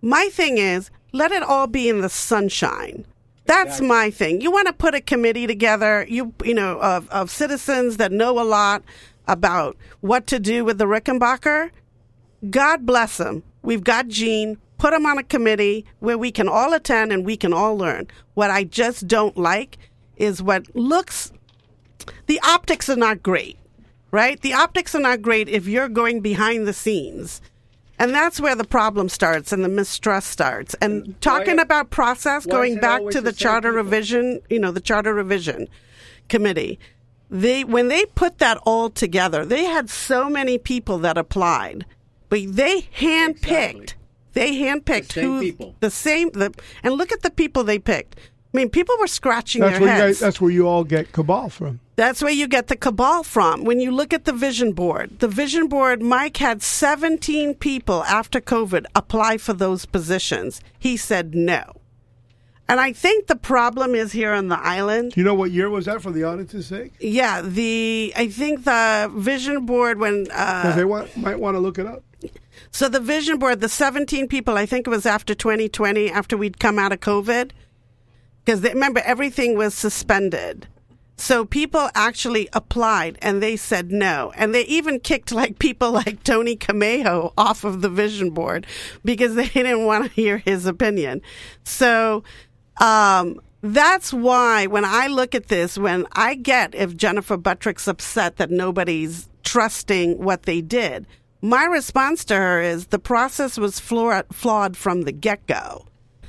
My 0.00 0.28
thing 0.32 0.58
is, 0.58 0.90
let 1.12 1.32
it 1.32 1.42
all 1.42 1.66
be 1.66 1.88
in 1.88 2.00
the 2.00 2.08
sunshine. 2.08 3.04
That's 3.48 3.80
my 3.80 4.10
thing. 4.10 4.42
You 4.42 4.50
want 4.52 4.66
to 4.66 4.74
put 4.74 4.94
a 4.94 5.00
committee 5.00 5.46
together, 5.46 6.04
you 6.08 6.34
you 6.44 6.52
know, 6.52 6.78
of, 6.80 7.08
of 7.08 7.30
citizens 7.30 7.96
that 7.96 8.12
know 8.12 8.38
a 8.38 8.44
lot 8.44 8.82
about 9.26 9.76
what 10.00 10.26
to 10.26 10.38
do 10.38 10.66
with 10.66 10.76
the 10.76 10.84
Rickenbacker. 10.84 11.70
God 12.50 12.84
bless 12.84 13.18
him. 13.18 13.42
We've 13.62 13.82
got 13.82 14.08
Gene. 14.08 14.58
Put 14.76 14.92
him 14.92 15.06
on 15.06 15.18
a 15.18 15.24
committee 15.24 15.86
where 15.98 16.18
we 16.18 16.30
can 16.30 16.46
all 16.46 16.72
attend 16.74 17.10
and 17.10 17.24
we 17.24 17.36
can 17.36 17.52
all 17.54 17.76
learn. 17.76 18.06
What 18.34 18.50
I 18.50 18.64
just 18.64 19.08
don't 19.08 19.36
like 19.36 19.78
is 20.18 20.42
what 20.42 20.74
looks, 20.76 21.32
the 22.26 22.40
optics 22.46 22.88
are 22.88 22.96
not 22.96 23.22
great, 23.22 23.58
right? 24.10 24.40
The 24.40 24.52
optics 24.52 24.94
are 24.94 25.00
not 25.00 25.22
great 25.22 25.48
if 25.48 25.66
you're 25.66 25.88
going 25.88 26.20
behind 26.20 26.68
the 26.68 26.72
scenes. 26.72 27.40
And 28.00 28.14
that's 28.14 28.40
where 28.40 28.54
the 28.54 28.64
problem 28.64 29.08
starts 29.08 29.52
and 29.52 29.64
the 29.64 29.68
mistrust 29.68 30.30
starts. 30.30 30.74
And 30.80 31.20
talking 31.20 31.56
why- 31.56 31.62
about 31.64 31.90
process, 31.90 32.46
going 32.46 32.78
back 32.78 33.02
to 33.10 33.20
the 33.20 33.30
the 33.30 33.32
charter 33.32 33.70
people? 33.70 33.84
revision, 33.84 34.40
you 34.48 34.60
know, 34.60 34.70
the 34.70 34.80
charter 34.80 35.12
revision 35.12 35.68
committee, 36.28 36.78
they 37.30 37.64
when 37.64 37.88
they 37.88 38.04
put 38.14 38.38
that 38.38 38.58
all 38.64 38.88
together, 38.90 39.44
they 39.44 39.64
had 39.64 39.90
so 39.90 40.30
many 40.30 40.58
people 40.58 40.98
that 40.98 41.18
applied, 41.18 41.84
but 42.28 42.38
they 42.46 42.82
handpicked. 42.98 43.42
Exactly. 43.82 43.94
They 44.34 44.54
handpicked 44.60 45.08
The 45.08 45.12
same 45.14 45.24
who 45.24 45.40
people. 45.40 45.74
the 45.80 45.90
same 45.90 46.30
the 46.30 46.54
and 46.84 46.94
look 46.94 47.10
at 47.12 47.22
the 47.22 47.30
people 47.30 47.64
they 47.64 47.78
picked. 47.80 48.14
I 48.16 48.56
mean, 48.56 48.70
people 48.70 48.94
were 49.00 49.06
scratching 49.08 49.60
That's 49.60 49.72
their 49.72 49.80
where 49.82 49.94
you 49.96 50.00
heads. 50.02 50.18
guys, 50.18 50.20
that's 50.20 50.40
where 50.40 50.50
you 50.50 50.66
all 50.68 50.84
get 50.84 51.12
cabal 51.12 51.48
from. 51.50 51.80
That's 51.98 52.22
where 52.22 52.30
you 52.30 52.46
get 52.46 52.68
the 52.68 52.76
cabal 52.76 53.24
from. 53.24 53.64
When 53.64 53.80
you 53.80 53.90
look 53.90 54.12
at 54.12 54.24
the 54.24 54.32
vision 54.32 54.70
board, 54.70 55.18
the 55.18 55.26
vision 55.26 55.66
board, 55.66 56.00
Mike 56.00 56.36
had 56.36 56.62
17 56.62 57.54
people 57.54 58.04
after 58.04 58.40
COVID 58.40 58.84
apply 58.94 59.38
for 59.38 59.52
those 59.52 59.84
positions. 59.84 60.60
He 60.78 60.96
said 60.96 61.34
no. 61.34 61.64
And 62.68 62.78
I 62.78 62.92
think 62.92 63.26
the 63.26 63.34
problem 63.34 63.96
is 63.96 64.12
here 64.12 64.32
on 64.32 64.46
the 64.46 64.60
island. 64.60 65.16
You 65.16 65.24
know 65.24 65.34
what 65.34 65.50
year 65.50 65.70
was 65.70 65.86
that 65.86 66.00
for 66.00 66.12
the 66.12 66.22
audience's 66.22 66.68
sake? 66.68 66.92
Yeah, 67.00 67.42
the 67.42 68.12
I 68.14 68.28
think 68.28 68.62
the 68.62 69.10
vision 69.16 69.66
board 69.66 69.98
when 69.98 70.28
uh, 70.32 70.76
they 70.76 70.84
want, 70.84 71.16
might 71.16 71.40
want 71.40 71.56
to 71.56 71.58
look 71.58 71.80
it 71.80 71.86
up. 71.88 72.04
so 72.70 72.88
the 72.88 73.00
vision 73.00 73.40
board, 73.40 73.60
the 73.60 73.68
17 73.68 74.28
people, 74.28 74.56
I 74.56 74.66
think 74.66 74.86
it 74.86 74.90
was 74.90 75.04
after 75.04 75.34
2020, 75.34 76.12
after 76.12 76.36
we'd 76.36 76.60
come 76.60 76.78
out 76.78 76.92
of 76.92 77.00
COVID, 77.00 77.50
because 78.44 78.62
remember 78.62 79.02
everything 79.04 79.56
was 79.56 79.74
suspended. 79.74 80.68
So 81.18 81.44
people 81.44 81.90
actually 81.96 82.48
applied 82.52 83.18
and 83.20 83.42
they 83.42 83.56
said 83.56 83.90
no. 83.90 84.32
And 84.36 84.54
they 84.54 84.62
even 84.62 85.00
kicked 85.00 85.32
like 85.32 85.58
people 85.58 85.90
like 85.92 86.22
Tony 86.22 86.56
Camejo 86.56 87.32
off 87.36 87.64
of 87.64 87.82
the 87.82 87.88
vision 87.88 88.30
board 88.30 88.66
because 89.04 89.34
they 89.34 89.48
didn't 89.48 89.84
want 89.84 90.04
to 90.04 90.10
hear 90.10 90.38
his 90.38 90.64
opinion. 90.64 91.20
So 91.64 92.22
um, 92.80 93.40
that's 93.62 94.12
why 94.12 94.66
when 94.66 94.84
I 94.84 95.08
look 95.08 95.34
at 95.34 95.48
this, 95.48 95.76
when 95.76 96.06
I 96.12 96.36
get 96.36 96.74
if 96.74 96.96
Jennifer 96.96 97.36
Buttrick's 97.36 97.88
upset 97.88 98.36
that 98.36 98.50
nobody's 98.50 99.28
trusting 99.42 100.22
what 100.22 100.44
they 100.44 100.60
did, 100.60 101.06
my 101.40 101.64
response 101.64 102.24
to 102.26 102.36
her 102.36 102.60
is 102.60 102.86
the 102.86 102.98
process 102.98 103.58
was 103.58 103.80
flaw- 103.80 104.22
flawed 104.32 104.76
from 104.76 105.02
the 105.02 105.12
get 105.12 105.46
go. 105.46 105.84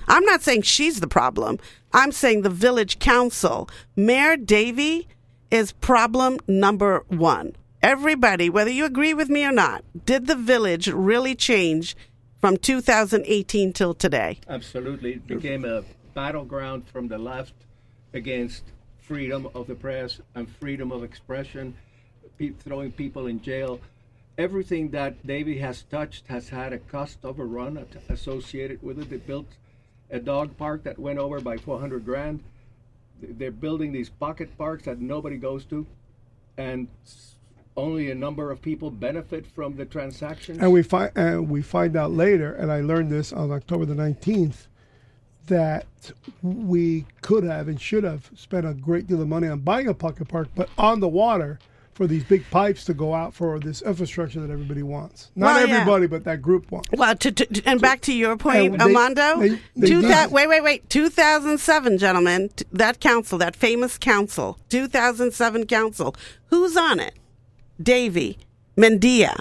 I'm 0.09 0.25
not 0.25 0.41
saying 0.41 0.63
she's 0.63 0.99
the 0.99 1.07
problem. 1.07 1.59
I'm 1.93 2.11
saying 2.11 2.41
the 2.41 2.49
village 2.49 2.97
council, 2.97 3.69
Mayor 3.95 4.35
Davey, 4.37 5.07
is 5.51 5.71
problem 5.73 6.39
number 6.47 7.03
one. 7.07 7.55
Everybody, 7.83 8.49
whether 8.49 8.71
you 8.71 8.85
agree 8.85 9.13
with 9.13 9.29
me 9.29 9.45
or 9.45 9.51
not, 9.51 9.83
did 10.05 10.25
the 10.25 10.35
village 10.35 10.87
really 10.87 11.35
change 11.35 11.95
from 12.41 12.57
2018 12.57 13.71
till 13.71 13.93
today? 13.93 14.39
Absolutely. 14.49 15.13
It 15.13 15.27
became 15.27 15.63
a 15.63 15.83
battleground 16.15 16.87
from 16.87 17.07
the 17.07 17.17
left 17.19 17.53
against 18.13 18.63
freedom 18.99 19.47
of 19.53 19.67
the 19.67 19.75
press 19.75 20.19
and 20.35 20.49
freedom 20.59 20.91
of 20.91 21.03
expression, 21.03 21.75
pe- 22.37 22.49
throwing 22.49 22.91
people 22.91 23.27
in 23.27 23.41
jail. 23.41 23.79
Everything 24.37 24.89
that 24.89 25.25
Davey 25.25 25.59
has 25.59 25.83
touched 25.83 26.27
has 26.27 26.49
had 26.49 26.73
a 26.73 26.79
cost 26.79 27.19
overrun 27.23 27.85
associated 28.09 28.81
with 28.81 28.99
it. 28.99 29.09
They 29.09 29.17
built 29.17 29.47
a 30.11 30.19
dog 30.19 30.57
park 30.57 30.83
that 30.83 30.97
went 30.97 31.19
over 31.19 31.39
by 31.39 31.57
400 31.57 32.05
grand. 32.05 32.43
They're 33.21 33.51
building 33.51 33.91
these 33.91 34.09
pocket 34.09 34.57
parks 34.57 34.85
that 34.85 34.99
nobody 34.99 35.37
goes 35.37 35.65
to, 35.65 35.85
and 36.57 36.87
only 37.75 38.11
a 38.11 38.15
number 38.15 38.51
of 38.51 38.61
people 38.61 38.89
benefit 38.91 39.45
from 39.45 39.75
the 39.75 39.85
transactions. 39.85 40.59
And 40.59 40.71
we 40.71 40.83
find 40.83 41.11
and 41.15 41.49
we 41.49 41.61
find 41.61 41.95
out 41.95 42.11
later, 42.11 42.53
and 42.53 42.71
I 42.71 42.81
learned 42.81 43.11
this 43.11 43.33
on 43.33 43.51
October 43.51 43.85
the 43.85 43.95
nineteenth, 43.95 44.67
that 45.47 45.85
we 46.41 47.05
could 47.21 47.43
have 47.43 47.67
and 47.67 47.79
should 47.79 48.03
have 48.03 48.29
spent 48.35 48.65
a 48.65 48.73
great 48.73 49.07
deal 49.07 49.21
of 49.21 49.27
money 49.27 49.47
on 49.47 49.59
buying 49.59 49.87
a 49.87 49.93
pocket 49.93 50.27
park, 50.27 50.47
but 50.55 50.69
on 50.77 50.99
the 50.99 51.07
water 51.07 51.59
for 51.99 52.07
these 52.07 52.23
big 52.23 52.49
pipes 52.49 52.85
to 52.85 52.93
go 52.93 53.13
out 53.13 53.33
for 53.33 53.59
this 53.59 53.81
infrastructure 53.81 54.39
that 54.39 54.49
everybody 54.49 54.83
wants. 54.83 55.31
Not 55.35 55.47
Well, 55.47 55.67
yeah. 55.67 55.73
everybody, 55.79 56.07
but 56.07 56.23
that 56.23 56.41
group 56.41 56.71
wants. 56.71 56.87
Well, 56.93 57.13
to, 57.13 57.29
to, 57.29 57.61
and 57.65 57.81
back 57.81 57.99
to 58.03 58.13
your 58.13 58.37
point, 58.37 58.69
point, 58.69 58.77
they- 58.77 58.85
Armando. 58.85 59.39
they- 59.41 59.59
they 59.75 59.87
two 59.87 60.01
thou- 60.03 60.29
wait, 60.29 60.47
wait, 60.47 60.63
wait. 60.63 60.89
2007, 60.89 61.97
gentlemen. 61.97 62.51
That 62.71 63.01
council, 63.01 63.37
that 63.39 63.53
famous 63.53 63.97
council, 63.97 64.57
2007 64.69 65.65
council. 65.65 66.15
Who's 66.51 66.77
on 66.77 67.01
it? 67.01 67.15
Davey, 67.83 68.37
Mendia. 68.77 69.37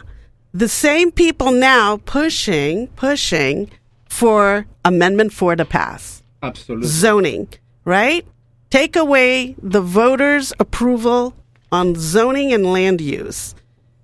The 0.52 0.68
same 0.68 1.12
people 1.12 1.52
now 1.52 1.98
pushing, 2.06 2.88
pushing 2.96 3.70
for 4.09 4.66
Amendment 4.84 5.32
4 5.32 5.54
to 5.54 5.64
pass. 5.64 6.24
Absolutely. 6.42 6.88
zoning, 6.88 7.48
right? 7.84 8.26
Take 8.70 8.96
away 8.96 9.54
the 9.62 9.80
voters' 9.80 10.52
approval 10.59 11.34
on 11.70 11.94
zoning 11.96 12.52
and 12.52 12.66
land 12.66 13.00
use. 13.00 13.54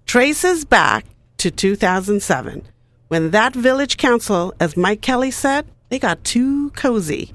Traces 0.06 0.64
back 0.64 1.06
to 1.38 1.50
2007 1.50 2.66
when 3.08 3.30
that 3.30 3.54
village 3.54 3.96
council, 3.96 4.54
as 4.58 4.76
Mike 4.76 5.00
Kelly 5.00 5.30
said, 5.30 5.66
they 5.88 5.98
got 5.98 6.24
too 6.24 6.70
cozy 6.70 7.34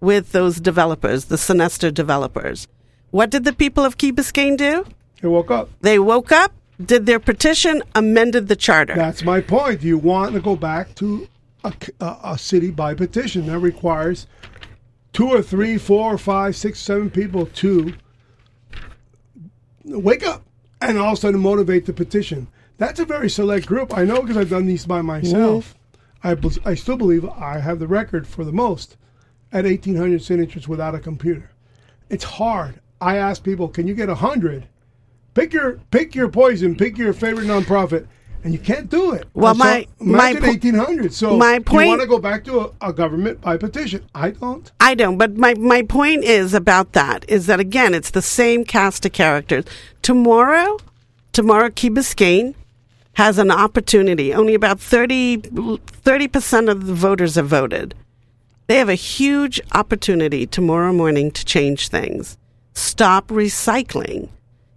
with 0.00 0.32
those 0.32 0.60
developers, 0.60 1.26
the 1.26 1.36
Sonesta 1.36 1.94
developers. 1.94 2.66
What 3.10 3.30
did 3.30 3.44
the 3.44 3.52
people 3.52 3.84
of 3.84 3.98
Key 3.98 4.12
Biscayne 4.12 4.56
do? 4.56 4.84
They 5.20 5.28
woke 5.28 5.50
up. 5.50 5.68
They 5.82 5.98
woke 5.98 6.32
up, 6.32 6.52
did 6.84 7.06
their 7.06 7.20
petition, 7.20 7.82
amended 7.94 8.48
the 8.48 8.56
charter. 8.56 8.94
That's 8.94 9.22
my 9.22 9.40
point. 9.40 9.82
You 9.82 9.98
want 9.98 10.34
to 10.34 10.40
go 10.40 10.56
back 10.56 10.94
to 10.96 11.28
a, 11.64 11.72
a, 12.00 12.16
a 12.24 12.38
city 12.38 12.70
by 12.70 12.94
petition 12.94 13.46
that 13.46 13.58
requires 13.58 14.26
two 15.12 15.28
or 15.28 15.42
three, 15.42 15.76
four 15.76 16.14
or 16.14 16.18
five, 16.18 16.56
six, 16.56 16.80
seven 16.80 17.10
people 17.10 17.46
to 17.46 17.94
wake 19.84 20.26
up 20.26 20.44
and 20.80 20.98
also 20.98 21.32
to 21.32 21.38
motivate 21.38 21.86
the 21.86 21.92
petition. 21.92 22.48
That's 22.78 23.00
a 23.00 23.04
very 23.04 23.28
select 23.28 23.66
group. 23.66 23.96
I 23.96 24.04
know 24.04 24.22
because 24.22 24.36
I've 24.36 24.50
done 24.50 24.66
these 24.66 24.86
by 24.86 25.02
myself. 25.02 25.74
Mm-hmm. 26.24 26.66
I, 26.66 26.70
I 26.70 26.74
still 26.74 26.96
believe 26.96 27.24
I 27.24 27.58
have 27.58 27.78
the 27.78 27.86
record 27.86 28.26
for 28.26 28.44
the 28.44 28.52
most 28.52 28.96
at 29.52 29.64
1,800 29.64 30.22
signatures 30.22 30.68
without 30.68 30.94
a 30.94 30.98
computer. 30.98 31.50
It's 32.08 32.24
hard. 32.24 32.80
I 33.00 33.16
ask 33.16 33.42
people, 33.42 33.68
can 33.68 33.86
you 33.86 33.94
get 33.94 34.08
100? 34.08 34.66
Pick 35.34 35.52
your 35.52 35.80
pick 35.90 36.14
your 36.14 36.28
poison. 36.28 36.76
Pick 36.76 36.98
your 36.98 37.12
favorite 37.12 37.46
nonprofit, 37.46 38.06
and 38.44 38.52
you 38.52 38.58
can't 38.58 38.88
do 38.88 39.12
it. 39.12 39.24
Well, 39.34 39.54
So, 39.54 39.58
my- 39.58 39.86
my 40.00 40.34
po- 40.34 40.46
eighteen 40.46 40.74
hundred. 40.74 41.12
So 41.12 41.36
my 41.36 41.58
point. 41.58 41.84
you 41.86 41.88
want 41.90 42.00
to 42.02 42.06
go 42.06 42.18
back 42.18 42.44
to 42.44 42.60
a, 42.60 42.70
a 42.88 42.92
government 42.92 43.40
by 43.40 43.56
petition? 43.56 44.04
I 44.14 44.30
don't. 44.30 44.70
I 44.80 44.94
don't, 44.94 45.18
but 45.18 45.36
my, 45.36 45.54
my 45.54 45.82
point 45.82 46.24
is 46.24 46.54
about 46.54 46.92
that 46.92 47.24
is 47.28 47.46
that 47.46 47.60
again, 47.60 47.94
it's 47.94 48.10
the 48.10 48.22
same 48.22 48.64
cast 48.64 49.04
of 49.06 49.12
characters. 49.12 49.64
Tomorrow, 50.02 50.78
tomorrow, 51.32 51.70
Key 51.70 51.90
Biscayne 51.90 52.54
has 53.14 53.38
an 53.38 53.50
opportunity. 53.50 54.32
Only 54.32 54.54
about 54.54 54.80
30 54.80 56.28
percent 56.28 56.68
of 56.68 56.86
the 56.86 56.94
voters 56.94 57.34
have 57.34 57.48
voted. 57.48 57.94
They 58.66 58.76
have 58.78 58.88
a 58.88 58.94
huge 58.94 59.60
opportunity 59.72 60.46
tomorrow 60.46 60.92
morning 60.92 61.30
to 61.32 61.44
change 61.44 61.88
things. 61.88 62.38
Stop 62.72 63.28
recycling. 63.28 64.28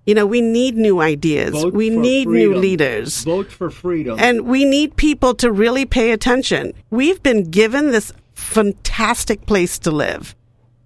You 0.06 0.16
know, 0.16 0.26
we 0.26 0.42
need 0.42 0.76
new 0.76 1.00
ideas. 1.00 1.52
Vote 1.52 1.74
we 1.74 1.90
for 1.90 2.00
need 2.00 2.28
new 2.28 2.56
leaders. 2.56 3.24
Vote 3.24 3.50
for 3.50 3.70
freedom. 3.70 4.20
And 4.20 4.42
we 4.42 4.66
need 4.66 4.98
people 4.98 5.34
to 5.36 5.52
really 5.52 5.86
pay 5.86 6.12
attention. 6.12 6.74
We've 6.90 7.24
been 7.24 7.50
given 7.50 7.92
this 7.92 8.12
fantastic 8.34 9.46
place 9.46 9.80
to 9.80 9.92
live. 9.92 10.36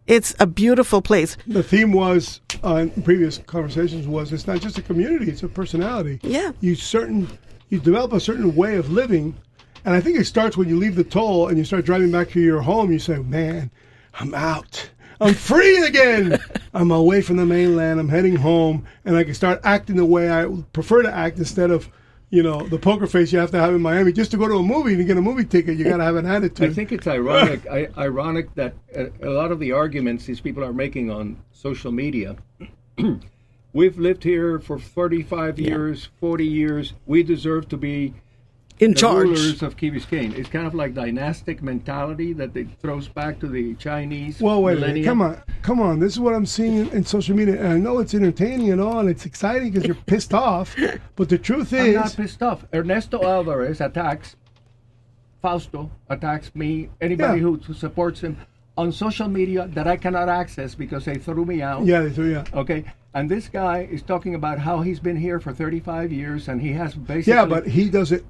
It's 0.06 0.36
a 0.40 0.48
beautiful 0.48 1.02
place. 1.02 1.36
The 1.48 1.64
theme 1.64 1.92
was 1.92 2.40
uh, 2.64 2.76
in 2.76 3.04
previous 3.04 3.40
conversations 3.40 4.08
was 4.08 4.32
it's 4.32 4.48
not 4.48 4.62
just 4.62 4.78
a 4.78 4.82
community; 4.82 5.30
it's 5.30 5.44
a 5.44 5.50
personality. 5.50 6.20
Yeah. 6.24 6.54
You 6.62 6.76
certain 6.76 7.28
you 7.70 7.80
develop 7.80 8.14
a 8.14 8.20
certain 8.20 8.56
way 8.56 8.76
of 8.76 8.90
living, 8.90 9.36
and 9.84 9.94
I 9.94 10.00
think 10.00 10.18
it 10.18 10.24
starts 10.26 10.56
when 10.56 10.70
you 10.70 10.78
leave 10.78 10.96
the 10.96 11.04
toll 11.04 11.50
and 11.50 11.58
you 11.58 11.66
start 11.66 11.84
driving 11.84 12.12
back 12.12 12.30
to 12.30 12.40
your 12.40 12.62
home. 12.62 12.90
You 12.90 13.00
say, 13.00 13.18
"Man, 13.18 13.70
I'm 14.18 14.34
out. 14.34 14.90
I'm 15.20 15.34
free 15.34 15.86
again. 15.86 16.40
I'm 16.74 16.92
away 16.92 17.22
from 17.22 17.38
the 17.38 17.46
mainland. 17.46 18.00
I'm 18.00 18.10
heading 18.10 18.36
home, 18.36 18.86
and 19.06 19.16
I 19.16 19.24
can 19.24 19.34
start 19.34 19.60
acting 19.64 19.96
the 19.96 20.06
way 20.06 20.32
I 20.32 20.48
prefer 20.74 21.02
to 21.04 21.14
act 21.14 21.38
instead 21.38 21.72
of." 21.72 21.90
You 22.30 22.44
know 22.44 22.68
the 22.68 22.78
poker 22.78 23.08
face 23.08 23.32
you 23.32 23.40
have 23.40 23.52
to 23.52 23.58
have 23.58 23.74
in 23.74 23.82
Miami 23.82 24.12
just 24.12 24.32
to 24.32 24.38
go 24.38 24.50
to 24.50 24.56
a 24.56 24.62
movie 24.62 24.96
and 24.96 25.08
get 25.08 25.16
a 25.16 25.22
movie 25.22 25.46
ticket. 25.46 25.78
You 25.78 25.86
got 25.86 25.98
to 25.98 26.04
have 26.04 26.18
an 26.18 26.26
attitude. 26.26 26.70
I 26.70 26.74
think 26.74 26.92
it's 26.92 27.08
ironic. 27.08 27.66
I, 27.68 27.88
ironic 27.98 28.54
that 28.56 28.74
a, 28.94 29.10
a 29.24 29.30
lot 29.30 29.54
of 29.54 29.60
the 29.60 29.72
arguments 29.72 30.26
these 30.26 30.42
people 30.42 30.62
are 30.62 30.74
making 30.74 31.10
on 31.10 31.42
social 31.54 31.94
media. 31.94 32.36
We've 33.74 33.98
lived 33.98 34.26
here 34.26 34.60
for 34.60 34.78
35 34.78 35.58
years, 35.58 36.10
40 36.20 36.46
years. 36.46 36.94
We 37.06 37.24
deserve 37.24 37.70
to 37.70 37.78
be 37.78 38.14
In 38.80 38.92
the 38.92 38.96
charge. 39.00 39.26
rulers 39.28 39.64
of 39.64 39.76
Key 39.76 39.90
Biscayne. 39.90 40.38
It's 40.38 40.50
kind 40.50 40.68
of 40.68 40.76
like 40.76 40.94
dynastic 40.94 41.64
mentality 41.64 42.34
that 42.34 42.54
they 42.54 42.66
throws 42.82 43.08
back 43.08 43.40
to 43.40 43.48
the 43.48 43.74
Chinese. 43.76 44.40
Well, 44.40 44.62
wait 44.62 44.74
a 44.78 44.82
minute. 44.82 44.88
millennium. 45.04 45.06
Come 45.08 45.22
on. 45.24 45.42
Come 45.64 45.80
on. 45.82 46.00
This 46.00 46.14
is 46.14 46.20
what 46.20 46.36
I'm 46.36 46.46
seeing 46.46 46.78
in, 46.78 46.90
in 46.90 47.04
social 47.06 47.36
media. 47.36 47.56
And 47.60 47.68
I 47.74 47.78
know 47.78 47.98
it's 48.00 48.14
entertaining 48.14 48.72
and 48.72 48.80
all, 48.80 49.00
and 49.00 49.10
it's 49.10 49.26
exciting 49.26 49.72
because 49.72 49.88
you're 49.88 49.96
pissed 50.06 50.34
off. 50.36 50.76
But 51.16 51.30
the 51.30 51.38
truth 51.40 51.74
is, 51.74 51.96
I'm 51.96 52.04
not 52.04 52.16
pissed 52.16 52.44
off. 52.44 52.66
Ernesto 52.74 53.24
Alvarez 53.24 53.82
attacks 53.82 54.36
Fausto, 55.42 55.90
attacks 56.10 56.54
me, 56.56 56.90
anybody 57.02 57.40
Yeah. 57.40 57.44
who, 57.44 57.56
who 57.58 57.74
supports 57.74 58.22
him 58.22 58.38
on 58.78 58.92
social 58.92 59.28
media 59.28 59.68
that 59.74 59.88
I 59.88 59.98
cannot 59.98 60.30
access 60.30 60.76
because 60.76 61.06
they 61.06 61.16
threw 61.16 61.46
me 61.46 61.62
out. 61.62 61.86
yeah, 61.86 62.02
they 62.02 62.10
do, 62.10 62.26
yeah. 62.30 62.46
Okay, 62.54 62.86
and 63.14 63.30
this 63.30 63.48
guy 63.50 63.88
is 63.92 64.02
talking 64.04 64.36
about 64.36 64.60
how 64.60 64.82
he's 64.82 65.00
been 65.00 65.16
here 65.18 65.40
for 65.40 65.52
35 65.52 66.12
years 66.12 66.48
and 66.48 66.62
he 66.62 66.72
has 66.74 66.94
basically. 66.94 67.34
Yeah, 67.34 67.46
but 67.46 67.66
he 67.68 67.90
doesn't. 67.90 68.24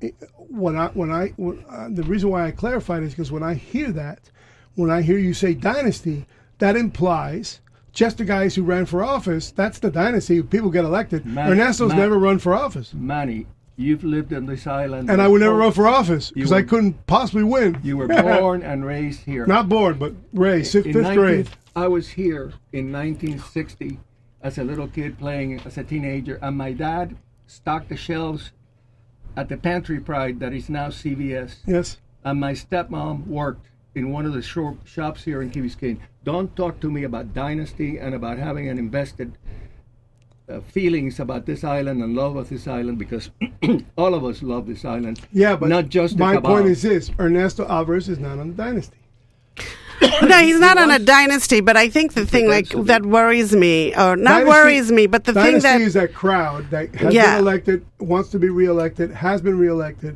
When 0.49 0.77
I, 0.77 0.87
when 0.89 1.11
I, 1.11 1.27
when, 1.35 1.63
uh, 1.69 1.89
the 1.91 2.03
reason 2.03 2.29
why 2.29 2.45
I 2.47 2.51
clarified 2.51 3.03
is 3.03 3.11
because 3.11 3.31
when 3.31 3.43
I 3.43 3.53
hear 3.55 3.91
that, 3.91 4.29
when 4.75 4.89
I 4.89 5.01
hear 5.01 5.17
you 5.17 5.33
say 5.33 5.53
dynasty, 5.53 6.25
that 6.59 6.75
implies 6.77 7.59
just 7.91 8.19
the 8.19 8.25
guys 8.25 8.55
who 8.55 8.63
ran 8.63 8.85
for 8.85 9.03
office. 9.03 9.51
That's 9.51 9.79
the 9.79 9.89
dynasty. 9.91 10.41
People 10.43 10.69
get 10.69 10.85
elected. 10.85 11.25
Man- 11.25 11.51
Ernesto's 11.51 11.89
man- 11.89 11.97
never 11.99 12.17
run 12.17 12.39
for 12.39 12.53
office, 12.55 12.93
Manny, 12.93 13.45
you've 13.77 14.03
lived 14.03 14.33
on 14.33 14.45
this 14.45 14.67
island. 14.67 15.09
and 15.09 15.21
I 15.21 15.27
would 15.27 15.39
never 15.41 15.55
run 15.55 15.71
for 15.71 15.87
office 15.87 16.31
because 16.31 16.51
I 16.51 16.63
couldn't 16.63 17.05
possibly 17.07 17.43
win. 17.43 17.79
You 17.83 17.97
were 17.97 18.07
born 18.07 18.63
and 18.63 18.83
raised 18.93 19.21
here. 19.21 19.45
Not 19.45 19.69
born, 19.69 19.97
but 19.97 20.13
raised 20.33 20.73
fifth, 20.73 20.87
in 20.87 20.93
fifth 20.93 21.03
19 21.03 21.19
grade. 21.19 21.49
I 21.75 21.87
was 21.87 22.09
here 22.09 22.53
in 22.73 22.91
1960 22.91 23.99
as 24.41 24.57
a 24.57 24.63
little 24.63 24.87
kid 24.87 25.17
playing 25.17 25.61
as 25.61 25.77
a 25.77 25.83
teenager, 25.83 26.39
and 26.41 26.57
my 26.57 26.73
dad 26.73 27.15
stocked 27.45 27.89
the 27.89 27.95
shelves 27.95 28.51
at 29.37 29.47
the 29.47 29.57
Pantry 29.57 29.99
Pride 29.99 30.39
that 30.39 30.53
is 30.53 30.69
now 30.69 30.87
CVS. 30.87 31.57
Yes. 31.65 31.97
And 32.23 32.39
my 32.39 32.53
stepmom 32.53 33.27
worked 33.27 33.67
in 33.93 34.11
one 34.11 34.25
of 34.25 34.33
the 34.33 34.41
shop, 34.41 34.75
shops 34.85 35.23
here 35.23 35.41
in 35.41 35.49
Key 35.51 35.61
Biscayne. 35.61 35.99
Don't 36.23 36.53
talk 36.55 36.79
to 36.81 36.91
me 36.91 37.03
about 37.03 37.33
dynasty 37.33 37.99
and 37.99 38.13
about 38.13 38.37
having 38.37 38.67
an 38.69 38.77
invested 38.77 39.37
uh, 40.49 40.61
feelings 40.61 41.19
about 41.19 41.45
this 41.45 41.63
island 41.63 42.01
and 42.01 42.15
love 42.15 42.35
of 42.35 42.49
this 42.49 42.67
island 42.67 42.97
because 42.97 43.29
all 43.97 44.13
of 44.13 44.23
us 44.23 44.41
love 44.41 44.65
this 44.67 44.85
island. 44.85 45.19
Yeah, 45.33 45.55
but 45.55 45.69
not 45.69 45.89
just 45.89 46.17
my 46.17 46.35
cabal. 46.35 46.55
point 46.55 46.67
is 46.67 46.81
this: 46.81 47.11
Ernesto 47.19 47.67
Alvarez 47.67 48.07
is 48.09 48.19
not 48.19 48.39
on 48.39 48.49
the 48.49 48.53
dynasty. 48.55 48.97
no, 50.21 50.37
he's 50.37 50.59
not 50.59 50.77
on 50.77 50.91
a 50.91 50.99
dynasty, 50.99 51.59
but 51.59 51.75
I 51.75 51.89
think 51.89 52.13
the 52.13 52.25
thing 52.25 52.47
like 52.47 52.65
potentially. 52.65 52.87
that 52.87 53.05
worries 53.05 53.55
me, 53.55 53.93
or 53.95 54.15
not 54.15 54.39
Dynasty- 54.43 54.45
worries 54.49 54.91
me, 54.91 55.07
but 55.07 55.23
the 55.23 55.33
thing 55.33 55.55
that. 55.55 55.61
dynasty 55.63 55.79
that 55.79 55.81
is 55.81 55.93
that 55.95 56.13
crowd 56.13 56.69
that 56.69 56.93
has 56.95 57.13
Yeah. 57.13 57.31
been 57.37 57.39
elected, 57.47 57.85
wants 57.99 58.29
to 58.29 58.39
be 58.39 58.49
reelected, 58.49 59.11
has 59.11 59.41
been 59.41 59.57
reelected. 59.57 60.15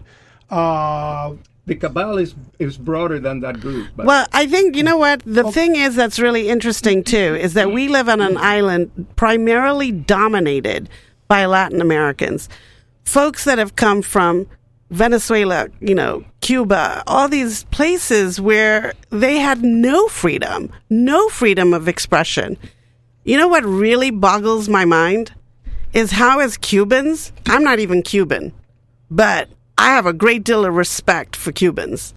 Uh, 0.51 1.33
the 1.65 1.75
cabal 1.75 2.17
is 2.17 2.35
is 2.59 2.77
broader 2.77 3.19
than 3.19 3.39
that 3.41 3.59
group. 3.59 3.87
But 3.95 4.05
Well, 4.05 4.27
I 4.33 4.47
think 4.47 4.75
you 4.75 4.83
know 4.83 4.97
what 4.97 5.21
the 5.25 5.51
thing 5.51 5.75
is 5.75 5.95
that's 5.95 6.19
really 6.19 6.49
interesting 6.49 7.03
too 7.03 7.37
is 7.39 7.53
that 7.53 7.71
we 7.71 7.87
live 7.87 8.09
on 8.09 8.21
an 8.21 8.37
island 8.37 9.07
primarily 9.15 9.91
dominated 9.91 10.89
by 11.27 11.45
Latin 11.45 11.81
Americans, 11.81 12.49
folks 13.05 13.43
that 13.45 13.57
have 13.57 13.75
come 13.75 14.01
from 14.01 14.47
Venezuela, 14.89 15.69
you 15.79 15.95
know, 15.95 16.25
Cuba, 16.41 17.03
all 17.07 17.29
these 17.29 17.63
places 17.65 18.41
where 18.41 18.93
they 19.09 19.37
had 19.37 19.63
no 19.63 20.07
freedom, 20.07 20.69
no 20.89 21.29
freedom 21.29 21.73
of 21.73 21.87
expression. 21.87 22.57
You 23.23 23.37
know 23.37 23.47
what 23.47 23.63
really 23.63 24.09
boggles 24.09 24.67
my 24.67 24.83
mind 24.83 25.31
is 25.93 26.11
how 26.11 26.39
as 26.39 26.57
Cubans, 26.57 27.31
I'm 27.45 27.63
not 27.63 27.79
even 27.79 28.01
Cuban, 28.01 28.51
but 29.09 29.47
I 29.81 29.89
have 29.95 30.05
a 30.05 30.13
great 30.13 30.43
deal 30.43 30.65
of 30.65 30.73
respect 30.75 31.35
for 31.35 31.51
Cubans. 31.51 32.13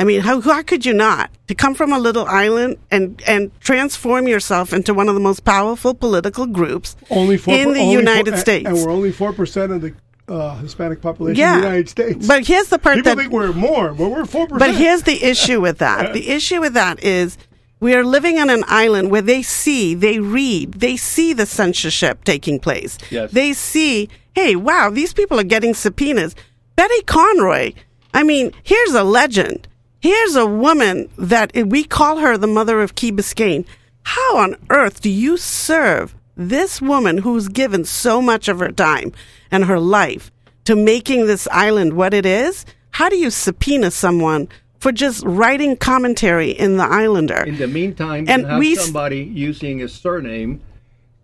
I 0.00 0.04
mean, 0.04 0.20
how, 0.20 0.40
how 0.40 0.62
could 0.62 0.86
you 0.86 0.94
not? 0.94 1.30
To 1.48 1.54
come 1.56 1.74
from 1.74 1.92
a 1.92 1.98
little 1.98 2.24
island 2.26 2.76
and, 2.90 3.20
and 3.26 3.50
transform 3.60 4.28
yourself 4.28 4.72
into 4.72 4.94
one 4.94 5.08
of 5.08 5.14
the 5.14 5.20
most 5.20 5.44
powerful 5.44 5.92
political 5.92 6.46
groups 6.46 6.94
only 7.10 7.36
four 7.36 7.52
in 7.54 7.72
the 7.72 7.80
only 7.80 7.92
United 7.92 8.34
four- 8.34 8.38
States. 8.40 8.66
and, 8.68 8.76
and 8.76 8.86
we're 8.86 8.92
only 8.92 9.10
four 9.10 9.32
percent 9.32 9.72
of 9.72 9.80
the 9.82 9.92
uh, 10.28 10.56
Hispanic 10.58 11.00
population 11.02 11.40
Yeah. 11.40 11.54
in 11.56 11.60
the 11.62 11.66
United 11.66 11.88
States. 11.88 12.26
But 12.28 12.46
here's 12.46 12.68
the 12.68 12.78
part 12.78 12.96
People 12.96 13.16
that 13.16 13.20
think 13.22 13.32
we're 13.32 13.52
more, 13.52 13.92
but 13.92 14.08
we're 14.10 14.24
four 14.26 14.46
percent. 14.46 14.60
But 14.60 14.74
here's 14.76 15.02
the 15.02 15.24
issue 15.24 15.60
with 15.60 15.78
that. 15.78 16.12
The 16.12 16.28
issue 16.38 16.60
with 16.60 16.74
that 16.74 17.02
is 17.02 17.36
we 17.80 17.94
are 17.94 18.04
living 18.04 18.38
on 18.38 18.50
an 18.50 18.62
island 18.68 19.10
where 19.10 19.22
they 19.22 19.42
see, 19.42 19.94
they 19.94 20.20
read, 20.20 20.74
they 20.74 20.96
see 20.96 21.32
the 21.32 21.46
censorship 21.46 22.22
taking 22.24 22.60
place. 22.60 22.98
Yes. 23.10 23.32
They 23.32 23.52
see, 23.52 24.08
hey, 24.34 24.54
wow, 24.54 24.90
these 24.90 25.12
people 25.12 25.40
are 25.40 25.44
getting 25.44 25.74
subpoenas. 25.74 26.34
Betty 26.78 27.02
Conroy, 27.02 27.72
I 28.14 28.22
mean, 28.22 28.52
here's 28.62 28.92
a 28.92 29.02
legend. 29.02 29.66
Here's 29.98 30.36
a 30.36 30.46
woman 30.46 31.08
that 31.18 31.50
we 31.66 31.82
call 31.82 32.18
her 32.18 32.38
the 32.38 32.46
mother 32.46 32.80
of 32.80 32.94
Key 32.94 33.10
Biscayne. 33.10 33.66
How 34.04 34.36
on 34.36 34.54
earth 34.70 35.00
do 35.00 35.10
you 35.10 35.38
serve 35.38 36.14
this 36.36 36.80
woman 36.80 37.18
who's 37.18 37.48
given 37.48 37.84
so 37.84 38.22
much 38.22 38.46
of 38.46 38.60
her 38.60 38.70
time 38.70 39.12
and 39.50 39.64
her 39.64 39.80
life 39.80 40.30
to 40.66 40.76
making 40.76 41.26
this 41.26 41.48
island 41.50 41.94
what 41.94 42.14
it 42.14 42.24
is? 42.24 42.64
How 42.90 43.08
do 43.08 43.16
you 43.16 43.30
subpoena 43.30 43.90
someone 43.90 44.48
for 44.78 44.92
just 44.92 45.24
writing 45.24 45.76
commentary 45.76 46.52
in 46.52 46.76
the 46.76 46.84
Islander? 46.84 47.42
In 47.42 47.56
the 47.56 47.66
meantime, 47.66 48.26
And 48.28 48.46
have 48.46 48.60
we 48.60 48.76
somebody 48.76 49.24
using 49.24 49.82
a 49.82 49.88
surname 49.88 50.60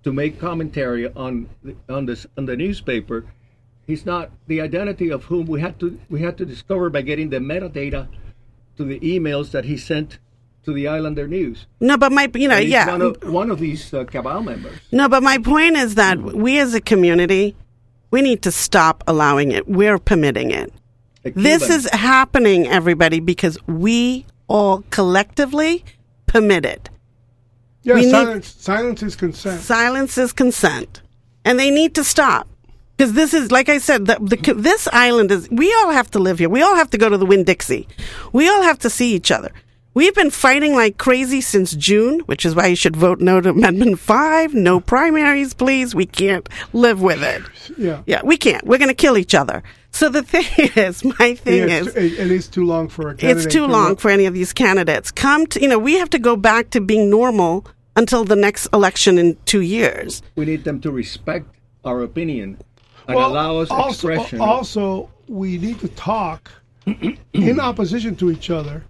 to 0.03 0.13
make 0.13 0.41
commentary 0.41 1.07
on 1.15 1.49
the, 1.63 1.77
on 1.89 2.07
this 2.07 2.27
on 2.37 2.47
the 2.47 2.57
newspaper. 2.57 3.25
He's 3.87 4.07
not 4.07 4.31
the 4.47 4.61
identity 4.61 5.11
of 5.11 5.25
whom 5.25 5.47
we 5.47 5.61
had 5.61 5.79
to 5.81 5.99
we 6.09 6.23
had 6.23 6.39
to 6.39 6.47
discover 6.47 6.91
by 6.91 7.03
getting 7.03 7.31
the 7.31 7.39
metadata 7.39 8.09
to 8.77 8.85
the 8.85 8.99
emails 9.01 9.51
that 9.51 9.65
he 9.67 9.77
sent 9.77 10.19
to 10.65 10.73
the 10.73 10.89
Islander 10.89 11.29
News. 11.29 11.67
no, 11.81 11.97
but 11.99 12.11
my, 12.11 12.31
you 12.35 12.49
know, 12.49 12.57
he's 12.57 12.71
yeah. 12.71 12.89
one 12.89 13.03
of, 13.03 13.23
one 13.25 13.51
of 13.51 13.59
these 13.59 13.93
uh, 13.93 14.05
cabal 14.05 14.43
members. 14.43 14.79
No, 14.91 15.09
but 15.09 15.23
my 15.23 15.39
point 15.39 15.77
is 15.77 15.97
that 15.97 16.19
we 16.19 16.59
as 16.59 16.73
a 16.73 16.81
community, 16.81 17.55
we 18.11 18.23
need 18.23 18.43
to 18.43 18.51
stop 18.51 19.05
allowing 19.07 19.53
it. 19.53 19.69
We're 19.69 19.99
permitting 19.99 20.51
it. 20.51 20.73
This 21.23 21.69
is 21.71 21.89
happening, 21.91 22.67
everybody, 22.67 23.21
because 23.21 23.59
we 23.67 24.27
all 24.47 24.85
collectively 24.91 25.85
permit 26.27 26.65
it. 26.67 26.91
yeah, 27.83 27.95
we 27.95 28.03
need- 28.03 28.11
silence, 28.11 28.55
silence 28.59 29.03
is 29.03 29.17
consent. 29.17 29.61
Silence 29.63 30.19
is 30.19 30.33
consent, 30.33 31.03
and 31.45 31.59
they 31.59 31.71
need 31.71 31.95
to 31.95 32.05
stop. 32.05 32.49
Because 32.97 33.13
this 33.15 33.35
is, 33.35 33.51
like 33.51 33.69
I 33.69 33.79
said, 33.79 34.07
the, 34.07 34.17
the, 34.21 34.55
this 34.55 34.87
island 34.93 35.31
is. 35.33 35.49
We 35.51 35.73
all 35.75 35.91
have 35.91 36.11
to 36.13 36.19
live 36.21 36.39
here. 36.39 36.49
We 36.49 36.63
all 36.63 36.77
have 36.77 36.91
to 36.91 36.99
go 36.99 37.09
to 37.09 37.19
the 37.19 37.27
Winn 37.27 37.43
Dixie. 37.45 37.89
We 38.33 38.49
all 38.49 38.63
have 38.63 38.79
to 38.81 38.91
see 38.91 39.15
each 39.15 39.31
other. 39.33 39.51
We've 39.95 40.15
been 40.15 40.31
fighting 40.31 40.75
like 40.75 40.99
crazy 40.99 41.41
since 41.41 41.73
June, 41.73 42.21
which 42.21 42.45
is 42.45 42.55
why 42.57 42.67
you 42.67 42.77
should 42.77 42.97
vote 42.97 43.21
no 43.21 43.41
to 43.41 43.51
Amendment 43.51 44.01
Five. 44.01 44.53
No 44.53 44.81
primaries, 44.81 45.55
please. 45.55 45.95
We 45.95 46.07
can't 46.07 46.49
live 46.73 47.01
with 47.01 47.23
it. 47.23 47.43
Yeah. 47.79 48.03
Yeah, 48.07 48.21
we 48.25 48.37
can't. 48.37 48.65
We're 48.67 48.79
going 48.79 48.89
to 48.89 48.95
kill 48.95 49.17
each 49.17 49.35
other. 49.37 49.63
So 49.93 50.09
the 50.09 50.25
thing 50.25 50.45
is, 50.77 51.05
my 51.05 51.35
thing 51.37 51.69
Yeah, 51.69 51.77
is, 51.77 51.87
it's, 51.89 51.97
it, 51.97 52.13
it 52.27 52.31
is 52.33 52.49
too 52.49 52.65
long 52.67 52.89
for 52.89 53.11
a 53.11 53.15
candidate. 53.15 53.45
it's 53.47 53.53
too 53.55 53.67
long 53.67 53.87
run. 53.89 53.97
for 53.97 54.11
any 54.11 54.27
of 54.27 54.35
these 54.35 54.53
candidates. 54.53 55.13
Come 55.13 55.47
to, 55.49 55.61
you 55.63 55.69
know, 55.69 55.79
we 55.79 55.95
have 55.95 56.11
to 56.11 56.19
go 56.19 56.35
back 56.37 56.71
to 56.71 56.81
being 56.81 57.09
normal 57.09 57.65
until 57.95 58.25
the 58.25 58.35
next 58.35 58.67
election 58.73 59.19
in 59.19 59.37
two 59.45 59.61
years. 59.61 60.23
We 60.35 60.45
need 60.47 60.65
them 60.65 60.81
to 60.81 60.91
respect 60.91 61.47
our 61.85 62.03
opinion 62.03 62.59
and 63.07 63.17
Well, 63.17 63.31
allow 63.33 63.59
us 63.59 63.71
also, 63.71 64.09
expression. 64.09 64.41
Also, 64.41 65.11
we 65.29 65.59
need 65.59 65.81
to 65.81 65.89
talk 65.89 66.51
in 67.33 67.61
opposition 67.61 68.17
to 68.17 68.31
each 68.31 68.51
other. 68.51 68.85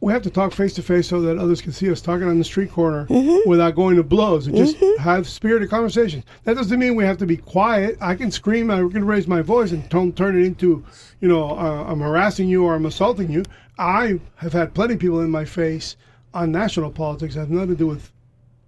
We 0.00 0.12
have 0.12 0.22
to 0.22 0.30
talk 0.30 0.52
face 0.52 0.74
to 0.74 0.82
face 0.82 1.08
so 1.08 1.20
that 1.22 1.38
others 1.38 1.62
can 1.62 1.72
see 1.72 1.90
us 1.90 2.00
talking 2.02 2.28
on 2.28 2.38
the 2.38 2.44
street 2.44 2.70
corner 2.70 3.06
Mm-hmm. 3.06 3.48
without 3.48 3.74
going 3.74 3.96
to 3.96 4.02
blows 4.02 4.46
and 4.46 4.54
just 4.54 4.76
have 4.98 5.26
spirited 5.26 5.70
conversations. 5.70 6.24
That 6.44 6.54
doesn't 6.54 6.78
mean 6.78 6.94
we 6.96 7.04
have 7.04 7.16
to 7.18 7.26
be 7.26 7.38
quiet. 7.38 7.96
I 8.00 8.14
can 8.14 8.30
scream, 8.30 8.70
I 8.70 8.76
can 8.76 9.06
raise 9.06 9.26
my 9.26 9.40
voice 9.40 9.72
and 9.72 9.88
don't 9.88 10.14
turn 10.16 10.38
it 10.40 10.44
into, 10.44 10.84
you 11.20 11.28
know, 11.28 11.50
uh, 11.50 11.84
I'm 11.88 12.00
harassing 12.00 12.48
you 12.48 12.64
or 12.64 12.74
I'm 12.74 12.86
assaulting 12.86 13.30
you. 13.32 13.42
I 13.78 14.20
have 14.36 14.52
had 14.52 14.74
plenty 14.74 14.94
of 14.94 15.00
people 15.00 15.20
in 15.22 15.30
my 15.30 15.44
face 15.46 15.96
on 16.34 16.52
national 16.52 16.90
politics. 16.90 17.34
It 17.34 17.40
has 17.40 17.48
nothing 17.48 17.70
to 17.70 17.76
do 17.76 17.86
with 17.86 18.12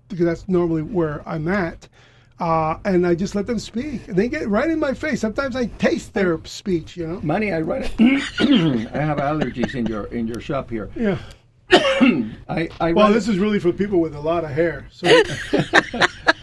because 0.08 0.24
that's 0.24 0.48
normally 0.48 0.82
where 0.82 1.22
I'm 1.28 1.46
at. 1.48 1.86
Uh, 2.40 2.78
and 2.84 3.04
I 3.06 3.14
just 3.16 3.34
let 3.34 3.46
them 3.48 3.58
speak. 3.58 4.06
They 4.06 4.28
get 4.28 4.48
right 4.48 4.70
in 4.70 4.78
my 4.78 4.94
face. 4.94 5.20
Sometimes 5.20 5.56
I 5.56 5.66
taste 5.66 6.14
their 6.14 6.38
speech, 6.44 6.96
you 6.96 7.06
know? 7.06 7.20
Money, 7.22 7.52
I 7.52 7.60
run 7.62 7.82
it. 7.82 7.92
I 8.94 8.98
have 9.00 9.18
allergies 9.18 9.74
in 9.74 9.86
your 9.86 10.04
in 10.06 10.26
your 10.28 10.40
shop 10.40 10.70
here. 10.70 10.88
Yeah. 10.94 11.18
I, 12.48 12.68
I 12.80 12.92
Well, 12.92 13.12
this 13.12 13.26
it- 13.28 13.32
is 13.32 13.38
really 13.38 13.58
for 13.58 13.72
people 13.72 14.00
with 14.00 14.14
a 14.14 14.20
lot 14.20 14.44
of 14.44 14.50
hair. 14.50 14.86
So 14.92 15.06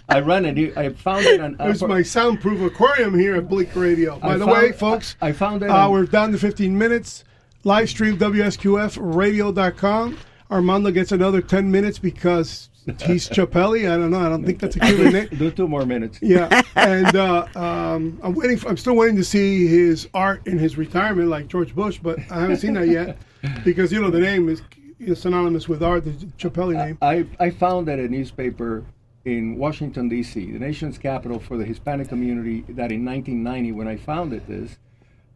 I 0.09 0.19
run 0.19 0.45
it. 0.45 0.77
I 0.77 0.89
found 0.89 1.25
it 1.25 1.39
on. 1.39 1.55
there's 1.57 1.81
upper- 1.81 1.93
my 1.93 2.01
soundproof 2.03 2.61
aquarium 2.61 3.17
here 3.17 3.35
at 3.35 3.47
Blink 3.47 3.73
Radio. 3.75 4.19
By 4.19 4.33
I 4.33 4.37
the 4.37 4.45
found- 4.45 4.51
way, 4.61 4.71
folks, 4.73 5.15
I 5.21 5.31
found 5.31 5.63
it 5.63 5.69
Uh, 5.69 5.89
we're 5.89 6.05
down 6.05 6.31
to 6.33 6.37
15 6.37 6.77
minutes. 6.77 7.23
Live 7.63 7.89
stream 7.89 8.17
WSQFradio.com. 8.19 10.17
Armando 10.51 10.91
gets 10.91 11.11
another 11.11 11.41
10 11.41 11.71
minutes 11.71 11.97
because 11.97 12.69
he's 12.86 13.29
Chapelli. 13.29 13.91
I 13.91 13.97
don't 13.97 14.11
know. 14.11 14.19
I 14.19 14.29
don't 14.29 14.45
think 14.45 14.59
that's 14.59 14.75
a 14.75 14.79
Cuban 14.79 15.13
name. 15.13 15.27
Do 15.38 15.51
two 15.51 15.67
more 15.67 15.86
minutes. 15.86 16.19
Yeah, 16.21 16.61
and 16.75 17.15
uh, 17.15 17.47
um, 17.55 18.19
I'm 18.21 18.33
waiting. 18.33 18.57
For, 18.57 18.69
I'm 18.69 18.77
still 18.77 18.95
waiting 18.95 19.15
to 19.17 19.23
see 19.23 19.67
his 19.67 20.07
art 20.13 20.45
in 20.47 20.57
his 20.57 20.77
retirement, 20.77 21.29
like 21.29 21.47
George 21.47 21.73
Bush, 21.73 21.99
but 22.01 22.19
I 22.31 22.41
haven't 22.41 22.57
seen 22.57 22.73
that 22.73 22.88
yet 22.88 23.17
because 23.63 23.91
you 23.91 24.01
know 24.01 24.09
the 24.09 24.19
name 24.19 24.49
is, 24.49 24.61
is 24.99 25.21
synonymous 25.21 25.67
with 25.67 25.81
art, 25.81 26.05
the 26.05 26.11
Chapelli 26.38 26.75
name. 26.75 26.97
I, 27.01 27.25
I 27.39 27.49
found 27.49 27.88
that 27.88 27.99
a 27.99 28.07
newspaper 28.07 28.86
in 29.25 29.57
Washington, 29.57 30.07
D.C., 30.07 30.51
the 30.51 30.59
nation's 30.59 30.97
capital 30.97 31.39
for 31.39 31.57
the 31.57 31.65
Hispanic 31.65 32.09
community, 32.09 32.61
that 32.69 32.91
in 32.91 33.03
1990, 33.03 33.71
when 33.71 33.88
I 33.88 33.97
founded 33.97 34.45
this, 34.47 34.77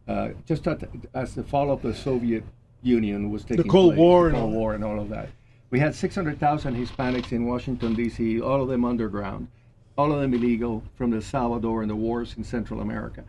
uh, 0.06 0.30
just 0.46 0.66
at, 0.68 0.88
as 1.14 1.34
the 1.34 1.42
fall 1.42 1.72
of 1.72 1.82
the 1.82 1.94
Soviet 1.94 2.44
Union 2.82 3.30
was 3.30 3.42
taking 3.42 3.58
the 3.58 3.68
Cold 3.68 3.94
place, 3.94 3.98
War 3.98 4.22
the 4.22 4.28
and 4.28 4.36
Cold 4.36 4.54
War 4.54 4.74
and 4.74 4.84
all 4.84 5.00
of 5.00 5.08
that, 5.08 5.28
we 5.70 5.78
had 5.78 5.94
600,000 5.94 6.74
Hispanics 6.76 7.32
in 7.32 7.46
Washington, 7.46 7.94
D.C., 7.94 8.40
all 8.40 8.62
of 8.62 8.68
them 8.68 8.84
underground, 8.84 9.48
all 9.96 10.12
of 10.12 10.20
them 10.20 10.34
illegal 10.34 10.82
from 10.96 11.14
El 11.14 11.20
Salvador 11.20 11.82
and 11.82 11.90
the 11.90 11.96
wars 11.96 12.34
in 12.36 12.44
Central 12.44 12.80
America. 12.80 13.24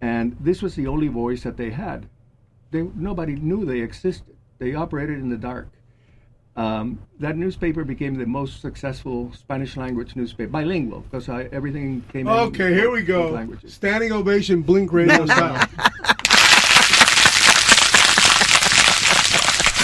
And 0.00 0.36
this 0.40 0.62
was 0.62 0.74
the 0.74 0.86
only 0.86 1.08
voice 1.08 1.42
that 1.42 1.56
they 1.56 1.70
had. 1.70 2.06
They, 2.70 2.82
nobody 2.94 3.34
knew 3.34 3.64
they 3.64 3.80
existed. 3.80 4.36
They 4.58 4.74
operated 4.74 5.18
in 5.18 5.28
the 5.28 5.36
dark. 5.36 5.68
Um, 6.56 6.98
that 7.20 7.36
newspaper 7.36 7.84
became 7.84 8.14
the 8.16 8.26
most 8.26 8.60
successful 8.60 9.30
Spanish 9.32 9.76
language 9.76 10.16
newspaper, 10.16 10.50
bilingual, 10.50 11.00
because 11.02 11.28
everything 11.28 12.02
came 12.12 12.26
in 12.26 12.32
Okay, 12.32 12.74
here 12.74 12.90
we 12.90 13.02
go. 13.02 13.30
languages. 13.30 13.72
Standing 13.74 14.10
ovation, 14.10 14.62
Blink 14.62 14.92
Radio 14.92 15.24
style. 15.26 15.68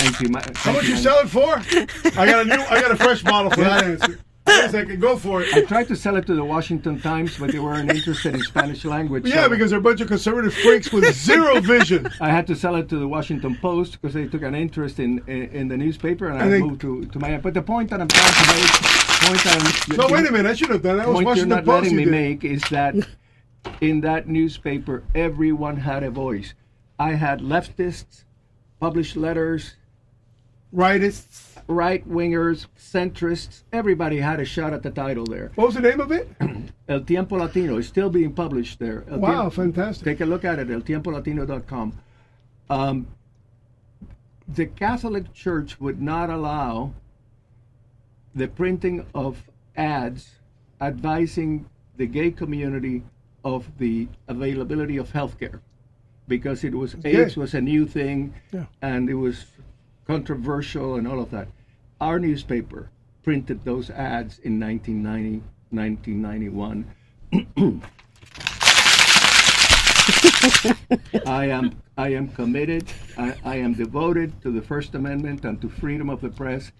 Thank 0.05 0.21
you. 0.21 0.29
Ma- 0.29 0.41
How 0.55 0.73
much 0.73 0.85
you 0.85 0.95
man. 0.95 1.03
sell 1.03 1.19
it 1.21 1.29
for? 1.29 1.55
I 2.21 2.27
got 2.27 2.43
a 2.43 2.45
new. 2.45 2.63
I 2.65 2.81
got 2.81 2.91
a 2.91 2.97
fresh 2.97 3.23
bottle 3.23 3.51
for 3.51 3.61
that 3.63 3.85
answer. 3.85 4.19
Wait 4.47 4.65
a 4.67 4.69
second, 4.69 5.01
go 5.01 5.17
for 5.17 5.41
it. 5.43 5.55
I 5.55 5.63
tried 5.65 5.89
to 5.89 5.97
sell 5.97 6.17
it 6.17 6.27
to 6.27 6.35
the 6.35 6.45
Washington 6.45 7.01
Times, 7.01 7.39
but 7.39 7.51
they 7.51 7.59
weren't 7.59 7.91
interested 7.91 8.35
in 8.35 8.43
Spanish 8.43 8.85
language. 8.85 9.25
Yeah, 9.27 9.45
so 9.45 9.49
because 9.49 9.71
they're 9.71 9.79
a 9.79 9.83
bunch 9.83 10.03
of 10.03 10.09
conservative 10.09 10.53
freaks 10.53 10.93
with 10.93 11.11
zero 11.15 11.61
vision. 11.63 12.09
I 12.21 12.29
had 12.29 12.47
to 12.49 12.55
sell 12.55 12.77
it 12.77 12.91
to 12.91 12.99
the 12.99 13.09
Washington 13.09 13.57
Post 13.57 13.93
because 14.03 14.13
they 14.13 14.27
took 14.27 14.43
an 14.43 14.55
interest 14.55 14.99
in 15.01 15.23
in, 15.27 15.43
in 15.61 15.69
the 15.69 15.79
newspaper, 15.79 16.29
and 16.29 16.37
I 16.39 16.43
And 16.43 16.53
they- 16.53 16.61
moved 16.61 16.83
to 16.83 17.07
to 17.07 17.19
Miami. 17.19 17.39
But 17.41 17.55
the 17.55 17.63
point 17.63 17.89
that 17.89 18.03
I'm 18.03 18.09
trying 18.09 18.33
to 18.35 18.55
make, 18.55 18.71
point 19.25 19.45
that 19.45 19.89
I'm, 19.91 19.97
No, 19.97 20.07
wait 20.15 20.29
a 20.29 20.33
minute. 20.33 20.51
I 20.51 20.55
should 20.55 20.69
have 20.69 20.83
done 20.83 20.99
that. 20.99 21.09
Was 21.09 21.15
point 21.15 21.25
you're 21.25 21.31
Washington 21.47 21.49
not 21.49 21.65
Post. 21.65 21.83
letting 21.85 21.91
You 21.93 21.99
me 21.99 22.05
did. 22.05 22.11
make 22.11 22.45
is 22.45 22.63
that 22.69 22.95
in 23.81 24.03
that 24.03 24.29
newspaper, 24.29 25.05
everyone 25.15 25.79
had 25.79 26.03
a 26.03 26.11
voice. 26.11 26.53
I 26.99 27.13
had 27.15 27.41
leftists 27.41 28.25
published 28.79 29.17
letters, 29.17 29.77
Rightists. 30.75 31.62
right 31.68 32.07
wingers, 32.09 32.66
centrists. 32.79 33.62
Everybody 33.72 34.18
had 34.18 34.41
a 34.41 34.45
shot 34.45 34.72
at 34.72 34.83
the 34.83 34.91
title 34.91 35.25
there. 35.25 35.53
What 35.55 35.66
was 35.68 35.75
the 35.77 35.81
name 35.81 36.01
of 36.01 36.11
it? 36.12 36.29
El 36.89 37.01
Tiempo 37.03 37.37
Latino 37.37 37.79
is 37.79 37.87
still 37.89 38.11
being 38.11 38.33
published 38.33 38.79
there. 38.79 39.05
El 39.11 39.18
Wow, 39.20 39.49
Tiempo- 39.49 39.51
fantastic. 39.51 40.05
Take 40.05 40.20
a 40.20 40.27
look 40.27 40.45
at 40.45 40.59
it, 40.59 40.68
eltiempolatino.com. 40.68 41.99
Um, 42.68 43.07
the 44.49 44.66
Catholic 44.66 45.33
Church 45.33 45.81
would 45.81 46.03
not 46.03 46.29
allow 46.29 46.93
the 48.35 48.49
printing 48.49 49.07
of 49.14 49.43
ads 49.77 50.33
advising 50.81 51.66
the 51.97 52.07
gay 52.07 52.31
community 52.31 53.03
of 53.45 53.70
the 53.79 54.09
availability 54.29 54.97
of 54.97 55.11
health 55.12 55.39
care 55.39 55.61
because 56.27 56.64
it 56.64 56.75
was. 56.75 56.97
AIDS 57.05 57.37
was 57.37 57.55
a 57.55 57.61
new 57.61 57.87
thing 57.87 58.35
Yeah. 58.53 58.64
and 58.83 59.09
it 59.09 59.14
was 59.14 59.47
controversial 60.07 60.97
and 60.97 61.09
all 61.09 61.21
of 61.21 61.31
that. 61.31 61.49
Our 62.01 62.19
newspaper 62.19 62.91
printed 63.23 63.65
those 63.65 63.91
ads 63.91 64.39
in 64.41 64.61
1990, 64.61 65.43
1991. 65.71 66.85
I 71.27 71.47
am 71.47 71.83
I 71.97 72.09
am 72.09 72.29
committed. 72.29 72.85
I, 73.17 73.35
I 73.45 73.57
am 73.57 73.73
devoted 73.75 74.43
to 74.43 74.51
the 74.51 74.61
First 74.61 74.95
Amendment 74.95 75.45
and 75.45 75.61
to 75.61 75.69
freedom 75.69 76.11
of 76.11 76.21
the 76.21 76.29
press, 76.29 76.73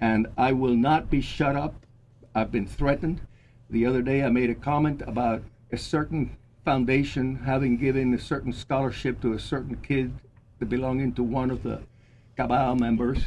and 0.00 0.26
I 0.36 0.52
will 0.52 0.76
not 0.76 1.10
be 1.10 1.20
shut 1.20 1.56
up. 1.56 1.74
I've 2.34 2.52
been 2.52 2.66
threatened. 2.66 3.20
The 3.70 3.86
other 3.86 4.02
day, 4.02 4.22
I 4.22 4.28
made 4.28 4.50
a 4.50 4.54
comment 4.54 5.02
about 5.06 5.42
a 5.72 5.76
certain 5.76 6.36
foundation 6.64 7.36
having 7.36 7.76
given 7.76 8.14
a 8.14 8.18
certain 8.18 8.52
scholarship 8.52 9.20
to 9.22 9.32
a 9.32 9.38
certain 9.38 9.76
kid 9.76 10.12
belonging 10.68 11.14
to 11.14 11.22
one 11.22 11.50
of 11.50 11.62
the 11.62 11.80
cabal 12.40 12.74
members. 12.76 13.18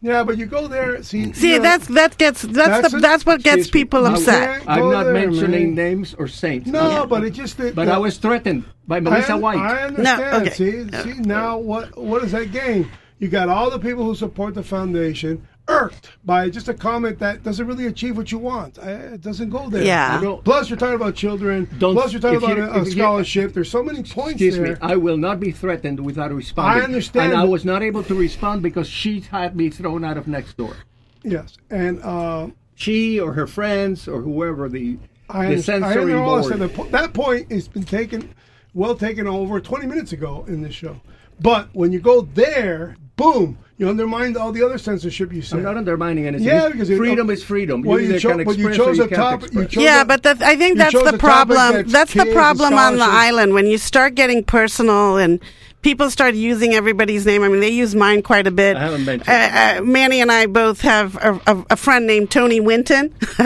Yeah, 0.00 0.22
but 0.22 0.38
you 0.38 0.46
go 0.46 0.68
there. 0.68 1.02
See, 1.02 1.32
See, 1.32 1.50
you 1.52 1.56
know, 1.56 1.62
that's 1.64 1.86
that 1.88 2.16
gets 2.18 2.42
that's 2.42 2.54
That's 2.54 2.90
the, 2.92 2.98
a- 2.98 3.00
that's 3.00 3.26
what 3.26 3.42
gets 3.42 3.62
Excuse 3.66 3.74
me. 3.74 3.80
people 3.84 4.06
upset. 4.06 4.64
Go 4.64 4.72
I'm 4.72 4.90
not 4.92 5.04
there, 5.04 5.12
mentioning 5.14 5.74
man. 5.74 5.84
names 5.84 6.14
or 6.14 6.28
saints. 6.28 6.68
no, 6.68 7.04
but 7.06 7.24
it 7.24 7.30
just. 7.30 7.58
It, 7.58 7.74
But 7.74 7.88
I 7.88 7.98
was 7.98 8.16
threatened 8.18 8.64
by 8.86 9.00
Melissa 9.00 9.32
I, 9.32 9.36
White. 9.36 9.58
I 9.58 9.82
understand. 9.88 10.46
okay. 10.46 10.54
See, 10.54 10.88
see 11.02 11.18
now 11.20 11.58
what 11.58 11.96
what 11.98 12.22
does 12.22 12.30
that 12.32 12.52
game? 12.52 12.88
You 13.18 13.26
got 13.26 13.48
all 13.48 13.70
the 13.70 13.80
people 13.80 14.04
who 14.04 14.14
support 14.14 14.54
the 14.54 14.62
foundation 14.62 15.42
irked 15.68 16.10
by 16.24 16.48
just 16.50 16.68
a 16.68 16.74
comment 16.74 17.18
that 17.18 17.42
doesn't 17.42 17.66
really 17.66 17.86
achieve 17.86 18.16
what 18.16 18.32
you 18.32 18.38
want. 18.38 18.78
I, 18.78 18.90
it 18.92 19.20
doesn't 19.20 19.50
go 19.50 19.68
there. 19.68 19.82
Yeah. 19.84 20.18
I 20.18 20.22
don't- 20.22 20.42
Plus, 20.44 20.70
you're 20.70 20.78
talking 20.78 20.94
about 20.96 21.14
children. 21.14 21.68
Don't- 21.78 21.94
Plus, 21.94 22.12
you're 22.12 22.20
talking 22.20 22.38
about 22.38 22.56
you- 22.56 22.64
a, 22.64 22.82
a 22.82 22.86
scholarship. 22.86 23.52
There's 23.52 23.70
so 23.70 23.82
many 23.82 24.02
points 24.02 24.40
Excuse 24.42 24.56
there. 24.56 24.66
me. 24.72 24.76
I 24.80 24.96
will 24.96 25.16
not 25.18 25.40
be 25.40 25.52
threatened 25.52 26.00
without 26.00 26.30
a 26.30 26.34
responding. 26.34 26.82
I 26.82 26.84
understand 26.84 27.32
And 27.32 27.40
I 27.40 27.44
was 27.44 27.64
not 27.64 27.82
able 27.82 28.02
to 28.04 28.14
respond 28.14 28.62
because 28.62 28.88
she 28.88 29.20
had 29.20 29.54
me 29.56 29.70
thrown 29.70 30.04
out 30.04 30.16
of 30.16 30.26
next 30.26 30.56
door. 30.56 30.74
yes, 31.22 31.56
and 31.70 32.00
uh, 32.02 32.48
She 32.74 33.20
or 33.20 33.32
her 33.34 33.46
friends 33.46 34.08
or 34.08 34.22
whoever 34.22 34.68
the 34.68 34.98
I 35.30 35.42
the 35.42 35.48
understand. 35.50 35.84
I 35.84 35.88
censoring 35.92 36.14
understand 36.16 36.20
all 36.30 36.36
this. 36.38 36.46
board. 36.48 36.60
And 36.60 36.62
the 36.62 36.74
po- 36.74 36.88
that 36.90 37.12
point 37.12 37.52
has 37.52 37.68
been 37.68 37.84
taken, 37.84 38.34
well 38.72 38.94
taken 38.94 39.26
over 39.26 39.60
20 39.60 39.86
minutes 39.86 40.12
ago 40.12 40.44
in 40.48 40.62
this 40.62 40.74
show. 40.74 41.00
But 41.40 41.68
when 41.74 41.92
you 41.92 42.00
go 42.00 42.22
there, 42.22 42.96
boom, 43.18 43.58
you 43.76 43.88
undermine 43.88 44.34
all 44.36 44.52
the 44.52 44.62
other 44.64 44.78
censorship 44.78 45.32
you 45.32 45.42
said. 45.42 45.58
I'm 45.58 45.64
not 45.64 45.76
undermining 45.76 46.26
anything. 46.26 46.46
Yeah, 46.46 46.68
because 46.70 46.88
freedom 46.88 47.28
is 47.28 47.44
freedom. 47.44 47.82
Well, 47.82 48.00
you 48.00 48.14
you 48.14 48.18
cho- 48.20 48.42
but 48.42 48.56
you 48.56 48.72
chose 48.74 48.96
you 48.96 49.04
a 49.04 49.08
topic- 49.08 49.52
you 49.52 49.60
express. 49.60 49.70
chose- 49.74 49.82
Yeah, 49.84 50.00
a- 50.02 50.04
but 50.06 50.22
the, 50.22 50.38
I 50.40 50.56
think 50.56 50.78
that's 50.78 50.94
the 50.94 51.18
problem. 51.18 51.72
that's 51.74 51.92
That's 51.92 52.14
the 52.14 52.32
problem 52.32 52.72
on 52.74 52.96
the 52.96 53.04
island 53.04 53.52
when 53.52 53.66
you 53.66 53.76
start 53.76 54.14
getting 54.14 54.42
personal 54.42 55.18
and 55.18 55.38
people 55.82 56.10
start 56.10 56.34
using 56.34 56.74
everybody's 56.74 57.24
name. 57.26 57.42
I 57.44 57.48
mean, 57.48 57.60
they 57.60 57.68
use 57.70 57.94
mine 57.94 58.22
quite 58.22 58.46
a 58.46 58.50
bit. 58.50 58.76
I 58.76 58.80
haven't 58.80 59.04
mentioned 59.04 59.28
Uh, 59.28 59.78
uh, 59.78 59.82
Manny 59.84 60.20
and 60.20 60.30
I 60.32 60.46
both 60.46 60.80
have 60.80 61.16
a, 61.16 61.40
a, 61.46 61.64
a 61.70 61.76
friend 61.76 62.06
named 62.06 62.30
Tony 62.30 62.58
Winton, 62.60 63.14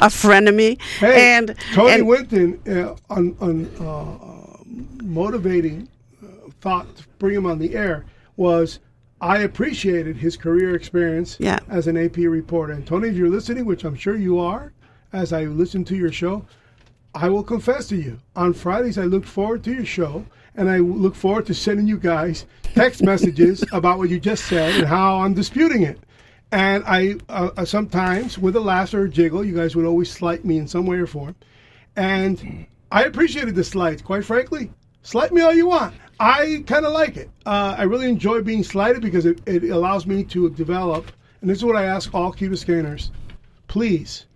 a 0.00 0.10
friend 0.10 0.48
of 0.48 0.54
me, 0.54 0.78
Hey, 0.98 1.34
and 1.36 1.54
Tony 1.74 1.92
and, 1.92 2.06
Winton 2.06 2.60
uh, 2.68 2.94
on, 3.10 3.36
on 3.40 3.70
uh, 3.80 3.84
uh, 3.86 5.04
motivating 5.04 5.88
uh, 6.22 6.26
thought 6.60 6.96
to 6.96 7.04
bring 7.18 7.34
him 7.36 7.46
on 7.46 7.58
the 7.58 7.74
air 7.76 8.04
was 8.36 8.78
I 9.20 9.38
appreciated 9.38 10.16
his 10.16 10.36
career 10.36 10.74
experience 10.74 11.36
Yeah. 11.40 11.58
as 11.68 11.86
an 11.86 11.96
AP 11.96 12.28
reporter. 12.28 12.72
And 12.72 12.86
Tony, 12.86 13.08
if 13.08 13.16
you're 13.16 13.28
listening, 13.28 13.64
which 13.64 13.84
I'm 13.84 13.96
sure 13.96 14.16
you 14.16 14.38
are, 14.38 14.72
as 15.12 15.32
I 15.32 15.44
listen 15.44 15.84
to 15.86 15.96
your 15.96 16.12
show, 16.12 16.44
I 17.14 17.28
will 17.28 17.42
confess 17.42 17.88
to 17.88 17.96
you. 17.96 18.18
On 18.36 18.52
Fridays, 18.52 18.98
I 18.98 19.04
look 19.04 19.24
forward 19.24 19.64
to 19.64 19.72
your 19.72 19.84
show, 19.86 20.24
and 20.54 20.68
I 20.70 20.78
look 20.78 21.14
forward 21.14 21.46
to 21.46 21.54
sending 21.54 21.86
you 21.88 21.96
guys 21.98 22.46
text 22.62 23.02
messages 23.02 23.64
about 23.72 23.98
what 23.98 24.10
you 24.10 24.20
just 24.20 24.44
said 24.44 24.74
and 24.76 24.86
how 24.86 25.20
I'm 25.20 25.34
disputing 25.34 25.82
it. 25.82 25.98
And 26.52 26.84
I 26.86 27.16
uh, 27.28 27.50
uh, 27.56 27.64
sometimes, 27.64 28.38
with 28.38 28.56
a 28.56 28.60
laugh 28.60 28.94
or 28.94 29.04
a 29.04 29.08
jiggle, 29.08 29.44
you 29.44 29.54
guys 29.54 29.74
would 29.76 29.84
always 29.84 30.10
slight 30.10 30.44
me 30.44 30.58
in 30.58 30.68
some 30.68 30.86
way 30.86 30.96
or 30.98 31.06
form. 31.06 31.34
And 31.96 32.66
I 32.92 33.04
appreciated 33.04 33.54
the 33.54 33.64
slights, 33.64 34.00
quite 34.00 34.24
frankly. 34.24 34.70
Slight 35.02 35.32
me 35.32 35.40
all 35.42 35.52
you 35.54 35.66
want. 35.66 35.94
I 36.20 36.64
kind 36.66 36.84
of 36.84 36.92
like 36.92 37.16
it. 37.16 37.30
Uh, 37.46 37.76
I 37.78 37.84
really 37.84 38.08
enjoy 38.08 38.42
being 38.42 38.64
slighted 38.64 39.02
because 39.02 39.24
it, 39.24 39.40
it 39.46 39.64
allows 39.70 40.06
me 40.06 40.24
to 40.24 40.50
develop. 40.50 41.12
And 41.40 41.48
this 41.48 41.58
is 41.58 41.64
what 41.64 41.76
I 41.76 41.84
ask 41.84 42.12
all 42.14 42.32
Key 42.32 42.48
Biscayners 42.48 43.10
please 43.68 44.26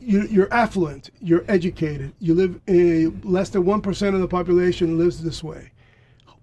you, 0.00 0.22
you're 0.22 0.52
affluent, 0.52 1.10
you're 1.20 1.44
educated, 1.46 2.12
you 2.18 2.34
live 2.34 2.60
in 2.66 3.20
less 3.22 3.50
than 3.50 3.64
1% 3.64 4.14
of 4.14 4.20
the 4.20 4.26
population 4.28 4.98
lives 4.98 5.22
this 5.22 5.44
way. 5.44 5.70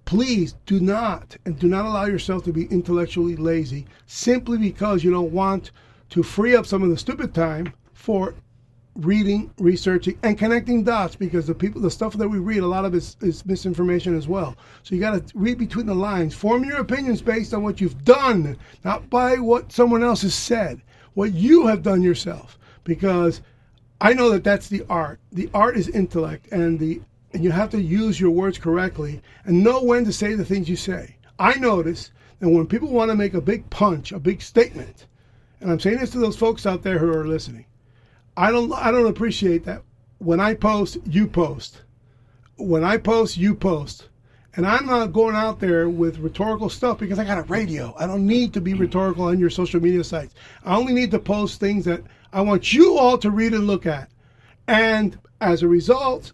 Please 0.05 0.55
do 0.65 0.79
not 0.79 1.35
and 1.45 1.59
do 1.59 1.67
not 1.67 1.85
allow 1.85 2.05
yourself 2.05 2.43
to 2.45 2.53
be 2.53 2.65
intellectually 2.67 3.35
lazy 3.35 3.85
simply 4.05 4.57
because 4.57 5.03
you 5.03 5.11
don't 5.11 5.31
want 5.31 5.71
to 6.09 6.23
free 6.23 6.55
up 6.55 6.65
some 6.65 6.81
of 6.83 6.89
the 6.89 6.97
stupid 6.97 7.33
time 7.33 7.73
for 7.93 8.33
reading, 9.05 9.51
researching, 9.57 10.17
and 10.23 10.37
connecting 10.37 10.83
dots 10.83 11.15
because 11.15 11.47
the 11.47 11.55
people, 11.55 11.81
the 11.81 11.91
stuff 11.91 12.13
that 12.13 12.27
we 12.27 12.39
read, 12.39 12.59
a 12.59 12.67
lot 12.67 12.85
of 12.85 12.93
it 12.93 12.97
is, 12.97 13.17
is 13.21 13.45
misinformation 13.45 14.17
as 14.17 14.27
well. 14.27 14.55
So 14.83 14.95
you 14.95 15.01
got 15.01 15.27
to 15.27 15.37
read 15.37 15.57
between 15.57 15.85
the 15.85 15.95
lines. 15.95 16.35
Form 16.35 16.63
your 16.63 16.77
opinions 16.79 17.21
based 17.21 17.53
on 17.53 17.63
what 17.63 17.81
you've 17.81 18.03
done, 18.03 18.57
not 18.83 19.09
by 19.09 19.37
what 19.37 19.71
someone 19.71 20.03
else 20.03 20.21
has 20.23 20.33
said. 20.33 20.81
What 21.13 21.33
you 21.33 21.67
have 21.67 21.83
done 21.83 22.01
yourself, 22.01 22.57
because 22.83 23.41
I 24.01 24.13
know 24.13 24.29
that 24.29 24.43
that's 24.43 24.69
the 24.69 24.85
art. 24.89 25.19
The 25.31 25.49
art 25.53 25.75
is 25.75 25.89
intellect, 25.89 26.47
and 26.51 26.79
the 26.79 27.01
and 27.33 27.43
you 27.43 27.51
have 27.51 27.69
to 27.71 27.81
use 27.81 28.19
your 28.19 28.31
words 28.31 28.57
correctly 28.57 29.21
and 29.45 29.63
know 29.63 29.83
when 29.83 30.05
to 30.05 30.13
say 30.13 30.33
the 30.33 30.45
things 30.45 30.69
you 30.69 30.75
say. 30.75 31.15
I 31.37 31.55
notice 31.55 32.11
that 32.39 32.49
when 32.49 32.65
people 32.65 32.89
want 32.89 33.11
to 33.11 33.15
make 33.15 33.33
a 33.33 33.41
big 33.41 33.69
punch, 33.69 34.11
a 34.11 34.19
big 34.19 34.41
statement, 34.41 35.05
and 35.61 35.71
I'm 35.71 35.79
saying 35.79 35.97
this 35.99 36.11
to 36.11 36.19
those 36.19 36.37
folks 36.37 36.65
out 36.65 36.81
there 36.81 36.97
who 36.97 37.11
are 37.11 37.27
listening, 37.27 37.65
I 38.39 38.51
don't 38.51 38.71
I 38.71 38.89
don't 38.89 39.07
appreciate 39.07 39.65
that. 39.65 39.83
When 40.19 40.39
I 40.39 40.53
post, 40.53 40.97
you 41.05 41.27
post. 41.27 41.81
When 42.55 42.85
I 42.85 42.95
post, 42.95 43.35
you 43.35 43.53
post. 43.53 44.07
And 44.55 44.65
I'm 44.65 44.85
not 44.85 45.11
going 45.11 45.35
out 45.35 45.59
there 45.59 45.89
with 45.89 46.19
rhetorical 46.19 46.69
stuff 46.69 46.99
because 46.99 47.19
I 47.19 47.25
got 47.25 47.37
a 47.37 47.43
radio. 47.43 47.93
I 47.99 48.07
don't 48.07 48.25
need 48.25 48.53
to 48.53 48.61
be 48.61 48.71
mm. 48.71 48.79
rhetorical 48.79 49.25
on 49.25 49.39
your 49.39 49.49
social 49.49 49.81
media 49.81 50.05
sites. 50.05 50.35
I 50.63 50.77
only 50.77 50.93
need 50.93 51.11
to 51.11 51.19
post 51.19 51.59
things 51.59 51.83
that 51.83 52.01
I 52.31 52.39
want 52.39 52.71
you 52.71 52.97
all 52.97 53.17
to 53.17 53.29
read 53.29 53.53
and 53.53 53.67
look 53.67 53.85
at. 53.85 54.09
And 54.69 55.19
as 55.41 55.61
a 55.61 55.67
result, 55.67 56.31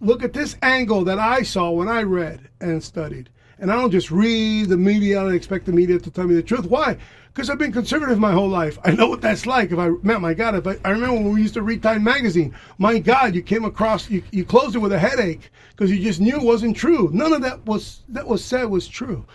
look 0.00 0.22
at 0.22 0.32
this 0.32 0.56
angle 0.62 1.04
that 1.04 1.18
I 1.18 1.42
saw 1.42 1.70
when 1.70 1.88
I 1.88 2.02
read 2.02 2.48
and 2.62 2.82
studied. 2.82 3.28
And 3.58 3.70
I 3.70 3.76
don't 3.76 3.90
just 3.90 4.10
read 4.10 4.70
the 4.70 4.78
media 4.78 5.22
and 5.22 5.34
expect 5.34 5.66
the 5.66 5.72
media 5.72 5.98
to 5.98 6.10
tell 6.10 6.26
me 6.26 6.34
the 6.34 6.42
truth. 6.42 6.64
Why? 6.64 6.96
Because 7.34 7.50
I've 7.50 7.58
been 7.58 7.72
conservative 7.72 8.20
my 8.20 8.30
whole 8.30 8.48
life. 8.48 8.78
I 8.84 8.92
know 8.92 9.08
what 9.08 9.20
that's 9.20 9.44
like. 9.44 9.72
If 9.72 9.78
I, 9.78 9.88
man, 10.02 10.22
my 10.22 10.34
God, 10.34 10.54
if 10.54 10.66
I, 10.68 10.76
I 10.84 10.90
remember 10.90 11.16
when 11.16 11.32
we 11.32 11.42
used 11.42 11.54
to 11.54 11.62
read 11.62 11.82
Time 11.82 12.04
Magazine. 12.04 12.54
My 12.78 13.00
God, 13.00 13.34
you 13.34 13.42
came 13.42 13.64
across, 13.64 14.08
you, 14.08 14.22
you 14.30 14.44
closed 14.44 14.76
it 14.76 14.78
with 14.78 14.92
a 14.92 14.98
headache 15.00 15.50
because 15.70 15.90
you 15.90 15.98
just 15.98 16.20
knew 16.20 16.36
it 16.36 16.42
wasn't 16.42 16.76
true. 16.76 17.10
None 17.12 17.32
of 17.32 17.42
that 17.42 17.66
was 17.66 18.02
that 18.10 18.28
was 18.28 18.44
said 18.44 18.66
was 18.66 18.86
true. 18.86 19.26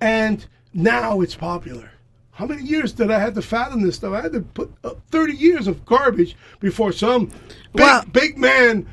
And 0.00 0.46
now 0.72 1.20
it's 1.20 1.34
popular. 1.34 1.90
How 2.30 2.46
many 2.46 2.62
years 2.62 2.92
did 2.92 3.10
I 3.10 3.18
have 3.18 3.34
to 3.34 3.42
fathom 3.42 3.82
this 3.82 3.96
stuff? 3.96 4.14
I 4.14 4.20
had 4.20 4.32
to 4.34 4.40
put 4.42 4.72
up 4.84 5.00
30 5.10 5.32
years 5.32 5.66
of 5.66 5.84
garbage 5.84 6.36
before 6.60 6.92
some 6.92 7.26
big, 7.26 7.34
Well- 7.74 8.04
big 8.12 8.38
man 8.38 8.86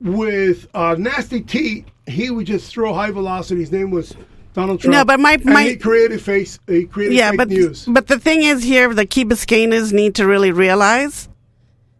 with 0.00 0.66
uh, 0.74 0.96
nasty 0.98 1.40
teeth. 1.40 1.86
He 2.08 2.30
would 2.30 2.46
just 2.46 2.72
throw 2.72 2.92
high 2.92 3.12
velocity. 3.12 3.60
His 3.60 3.70
name 3.70 3.92
was 3.92 4.16
Donald 4.58 4.80
Trump. 4.80 4.92
No, 4.92 5.04
but 5.04 5.20
my- 5.20 5.34
and 5.34 5.44
my- 5.44 5.62
he 5.64 5.76
created 5.76 6.20
face. 6.20 6.58
He 6.66 6.84
created 6.86 7.16
yeah, 7.16 7.30
fake 7.30 7.38
but 7.38 7.48
news. 7.48 7.84
but 7.86 8.08
the 8.08 8.18
thing 8.18 8.42
is 8.42 8.64
here, 8.64 8.92
the 8.92 9.06
Key 9.06 9.24
Biscaynes 9.24 9.92
need 9.92 10.16
to 10.16 10.26
really 10.26 10.50
realize 10.50 11.28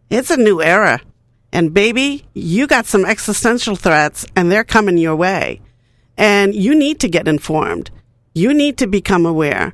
it's 0.09 0.29
a 0.29 0.35
new 0.37 0.61
era, 0.61 0.99
and 1.53 1.73
baby, 1.73 2.25
you 2.33 2.67
got 2.67 2.85
some 2.85 3.05
existential 3.05 3.77
threats, 3.77 4.25
and 4.35 4.51
they're 4.51 4.65
coming 4.65 4.97
your 4.97 5.15
way, 5.15 5.61
and 6.17 6.53
you 6.53 6.75
need 6.75 6.99
to 6.99 7.07
get 7.07 7.27
informed. 7.29 7.91
You 8.33 8.53
need 8.53 8.77
to 8.79 8.87
become 8.87 9.25
aware, 9.25 9.73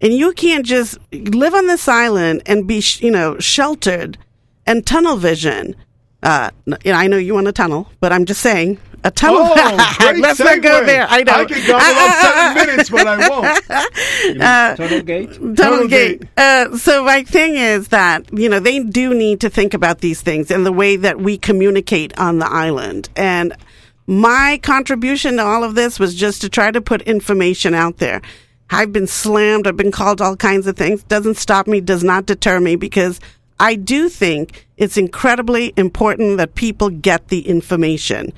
and 0.00 0.12
you 0.14 0.32
can't 0.32 0.64
just 0.64 0.98
live 1.12 1.54
on 1.54 1.66
this 1.66 1.86
island 1.86 2.42
and 2.46 2.66
be, 2.66 2.82
you 3.00 3.10
know, 3.10 3.38
sheltered 3.40 4.16
and 4.66 4.86
tunnel 4.86 5.16
vision. 5.18 5.76
Uh, 6.22 6.50
I 6.86 7.08
know 7.08 7.18
you 7.18 7.34
want 7.34 7.48
a 7.48 7.52
tunnel, 7.52 7.90
but 8.00 8.10
I'm 8.12 8.24
just 8.24 8.40
saying 8.40 8.78
a 9.04 9.10
tunnel. 9.10 9.40
Oh, 9.42 9.96
great 9.98 10.20
Let's 10.20 10.38
not 10.38 10.62
go 10.62 10.84
there. 10.84 11.06
I 11.08 11.22
know. 11.22 11.32
I 11.32 11.44
could 11.44 11.66
gobble 11.66 11.98
up 11.98 12.16
seven 12.22 12.66
minutes, 12.66 12.90
but 12.90 13.06
I 13.06 13.28
won't. 13.28 14.76
Tunnel 14.76 15.02
gate. 15.02 15.32
Tunnel 15.34 15.54
Tunnel 15.54 15.88
Gate. 15.88 16.20
Gate. 16.20 16.30
Uh, 16.36 16.76
so 16.76 17.04
my 17.04 17.22
thing 17.24 17.56
is 17.56 17.88
that 17.88 18.26
you 18.32 18.48
know 18.48 18.60
they 18.60 18.80
do 18.80 19.14
need 19.14 19.40
to 19.40 19.50
think 19.50 19.74
about 19.74 20.00
these 20.00 20.20
things 20.20 20.50
and 20.50 20.64
the 20.64 20.72
way 20.72 20.96
that 20.96 21.20
we 21.20 21.38
communicate 21.38 22.18
on 22.18 22.38
the 22.38 22.50
island. 22.50 23.08
And 23.16 23.54
my 24.06 24.60
contribution 24.62 25.36
to 25.36 25.44
all 25.44 25.64
of 25.64 25.74
this 25.74 25.98
was 25.98 26.14
just 26.14 26.40
to 26.42 26.48
try 26.48 26.70
to 26.70 26.80
put 26.80 27.02
information 27.02 27.74
out 27.74 27.98
there. 27.98 28.22
I've 28.70 28.92
been 28.92 29.06
slammed. 29.06 29.66
I've 29.66 29.76
been 29.76 29.92
called 29.92 30.20
all 30.20 30.36
kinds 30.36 30.66
of 30.66 30.76
things. 30.76 31.02
Doesn't 31.04 31.36
stop 31.36 31.66
me. 31.66 31.80
Does 31.80 32.02
not 32.02 32.26
deter 32.26 32.58
me 32.58 32.76
because 32.76 33.20
I 33.60 33.74
do 33.74 34.08
think 34.08 34.66
it's 34.76 34.96
incredibly 34.96 35.72
important 35.76 36.38
that 36.38 36.54
people 36.54 36.90
get 36.90 37.28
the 37.28 37.46
information. 37.46 38.32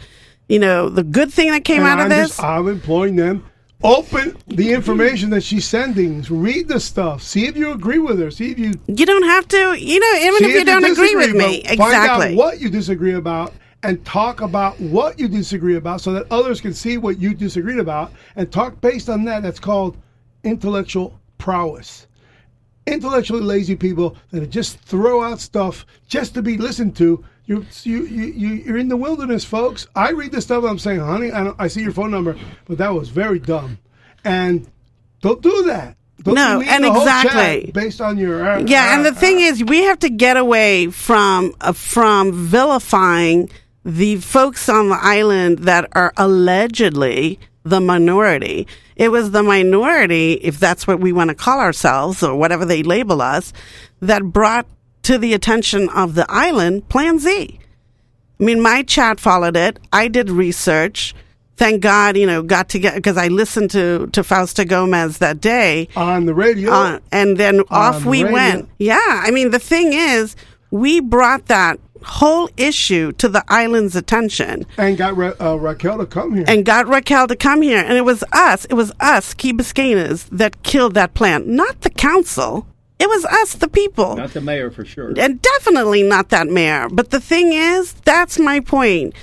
You 0.48 0.58
know, 0.58 0.88
the 0.88 1.02
good 1.02 1.32
thing 1.32 1.50
that 1.52 1.64
came 1.64 1.78
And 1.82 1.86
out 1.86 1.98
of 2.00 2.04
I'm 2.04 2.08
this. 2.10 2.28
Just, 2.28 2.42
I'm 2.42 2.68
employing 2.68 3.16
them. 3.16 3.44
Open 3.82 4.36
the 4.46 4.72
information 4.72 5.28
that 5.30 5.42
she's 5.42 5.66
sending. 5.66 6.22
Read 6.22 6.68
the 6.68 6.80
stuff. 6.80 7.22
See 7.22 7.46
if 7.46 7.56
you 7.56 7.72
agree 7.72 7.98
with 7.98 8.18
her. 8.18 8.30
See 8.30 8.50
if 8.50 8.58
you 8.58 8.72
you 8.86 9.04
don't 9.04 9.24
have 9.24 9.46
to, 9.48 9.74
you 9.78 10.00
know, 10.00 10.14
even 10.20 10.38
See 10.38 10.44
if 10.46 10.54
you 10.54 10.64
don't 10.64 10.84
agree 10.84 11.14
with 11.14 11.34
me. 11.34 11.62
but 11.66 11.76
Find 11.78 11.92
Exactly. 11.92 12.28
out 12.32 12.36
what 12.36 12.60
you 12.60 12.70
disagree 12.70 13.14
about 13.14 13.52
and 13.82 14.02
talk 14.06 14.40
about 14.40 14.80
what 14.80 15.18
you 15.18 15.28
disagree 15.28 15.76
about 15.76 16.00
so 16.00 16.12
that 16.14 16.26
others 16.30 16.60
can 16.62 16.72
see 16.72 16.96
what 16.96 17.18
you 17.18 17.34
disagreed 17.34 17.78
about 17.78 18.12
and 18.36 18.50
talk 18.50 18.80
based 18.80 19.10
on 19.10 19.24
that. 19.24 19.42
That's 19.42 19.60
called 19.60 19.98
intellectual 20.44 21.20
prowess. 21.36 22.06
Intellectually 22.86 23.42
lazy 23.42 23.76
people 23.76 24.16
that 24.30 24.46
just 24.48 24.78
throw 24.78 25.22
out 25.22 25.40
stuff 25.40 25.84
just 26.06 26.32
to 26.34 26.42
be 26.42 26.56
listened 26.56 26.96
to 26.96 27.22
You, 27.46 27.66
you, 27.82 28.04
you, 28.04 28.24
you- 28.24 28.54
you're 28.64 28.78
in 28.78 28.88
the 28.88 28.96
wilderness, 28.96 29.44
folks. 29.44 29.86
I 29.94 30.10
read 30.12 30.32
this 30.32 30.44
stuff. 30.44 30.64
I'm 30.64 30.78
saying, 30.78 31.00
honey, 31.00 31.30
I, 31.30 31.44
don't, 31.44 31.56
I 31.60 31.68
see 31.68 31.82
your 31.82 31.92
phone 31.92 32.10
number, 32.10 32.36
but 32.66 32.78
that 32.78 32.92
was 32.94 33.08
very 33.10 33.38
dumb. 33.38 33.78
And 34.24 34.66
don't 35.20 35.42
do 35.42 35.64
that. 35.64 35.96
Don't 36.22 36.34
No, 36.36 36.62
and 36.64 36.84
exactly. 36.86 37.70
based 37.72 38.00
on 38.00 38.16
your. 38.16 38.48
Uh, 38.48 38.58
Yeah, 38.60 38.94
and 38.96 39.04
the 39.04 39.10
uh, 39.10 39.14
thing 39.14 39.40
is, 39.40 39.62
we 39.64 39.82
have 39.82 39.98
to 39.98 40.08
get 40.08 40.36
away 40.36 40.86
from 40.88 41.52
uh, 41.60 41.72
from 41.72 42.32
vilifying 42.32 43.50
the 43.84 44.16
folks 44.16 44.68
on 44.68 44.88
the 44.88 44.98
island 44.98 45.58
that 45.60 45.88
are 45.92 46.12
allegedly 46.16 47.38
the 47.64 47.80
minority. 47.80 48.66
It 48.96 49.08
was 49.10 49.32
the 49.32 49.42
minority, 49.42 50.34
if 50.34 50.58
that's 50.60 50.86
what 50.86 51.00
we 51.00 51.12
want 51.12 51.28
to 51.28 51.34
call 51.34 51.58
ourselves 51.60 52.22
or 52.22 52.36
whatever 52.36 52.64
they 52.64 52.82
label 52.82 53.20
us, 53.20 53.52
that 54.00 54.22
brought 54.22 54.66
to 55.04 55.18
the 55.18 55.34
attention 55.34 55.88
of 55.90 56.14
the 56.14 56.26
island 56.28 56.88
Plan 56.88 57.18
Z. 57.18 57.58
I 58.40 58.44
mean, 58.44 58.60
my 58.60 58.82
chat 58.82 59.20
followed 59.20 59.56
it. 59.56 59.78
I 59.92 60.08
did 60.08 60.28
research. 60.30 61.14
Thank 61.56 61.82
God, 61.82 62.16
you 62.16 62.26
know, 62.26 62.42
got 62.42 62.68
to 62.70 62.80
get 62.80 62.96
because 62.96 63.16
I 63.16 63.28
listened 63.28 63.70
to 63.70 64.08
to 64.08 64.24
Fausto 64.24 64.64
Gomez 64.64 65.18
that 65.18 65.40
day 65.40 65.88
on 65.94 66.26
the 66.26 66.34
radio. 66.34 66.72
uh, 66.72 66.98
and 67.12 67.36
then 67.36 67.60
off 67.70 68.02
On 68.04 68.10
we 68.10 68.24
radio. 68.24 68.32
went. 68.32 68.68
Yeah, 68.78 68.98
I 69.24 69.30
mean 69.30 69.50
the 69.52 69.60
thing 69.60 69.92
is, 69.92 70.34
we 70.72 70.98
brought 71.00 71.46
that 71.46 71.78
whole 72.02 72.50
issue 72.56 73.12
to 73.12 73.28
the 73.28 73.42
island's 73.48 73.94
attention 73.96 74.66
and 74.76 74.98
got 74.98 75.16
Ra- 75.16 75.32
uh, 75.40 75.54
Raquel 75.56 75.98
to 75.98 76.06
come 76.06 76.34
here. 76.34 76.44
and 76.48 76.64
got 76.66 76.88
Raquel 76.88 77.28
to 77.28 77.36
come 77.36 77.62
here, 77.62 77.78
and 77.78 77.92
it 77.96 78.04
was 78.04 78.24
us, 78.32 78.64
it 78.66 78.74
was 78.74 78.90
us, 79.00 79.32
Key 79.32 79.52
Biscaynes, 79.52 80.28
that 80.30 80.62
killed 80.64 80.94
that 80.94 81.14
plan, 81.14 81.54
not 81.54 81.80
the 81.82 81.90
council. 81.90 82.66
It 82.98 83.08
was 83.08 83.24
us, 83.24 83.54
the 83.54 83.68
people. 83.68 84.16
Not 84.16 84.32
the 84.32 84.40
mayor 84.40 84.70
for 84.70 84.84
sure. 84.84 85.12
and 85.18 85.40
definitely 85.42 86.02
not 86.02 86.28
that 86.30 86.46
mayor. 86.48 86.88
But 86.90 87.10
the 87.10 87.20
thing 87.20 87.52
is, 87.52 87.92
that's 87.92 88.38
my 88.38 88.60
point. 88.60 89.14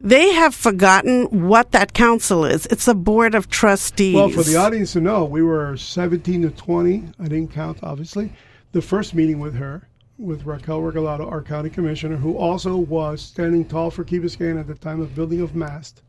They 0.00 0.32
have 0.32 0.54
forgotten 0.54 1.48
what 1.48 1.72
that 1.72 1.92
council 1.92 2.44
is. 2.44 2.66
It's 2.66 2.86
a 2.86 2.94
board 2.94 3.34
of 3.34 3.50
trustees. 3.50 4.14
well, 4.14 4.28
for 4.28 4.44
the 4.44 4.56
audience 4.56 4.92
to 4.92 5.00
know, 5.00 5.24
we 5.24 5.42
were 5.42 5.76
17 5.76 6.42
to 6.42 6.50
20. 6.50 7.04
I 7.18 7.24
didn't 7.24 7.52
count, 7.52 7.78
obviously. 7.82 8.32
The 8.72 8.80
first 8.82 9.12
meeting 9.14 9.40
with 9.40 9.54
her, 9.56 9.88
with 10.16 10.44
Raquel 10.46 10.80
Regalado, 10.80 11.30
our 11.30 11.42
county 11.42 11.68
commissioner, 11.70 12.16
who 12.16 12.36
also 12.36 12.76
was 12.76 13.20
standing 13.20 13.64
tall 13.64 13.90
for 13.90 14.04
Key 14.04 14.20
Biscayne 14.20 14.58
at 14.58 14.68
the 14.68 14.74
time 14.74 15.00
of 15.00 15.14
building 15.16 15.40
of 15.40 15.54
Mast 15.56 16.02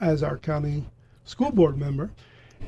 as 0.00 0.22
our 0.22 0.36
county 0.36 0.84
school 1.24 1.52
board 1.52 1.78
member. 1.78 2.10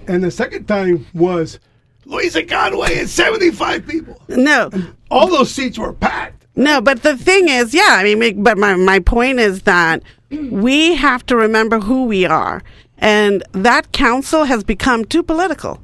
And 0.07 0.23
the 0.23 0.31
second 0.31 0.67
time 0.67 1.07
was 1.13 1.59
Luisa 2.05 2.43
Conway 2.45 2.99
and 2.99 3.09
75 3.09 3.87
people. 3.87 4.21
no, 4.29 4.71
All 5.11 5.29
those 5.29 5.51
seats 5.51 5.79
were 5.79 5.93
packed. 5.93 6.47
No, 6.55 6.81
but 6.81 7.03
the 7.03 7.17
thing 7.17 7.49
is, 7.49 7.73
yeah, 7.73 7.87
I 7.91 8.15
mean, 8.15 8.43
but 8.43 8.59
my, 8.59 8.75
my 8.75 8.99
point 9.01 9.39
is 9.41 9.63
that 9.63 10.03
we 10.31 10.95
have 10.97 11.25
to 11.27 11.37
remember 11.37 11.81
who 11.81 12.05
we 12.05 12.27
are. 12.27 12.63
And 12.99 13.43
that 13.53 13.93
council 13.93 14.45
has 14.45 14.63
become 14.63 15.05
too 15.05 15.23
political. 15.23 15.81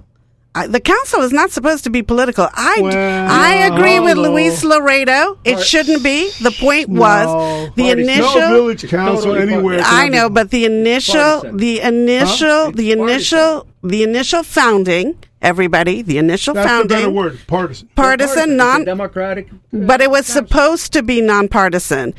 I, 0.55 0.67
the 0.67 0.81
council 0.81 1.21
is 1.23 1.33
not 1.33 1.51
supposed 1.51 1.85
to 1.85 1.91
be 1.91 2.03
political. 2.03 2.49
I, 2.53 2.79
Well, 2.81 3.29
I 3.31 3.55
agree 3.67 4.01
with 4.01 4.17
no. 4.17 4.31
Luis 4.31 4.65
Lauredo. 4.65 5.39
It 5.45 5.61
shouldn't 5.61 6.03
be. 6.03 6.31
The 6.43 6.51
point 6.51 6.89
was 6.89 7.27
No. 7.27 7.67
the 7.77 7.83
Party- 7.85 8.03
initial. 8.03 8.41
no 8.41 8.53
village 8.55 8.89
council 8.89 9.35
Totally 9.35 9.53
anywhere. 9.55 9.81
I 9.85 10.09
know, 10.09 10.29
but 10.29 10.51
the 10.51 10.65
initial, 10.65 11.43
the 11.53 11.81
initial, 11.81 12.49
Huh? 12.67 12.73
the 12.75 12.93
initial, 12.93 13.67
the 13.83 14.03
initial 14.03 14.43
founding. 14.43 15.17
Everybody, 15.41 16.03
the 16.03 16.19
initial 16.19 16.55
That's 16.55 16.65
the 16.67 16.69
founding. 16.69 16.97
better 16.99 17.11
word, 17.11 17.39
partisan. 17.47 17.89
Partisan, 17.95 18.39
It's 18.39 18.47
a 18.51 18.55
non, 18.55 18.85
democratic. 18.85 19.49
but 19.73 20.01
it 20.01 20.11
was 20.11 20.27
supposed 20.27 20.93
to 20.95 21.03
be 21.03 21.21
nonpartisan. 21.21 22.15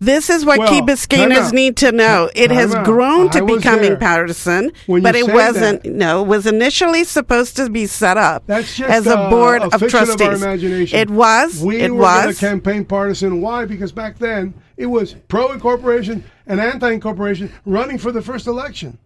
This 0.00 0.30
is 0.30 0.44
what 0.44 0.58
Well, 0.58 0.68
Key 0.68 0.80
time 1.06 1.50
need 1.52 1.76
to 1.76 1.92
know. 1.92 2.28
It 2.34 2.48
Time 2.48 2.56
has 2.56 2.74
out. 2.74 2.84
grown 2.84 3.30
to 3.30 3.44
becoming 3.44 3.90
there. 3.90 3.96
partisan, 3.98 4.72
but 4.88 5.14
it 5.14 5.32
wasn't. 5.32 5.84
that- 5.84 5.92
no, 5.92 6.22
it 6.22 6.26
was 6.26 6.44
initially 6.44 7.04
supposed 7.04 7.54
to 7.58 7.70
be 7.70 7.86
set 7.86 8.16
up 8.16 8.42
just 8.48 8.80
as 8.80 9.06
a 9.06 9.16
uh, 9.16 9.30
board 9.30 9.62
a 9.62 9.66
of 9.66 9.80
trustees. 9.88 10.20
Of 10.20 10.20
our 10.28 10.34
imagination. 10.34 10.98
It 10.98 11.08
was. 11.10 11.62
We 11.62 11.76
it 11.76 11.92
were 11.92 12.00
was. 12.00 12.40
campaign 12.40 12.84
partisan. 12.84 13.40
Why? 13.40 13.64
Because 13.64 13.92
back 13.92 14.18
then 14.18 14.54
it 14.76 14.86
was 14.86 15.14
pro 15.28 15.52
incorporation 15.52 16.24
and 16.48 16.58
anti 16.60 16.90
incorporation 16.90 17.52
running 17.64 17.98
for 17.98 18.10
the 18.10 18.22
first 18.22 18.48
election, 18.48 18.98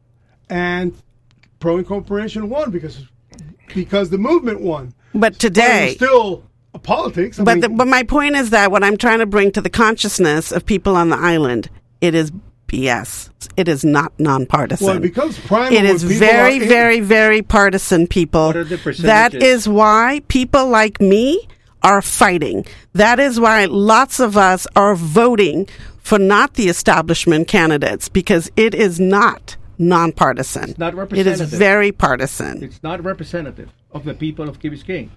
and 0.48 0.94
pro 1.60 1.76
incorporation 1.76 2.48
won 2.48 2.70
because 2.70 3.04
because 3.74 4.10
the 4.10 4.18
movement 4.18 4.60
won. 4.60 4.94
but 5.12 5.20
But 5.20 5.38
today, 5.38 5.86
was 5.86 5.94
still 5.96 6.42
a 6.74 6.78
politics. 6.78 7.38
I 7.40 7.44
But 7.44 7.54
mean, 7.54 7.60
the, 7.62 7.68
but 7.70 7.86
my 7.86 8.02
point 8.02 8.36
is 8.36 8.50
that 8.50 8.70
what 8.70 8.84
I'm 8.84 8.96
trying 8.96 9.20
to 9.20 9.26
bring 9.26 9.52
to 9.52 9.60
the 9.60 9.70
consciousness 9.70 10.52
of 10.52 10.64
people 10.66 10.96
on 10.96 11.08
the 11.08 11.16
island, 11.16 11.68
it 12.00 12.14
is 12.14 12.32
BS. 12.68 13.30
It 13.56 13.68
is 13.68 13.84
not 13.84 14.12
nonpartisan. 14.18 14.86
well, 14.86 14.96
it 14.96 15.00
becomes 15.02 15.38
primal. 15.38 15.72
It 15.72 15.82
when 15.84 15.94
is 15.94 16.02
people 16.02 16.18
very, 16.18 16.60
are 16.60 16.66
very, 16.66 17.00
very 17.00 17.42
partisan, 17.42 18.06
people. 18.06 18.46
What 18.48 18.56
are 18.56 18.64
the 18.64 18.76
percentages? 18.78 19.42
is 19.42 19.68
why 19.68 20.20
people 20.28 20.68
like 20.68 21.00
me 21.00 21.46
are 21.82 22.02
fighting. 22.02 22.66
That 22.94 23.20
is 23.20 23.38
why 23.38 23.66
lots 23.66 24.18
of 24.18 24.36
us 24.36 24.66
are 24.74 24.96
voting 24.96 25.68
for 26.02 26.18
not 26.18 26.54
the 26.54 26.68
establishment 26.68 27.46
candidates 27.48 28.08
because 28.08 28.50
it 28.56 28.74
is 28.74 28.98
not 28.98 29.56
nonpartisan. 29.78 30.70
It's 30.70 30.78
not 30.78 31.12
It 31.12 31.26
is 31.26 31.40
very 31.40 31.92
partisan. 31.92 32.62
It's 32.62 32.82
not 32.82 33.02
representative 33.04 33.70
of 33.92 34.04
the 34.04 34.14
people 34.14 34.48
of 34.48 34.58
Key 34.60 34.70
Biscayne. 34.70 35.10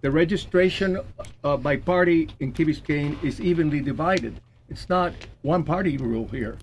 The 0.00 0.10
registration 0.10 0.98
uh, 1.44 1.56
by 1.56 1.76
party 1.76 2.28
in 2.40 2.52
Key 2.52 2.64
Biscayne 2.64 3.22
is 3.22 3.40
evenly 3.40 3.80
divided. 3.80 4.40
It's 4.68 4.88
not 4.88 5.12
one 5.42 5.64
party 5.64 5.96
rule 5.96 6.28
here. 6.28 6.58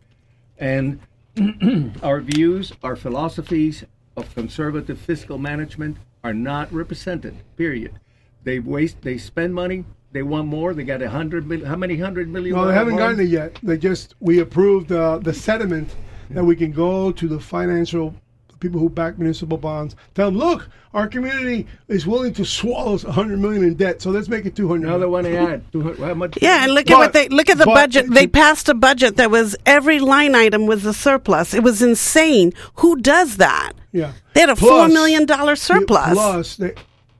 And 0.57 0.99
our 2.03 2.19
views, 2.19 2.73
our 2.83 2.95
philosophies 2.95 3.85
of 4.17 4.33
conservative 4.35 4.99
fiscal 4.99 5.37
management 5.37 5.97
are 6.23 6.33
not 6.33 6.71
represented, 6.73 7.37
period. 7.55 7.99
They 8.43 8.59
waste, 8.59 9.01
they 9.01 9.17
spend 9.17 9.53
money, 9.53 9.85
they 10.11 10.23
want 10.23 10.47
more, 10.47 10.73
they 10.73 10.83
got 10.83 11.01
a 11.01 11.09
hundred 11.09 11.47
million, 11.47 11.67
how 11.67 11.75
many 11.75 11.97
hundred 11.97 12.29
million? 12.29 12.55
No, 12.55 12.67
they 12.67 12.73
haven't 12.73 12.95
bond? 12.95 13.17
gotten 13.17 13.19
it 13.21 13.29
yet. 13.29 13.59
They 13.61 13.77
just 13.77 14.15
we 14.19 14.39
approved 14.39 14.91
uh, 14.91 15.19
the 15.19 15.33
sediment 15.33 15.95
that 16.29 16.43
we 16.43 16.55
can 16.55 16.71
go 16.71 17.11
to 17.11 17.27
the 17.27 17.39
financial 17.39 18.13
people 18.59 18.79
who 18.79 18.89
back 18.89 19.17
municipal 19.17 19.57
bonds. 19.57 19.95
Tell 20.15 20.29
them, 20.29 20.37
look, 20.37 20.67
our 20.93 21.07
community 21.07 21.65
is 21.87 22.05
willing 22.05 22.33
to 22.33 22.43
swallow 22.43 22.97
100 22.97 23.39
million 23.39 23.63
in 23.63 23.75
debt, 23.75 24.01
so 24.01 24.09
let's 24.09 24.27
make 24.27 24.45
it 24.45 24.53
200. 24.55 24.85
Another 24.85 25.07
one 25.07 25.23
they 25.23 25.33
had. 25.33 25.63
How 25.73 26.13
much? 26.13 26.37
Yeah, 26.41 26.65
and 26.65 26.73
look 26.73 26.89
at 26.91 26.97
what 26.97 27.13
they 27.13 27.29
look 27.29 27.49
at 27.49 27.57
the 27.57 27.65
but 27.65 27.73
budget. 27.73 28.05
to- 28.07 28.11
They 28.11 28.27
passed 28.27 28.67
a 28.67 28.73
budget 28.73 29.15
that 29.15 29.31
was 29.31 29.55
every 29.65 29.99
line 29.99 30.35
item 30.35 30.65
was 30.65 30.85
a 30.85 30.93
surplus. 30.93 31.53
It 31.53 31.63
was 31.63 31.81
insane. 31.81 32.51
Who 32.75 32.97
does 32.97 33.37
that? 33.37 33.73
Yeah, 33.93 34.11
They 34.33 34.41
had 34.41 34.49
a 34.49 34.55
Plus- 34.55 34.69
four 34.69 34.87
million 34.89 35.25
dollar 35.25 35.55
surplus. 35.55 36.11
Plus, 36.11 36.55
they 36.57 36.73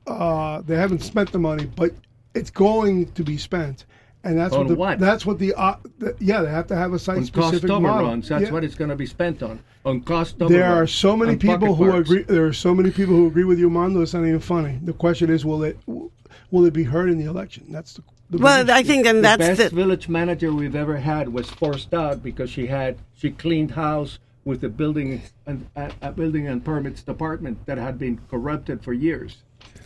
uh, 0.06 0.60
they 0.62 0.76
haven't 0.76 1.02
spent 1.02 1.32
the 1.32 1.38
money, 1.38 1.64
but 1.74 1.92
it's 2.34 2.50
going 2.50 3.10
to 3.12 3.24
be 3.24 3.38
spent, 3.38 3.86
and 4.24 4.38
that's 4.38 4.52
On 4.52 4.60
what 4.60 4.68
the, 4.68 4.74
what? 4.74 4.98
that's 4.98 5.24
what 5.24 5.38
the, 5.38 5.54
uh, 5.54 5.76
the 5.98 6.14
yeah 6.20 6.42
they 6.42 6.50
have 6.50 6.66
to 6.68 6.76
have 6.76 6.92
a 6.92 6.98
site 6.98 7.18
on 7.18 7.24
specific 7.24 7.68
cost 7.68 7.82
model. 7.82 8.16
That's 8.16 8.30
Yeah. 8.30 8.50
what 8.50 8.64
it's 8.64 8.74
going 8.74 8.90
to 8.90 8.96
be 8.96 9.06
spent 9.06 9.42
on. 9.42 9.60
On 9.84 10.00
cost 10.02 10.36
overruns. 10.36 10.52
There 10.52 10.72
are 10.82 10.86
so 10.86 11.16
many 11.16 11.36
people 11.36 11.74
who 11.74 11.90
parks. 11.90 12.10
agree. 12.10 12.22
There 12.24 12.46
are 12.46 12.52
so 12.52 12.74
many 12.74 12.90
people 12.90 13.14
who 13.14 13.26
agree 13.26 13.44
with 13.44 13.58
you, 13.58 13.66
Armando. 13.66 14.02
It's 14.02 14.12
not 14.14 14.26
even 14.26 14.40
funny. 14.40 14.78
The 14.82 14.92
question 14.92 15.30
is, 15.30 15.44
will 15.44 15.62
it 15.62 15.78
will 15.86 16.64
it 16.66 16.72
be 16.72 16.84
heard 16.84 17.08
in 17.10 17.18
the 17.18 17.24
election? 17.24 17.64
That's 17.70 17.94
the. 17.94 18.02
the 18.30 18.38
well, 18.38 18.62
biggest 18.64 18.78
I 18.78 18.82
think, 18.82 19.06
and 19.06 19.24
that's 19.24 19.38
The 19.38 19.46
that's 19.46 19.58
best 19.58 19.70
the, 19.70 19.76
village 19.76 20.08
manager 20.08 20.52
we've 20.52 20.76
ever 20.76 20.96
had 20.98 21.30
was 21.30 21.48
forced 21.48 21.94
out 21.94 22.22
because 22.22 22.50
she 22.50 22.66
had 22.66 22.98
she 23.14 23.30
cleaned 23.30 23.70
house 23.72 24.18
with 24.44 24.60
the 24.60 24.68
building 24.68 25.22
and 25.46 25.66
uh, 25.76 26.10
building 26.12 26.46
and 26.48 26.64
permits 26.64 27.02
department 27.02 27.64
that 27.66 27.78
had 27.78 27.98
been 27.98 28.20
corrupted 28.30 28.82
for 28.82 28.92
years. 28.92 29.38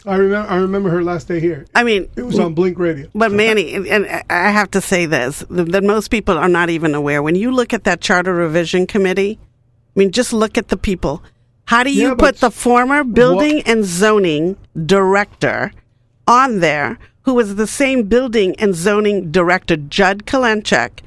I 0.07 0.17
remember. 0.17 0.49
I 0.51 0.57
remember 0.57 0.91
her 0.91 1.03
last 1.03 1.29
day 1.29 1.41
here. 1.41 1.65
I 1.75 1.83
mean, 1.83 2.09
It 2.17 2.23
was 2.23 2.39
on 2.39 2.55
Blink 2.55 2.79
Radio. 2.79 3.09
But 3.15 3.33
Manny, 3.33 3.75
and- 3.75 3.87
and 3.87 4.23
I 4.29 4.51
have 4.51 4.71
to 4.73 4.81
say 4.81 5.07
this: 5.07 5.45
that 5.49 5.83
most 5.85 6.09
people 6.11 6.37
are 6.37 6.49
not 6.49 6.69
even 6.71 6.95
aware. 6.95 7.23
When 7.23 7.37
you 7.37 7.51
look 7.51 7.73
at 7.73 7.85
that 7.85 8.01
charter 8.01 8.35
revision 8.35 8.87
committee, 8.87 9.39
I 9.97 9.99
mean, 9.99 10.11
just 10.11 10.33
look 10.33 10.59
at 10.59 10.69
the 10.69 10.77
people. 10.77 11.23
How 11.67 11.83
do 11.83 11.91
you 11.91 12.09
Yeah, 12.09 12.15
put 12.15 12.41
the 12.41 12.51
former 12.51 13.03
building 13.05 13.63
and 13.65 13.85
zoning 13.85 14.57
director 14.85 15.73
on 16.29 16.61
there, 16.61 16.99
who 17.23 17.33
was 17.35 17.55
the 17.55 17.67
same 17.67 18.03
building 18.03 18.55
and 18.59 18.75
zoning 18.75 19.31
director, 19.31 19.77
Judd 19.77 20.27
Kurlanchek, 20.27 21.01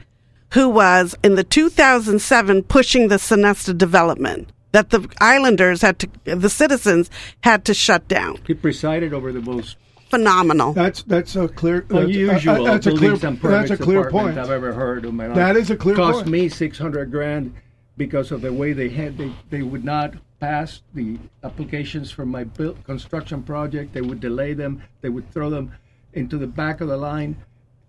who 0.53 0.67
was 0.69 1.15
in 1.23 1.35
the 1.35 1.43
2007 1.43 2.63
pushing 2.63 3.09
the 3.09 3.17
Sonesta 3.17 3.77
development 3.77 4.49
that 4.77 4.91
the 4.91 5.09
islanders 5.19 5.81
had 5.81 5.97
to, 5.97 6.07
the 6.23 6.49
citizens 6.49 7.09
had 7.41 7.65
to 7.65 7.73
shut 7.73 8.07
down. 8.07 8.37
He 8.45 8.53
presided 8.53 9.11
over 9.11 9.31
the 9.33 9.41
most 9.41 9.77
Phenomenal. 10.09 10.71
That's 10.71 11.03
that's 11.03 11.35
a 11.35 11.49
clear. 11.49 11.81
That's, 11.89 12.05
unusual 12.05 12.65
uh, 12.65 12.71
that's 12.71 12.87
a 12.87 12.91
clear. 12.91 13.17
buildings 13.17 13.41
That's 13.41 13.71
a 13.71 13.77
clear 13.77 14.09
point. 14.09 14.37
I've 14.37 14.51
ever 14.51 14.71
heard 14.71 15.03
in 15.03 15.17
my 15.17 15.27
life. 15.27 15.35
That 15.35 15.57
is 15.57 15.69
a 15.69 15.75
clear 15.75 15.95
point. 15.97 16.09
It 16.09 16.11
Cost 16.13 16.23
point. 16.23 16.31
me 16.31 16.47
six 16.47 16.77
hundred 16.77 17.11
grand 17.11 17.53
because 17.97 18.31
of 18.31 18.39
the 18.39 18.53
way 18.53 18.71
they 18.71 18.87
had 18.87 19.17
they, 19.17 19.33
they 19.49 19.63
would 19.63 19.83
not 19.83 20.13
pass 20.39 20.81
the 20.93 21.17
applications 21.43 22.09
for 22.09 22.25
my 22.25 22.45
build, 22.45 22.81
construction 22.85 23.43
project. 23.43 23.91
They 23.91 23.99
would 23.99 24.21
delay 24.21 24.53
them. 24.53 24.81
They 25.01 25.09
would 25.09 25.29
throw 25.33 25.49
them 25.49 25.73
into 26.13 26.37
the 26.37 26.47
back 26.47 26.79
of 26.79 26.87
the 26.87 26.95
line. 26.95 27.35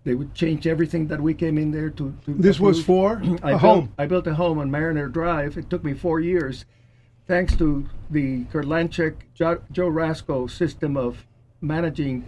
They 0.03 0.15
would 0.15 0.33
change 0.33 0.67
everything 0.67 1.07
that 1.07 1.21
we 1.21 1.33
came 1.33 1.57
in 1.57 1.71
there 1.71 1.89
to. 1.91 2.13
to 2.25 2.33
This 2.33 2.59
was 2.59 2.81
approve. 2.81 2.85
for 2.85 3.39
I 3.43 3.51
a 3.51 3.59
built, 3.59 3.61
home. 3.61 3.93
I 3.97 4.05
built 4.07 4.27
a 4.27 4.35
home 4.35 4.59
on 4.59 4.69
Mariner 4.69 5.07
Drive. 5.07 5.57
It 5.57 5.69
took 5.69 5.85
me 5.85 5.93
four 5.93 6.19
years, 6.19 6.65
thanks 7.29 7.55
to 7.55 7.87
the 8.09 8.43
Kurlanchek 8.45 9.15
Joe, 9.33 9.61
Joe 9.71 9.87
Rasco 9.87 10.47
system 10.47 10.97
of 10.97 11.25
managing. 11.61 12.25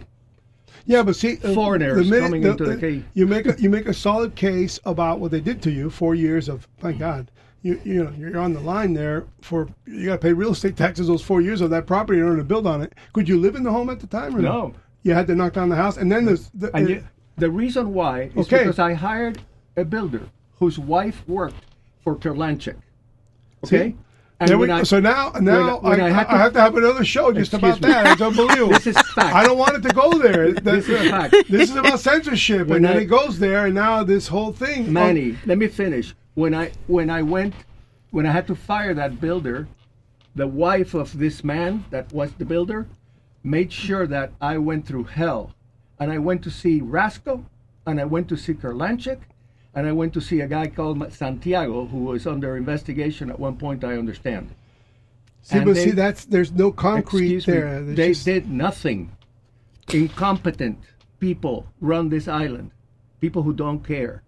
Yeah, 0.86 1.02
but 1.02 1.16
see, 1.16 1.38
uh, 1.44 1.52
Foreigners 1.52 2.08
coming 2.08 2.44
into 2.44 2.64
the 2.64 2.76
key. 2.78 3.04
You 3.12 3.26
make 3.26 3.46
a, 3.46 3.60
you 3.60 3.68
make 3.68 3.86
a 3.86 3.92
solid 3.92 4.34
case 4.34 4.80
about 4.86 5.20
what 5.20 5.30
they 5.30 5.40
did 5.40 5.60
to 5.62 5.70
you. 5.70 5.90
Four 5.90 6.14
years 6.14 6.48
of 6.48 6.66
thank 6.78 6.98
God. 6.98 7.30
You 7.62 7.80
you 7.84 8.04
know 8.04 8.12
you're 8.16 8.38
on 8.38 8.54
the 8.54 8.60
line 8.60 8.94
there 8.94 9.26
for 9.42 9.68
you 9.86 10.06
got 10.06 10.12
to 10.12 10.18
pay 10.18 10.32
real 10.32 10.52
estate 10.52 10.76
taxes 10.76 11.08
those 11.08 11.22
four 11.22 11.40
years 11.42 11.60
of 11.60 11.70
that 11.70 11.86
property 11.86 12.18
in 12.20 12.24
order 12.24 12.38
to 12.38 12.44
build 12.44 12.66
on 12.66 12.80
it. 12.80 12.94
Could 13.12 13.28
you 13.28 13.38
live 13.38 13.54
in 13.54 13.62
the 13.64 13.70
home 13.70 13.90
at 13.90 14.00
the 14.00 14.06
time? 14.06 14.34
Or 14.34 14.40
No. 14.40 14.74
You 15.02 15.14
had 15.14 15.26
to 15.26 15.34
knock 15.34 15.52
down 15.52 15.68
the 15.68 15.76
house, 15.76 15.96
and 15.96 16.10
then 16.10 16.24
there's 16.24 16.48
the, 16.54 16.74
And 16.76 16.88
you, 16.88 17.04
the 17.36 17.50
reason 17.50 17.92
why 17.92 18.30
is 18.36 18.46
Okay. 18.46 18.58
because 18.58 18.78
I 18.78 18.94
hired 18.94 19.42
a 19.76 19.84
builder 19.84 20.28
whose 20.60 20.78
wife 20.78 21.24
worked 21.26 21.64
for 22.04 22.14
Kurlanchek. 22.14 22.76
See? 23.64 23.96
And 24.42 24.48
There 24.50 24.58
we- 24.58 24.68
I- 24.70 24.82
so 24.82 24.98
now, 24.98 25.30
now 25.40 25.78
when 25.78 26.00
I, 26.00 26.06
I 26.06 26.10
had 26.10 26.26
I 26.26 26.36
have 26.38 26.52
to 26.54 26.60
have 26.60 26.76
another 26.76 27.04
show 27.04 27.32
just 27.32 27.54
about 27.54 27.80
me. 27.80 27.88
that. 27.92 28.06
It's 28.14 28.20
unbelievable. 28.20 28.72
This 28.78 28.88
is 28.88 28.96
fact. 29.14 29.36
I 29.36 29.44
don't 29.44 29.56
want 29.56 29.76
it 29.76 29.82
to 29.88 29.94
go 29.94 30.18
there. 30.18 30.50
This 30.52 30.88
is 30.88 31.08
fact. 31.08 31.32
This 31.48 31.70
is 31.70 31.76
about 31.76 32.00
censorship, 32.00 32.66
When 32.66 32.78
and 32.78 32.84
then 32.86 32.96
it 33.02 33.04
goes 33.04 33.38
there, 33.38 33.66
and 33.66 33.74
now 33.76 34.02
this 34.02 34.26
whole 34.26 34.52
thing. 34.52 34.88
oh, 34.88 34.90
Manny, 34.90 35.38
let 35.46 35.58
me 35.58 35.68
finish. 35.68 36.12
When 36.34 36.54
I 36.56 36.72
when 36.88 37.08
I 37.08 37.22
went 37.22 37.54
when 38.10 38.26
I 38.26 38.32
had 38.32 38.48
to 38.48 38.56
fire 38.56 38.94
that 38.94 39.20
builder, 39.20 39.68
the 40.34 40.48
wife 40.48 40.92
of 40.92 41.16
this 41.20 41.44
man 41.44 41.84
that 41.90 42.12
was 42.12 42.32
the 42.32 42.44
builder 42.44 42.88
made 43.44 43.72
sure 43.72 44.08
that 44.08 44.32
I 44.40 44.58
went 44.58 44.86
through 44.88 45.04
hell. 45.04 45.54
And 46.00 46.10
I 46.10 46.18
went 46.18 46.42
to 46.42 46.50
see 46.50 46.80
Rasco, 46.80 47.44
and 47.86 48.00
I 48.00 48.04
went 48.06 48.28
to 48.30 48.36
see 48.36 48.54
Kurlanchek, 48.54 49.20
and 49.74 49.86
I 49.86 49.92
went 49.92 50.12
to 50.14 50.20
see 50.20 50.40
a 50.40 50.46
guy 50.48 50.66
called 50.66 51.12
Santiago 51.12 51.86
who 51.86 52.04
was 52.04 52.26
under 52.26 52.56
investigation 52.56 53.30
at 53.30 53.38
one 53.40 53.56
point. 53.56 53.84
I 53.84 53.96
understand. 53.96 54.54
see, 55.42 55.56
and 55.56 55.64
but 55.66 55.74
they- 55.74 55.84
see, 55.84 55.90
that's 55.90 56.24
there's 56.26 56.52
no 56.52 56.70
concrete 56.70 57.36
Excuse 57.36 57.46
me, 57.48 57.52
there. 57.54 57.82
They 57.82 58.08
just- 58.08 58.24
did 58.24 58.50
nothing. 58.50 59.10
Incompetent 59.92 60.78
people 61.18 61.66
run 61.80 62.08
this 62.08 62.28
island. 62.28 62.70
People 63.20 63.42
who 63.42 63.52
don't 63.52 63.80
care. 63.86 64.22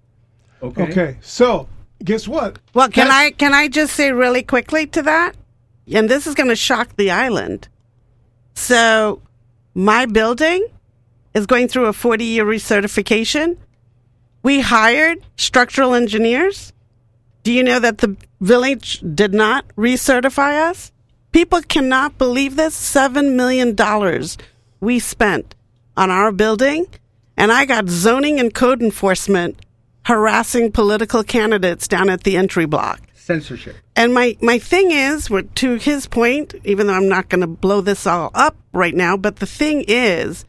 Okay. 0.63 0.83
Okay, 0.83 1.17
so 1.21 1.69
guess 2.03 2.27
what? 2.27 2.59
Well, 2.75 2.89
can 2.89 3.09
That's- 3.09 3.27
I 3.27 3.31
can 3.33 3.55
I 3.55 3.69
just 3.69 3.95
say 3.95 4.13
really 4.13 4.43
quickly 4.43 4.87
to 4.89 5.03
that? 5.03 5.37
And 5.93 6.09
this 6.09 6.27
is 6.27 6.35
going 6.35 6.49
to 6.49 6.57
shock 6.57 6.97
the 6.97 7.11
island. 7.11 7.69
So, 8.55 9.21
my 9.75 10.07
building 10.07 10.67
is 11.35 11.45
going 11.47 11.69
through 11.69 11.87
a 11.87 11.93
40-year 11.93 12.45
recertification. 12.45 13.57
We 14.45 14.61
hired 14.61 15.25
structural 15.37 15.95
engineers. 15.95 16.75
Do 17.45 17.53
you 17.53 17.65
know 17.65 17.79
that 17.79 17.99
the 17.99 18.15
village 18.43 19.01
did 19.01 19.33
not 19.33 19.67
recertify 19.75 20.69
us? 20.69 20.93
People 21.33 21.63
cannot 21.63 22.19
believe 22.19 22.55
this. 22.55 22.77
$7 22.77 23.35
million 23.35 23.75
we 24.81 24.99
spent 24.99 25.55
on 25.97 26.11
our 26.11 26.31
building, 26.31 26.87
and 27.39 27.51
I 27.51 27.65
got 27.65 27.89
zoning 27.89 28.39
and 28.39 28.53
code 28.53 28.83
enforcement 28.83 29.65
harassing 30.05 30.71
political 30.73 31.25
candidates 31.25 31.89
down 31.89 32.11
at 32.11 32.25
the 32.25 32.37
entry 32.37 32.67
block. 32.67 33.01
Censorship. 33.15 33.77
And 33.97 34.13
my, 34.13 34.37
my 34.43 34.59
thing 34.59 34.91
is, 34.91 35.31
to 35.55 35.75
his 35.77 36.07
point, 36.07 36.55
even 36.65 36.87
though 36.87 36.93
I'm 36.93 37.09
not 37.09 37.31
going 37.31 37.41
to 37.41 37.47
blow 37.47 37.81
this 37.81 38.07
all 38.07 38.31
up 38.35 38.57
right 38.75 38.95
now, 38.95 39.17
but 39.17 39.37
the 39.37 39.47
thing 39.47 39.87
is, 39.89 40.45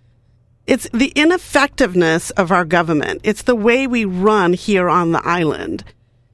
it's 0.68 0.90
the 0.94 1.12
ineffectiveness 1.16 2.32
of 2.32 2.52
our 2.52 2.66
government. 2.66 3.22
It's 3.24 3.44
the 3.44 3.56
way 3.56 3.88
we 3.88 4.06
run 4.06 4.54
here 4.54 4.90
on 4.90 5.12
the 5.12 5.22
island. 5.26 5.84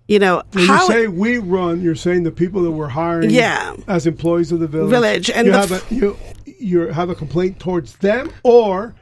You 0.07 0.19
know, 0.19 0.43
When 0.51 0.65
how 0.67 0.81
you 0.87 0.87
say 0.93 1.07
we 1.07 1.37
run, 1.37 1.81
you're 1.81 1.95
saying 1.95 2.23
the 2.23 2.31
people 2.31 2.63
that 2.63 2.71
we're 2.71 2.87
hiring 2.89 3.29
Yeah. 3.29 3.75
as 3.87 4.05
employees 4.07 4.51
of 4.51 4.59
the 4.59 4.67
village. 4.67 4.89
Village, 4.91 5.29
and 5.29 5.47
you 5.47 5.53
have 5.53 5.71
f- 5.71 5.91
a, 5.91 5.95
you 5.95 6.17
you 6.59 6.87
have 6.87 7.09
a 7.09 7.15
complaint 7.15 7.59
towards 7.59 7.95
them, 7.97 8.29
or 8.43 8.93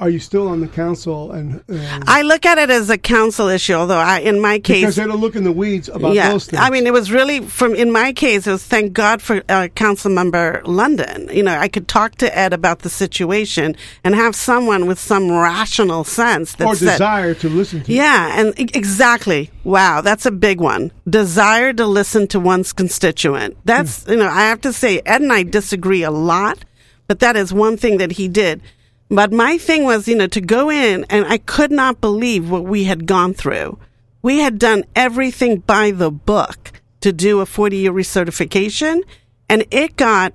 are 0.00 0.08
you 0.08 0.20
still 0.20 0.46
on 0.46 0.60
the 0.60 0.68
council 0.68 1.32
and, 1.32 1.62
I 2.06 2.22
look 2.22 2.46
at 2.46 2.56
it 2.58 2.70
as 2.70 2.88
a 2.88 2.98
council 2.98 3.48
issue, 3.48 3.72
although 3.72 3.98
I, 3.98 4.20
in 4.20 4.40
my 4.40 4.60
case, 4.60 4.82
because 4.82 4.96
they 4.96 5.06
don't 5.06 5.20
look 5.20 5.34
in 5.34 5.42
the 5.44 5.52
weeds 5.52 5.88
about 5.88 6.14
yeah, 6.14 6.30
those 6.30 6.46
things? 6.46 6.62
I 6.62 6.70
mean, 6.70 6.86
it 6.86 6.92
was 6.92 7.10
really 7.10 7.40
from 7.40 7.74
in 7.74 7.90
my 7.90 8.12
case. 8.12 8.46
It 8.46 8.52
was 8.52 8.64
thank 8.64 8.92
God 8.92 9.20
for 9.20 9.42
uh, 9.48 9.68
Council 9.68 10.10
Member 10.10 10.62
London. 10.64 11.28
You 11.32 11.42
know, 11.42 11.56
I 11.56 11.68
could 11.68 11.88
talk 11.88 12.14
to 12.16 12.38
Ed 12.38 12.52
about 12.52 12.80
the 12.80 12.88
situation 12.88 13.76
and 14.04 14.14
have 14.14 14.36
someone 14.36 14.86
with 14.86 15.00
some 15.00 15.30
rational 15.30 16.04
sense 16.04 16.54
that 16.54 16.66
or 16.66 16.76
said, 16.76 16.92
desire 16.92 17.34
to 17.34 17.48
listen 17.48 17.82
to. 17.82 17.92
you. 17.92 17.98
Yeah, 17.98 18.40
and 18.40 18.54
exactly. 18.58 19.50
Wow, 19.64 20.00
that's 20.00 20.26
a 20.26 20.30
big 20.30 20.60
one. 20.60 20.92
Desire 21.08 21.72
to 21.72 21.86
listen 21.86 22.28
to 22.28 22.40
one's 22.40 22.72
constituent. 22.72 23.56
That's, 23.64 24.06
you 24.06 24.16
know, 24.16 24.28
I 24.28 24.42
have 24.42 24.60
to 24.62 24.72
say, 24.72 25.00
Ed 25.04 25.22
and 25.22 25.32
I 25.32 25.42
disagree 25.42 26.02
a 26.02 26.10
lot, 26.10 26.64
but 27.06 27.18
that 27.18 27.36
is 27.36 27.52
one 27.52 27.76
thing 27.76 27.98
that 27.98 28.12
he 28.12 28.28
did. 28.28 28.62
But 29.10 29.32
my 29.32 29.56
thing 29.58 29.84
was, 29.84 30.06
you 30.06 30.16
know, 30.16 30.26
to 30.28 30.40
go 30.40 30.70
in 30.70 31.04
and 31.08 31.24
I 31.26 31.38
could 31.38 31.70
not 31.70 32.00
believe 32.00 32.50
what 32.50 32.64
we 32.64 32.84
had 32.84 33.06
gone 33.06 33.32
through. 33.34 33.78
We 34.22 34.38
had 34.38 34.58
done 34.58 34.84
everything 34.94 35.60
by 35.60 35.92
the 35.92 36.10
book 36.10 36.72
to 37.00 37.12
do 37.12 37.40
a 37.40 37.46
40 37.46 37.76
year 37.76 37.92
recertification, 37.92 39.00
and 39.48 39.64
it 39.70 39.96
got, 39.96 40.34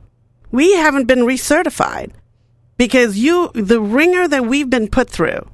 we 0.52 0.74
haven't 0.76 1.06
been 1.06 1.20
recertified 1.20 2.12
because 2.78 3.18
you, 3.18 3.52
the 3.54 3.80
ringer 3.82 4.28
that 4.28 4.46
we've 4.46 4.70
been 4.70 4.88
put 4.88 5.10
through, 5.10 5.48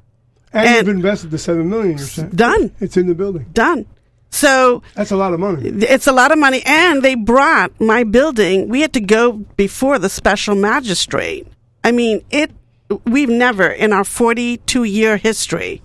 and, 0.53 0.67
and- 0.67 0.87
you've 0.87 0.95
invested 0.95 1.31
the 1.31 1.37
seven 1.37 1.69
million. 1.69 1.97
Done. 2.33 2.73
it's 2.79 2.95
in 2.97 3.07
the 3.07 3.15
building. 3.15 3.47
done. 3.51 3.85
So 4.31 4.83
That's 4.93 5.09
a 5.11 5.15
lot 5.17 5.33
of 5.33 5.39
money. 5.39 5.67
it's 5.67 6.05
a 6.05 6.11
lot 6.11 6.31
of 6.31 6.37
money, 6.37 6.61
and 6.65 7.01
they 7.01 7.15
brought 7.15 7.81
my 7.81 8.03
building. 8.03 8.69
We 8.69 8.81
had 8.81 8.93
to 8.93 9.01
go 9.01 9.33
before 9.33 9.97
the 9.97 10.07
special 10.09 10.53
magistrate. 10.55 11.47
I 11.83 11.91
mean, 11.91 12.23
it. 12.29 12.51
We've 13.05 13.29
never 13.29 13.67
in 13.67 13.93
our 13.93 14.03
forty-two 14.03 14.83
year 14.83 15.17
history 15.17 15.81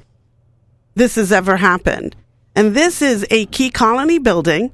this 0.95 1.17
has 1.17 1.33
ever 1.33 1.57
happened, 1.57 2.17
and 2.55 2.75
this 2.75 3.03
is 3.03 3.27
a 3.31 3.47
key 3.47 3.69
colony 3.71 4.19
building, 4.19 4.71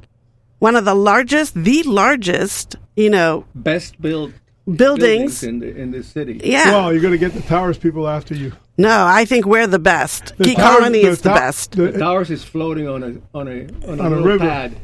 one 0.59 0.76
of 0.76 0.85
the 0.85 0.95
largest, 0.95 1.55
the 1.55 1.83
largest, 1.85 2.76
you 2.95 3.11
know, 3.11 3.47
Best 3.55 4.01
built 4.01 4.33
buildings. 4.66 5.41
buildings 5.41 5.43
in 5.43 5.59
the 5.59 5.76
in 5.76 5.91
the 5.91 6.03
city. 6.03 6.41
Yeah. 6.45 6.70
Well, 6.70 6.93
you're 6.93 7.03
going 7.03 7.12
to 7.12 7.18
get 7.18 7.33
the 7.33 7.43
towers 7.43 7.78
people 7.78 8.07
after 8.09 8.35
you. 8.35 8.53
No, 8.81 9.05
I 9.07 9.24
think 9.24 9.47
we're 9.47 9.66
the 9.66 9.78
best. 9.78 10.37
The 10.39 10.45
key 10.45 10.55
towers- 10.55 10.78
colony 10.78 11.03
is 11.03 11.20
the 11.20 11.28
tow- 11.31 11.35
best. 11.35 11.72
the- 11.72 11.93
The 11.93 11.99
towers 11.99 12.31
is 12.31 12.43
floating 12.45 12.89
on 12.89 13.03
a 13.03 13.37
on 13.39 13.49
a 13.49 13.62
on 13.89 14.01
a, 14.01 14.03
On 14.05 14.07
a 14.07 14.09
little 14.11 14.24
river. 14.24 14.45
pad. 14.45 14.76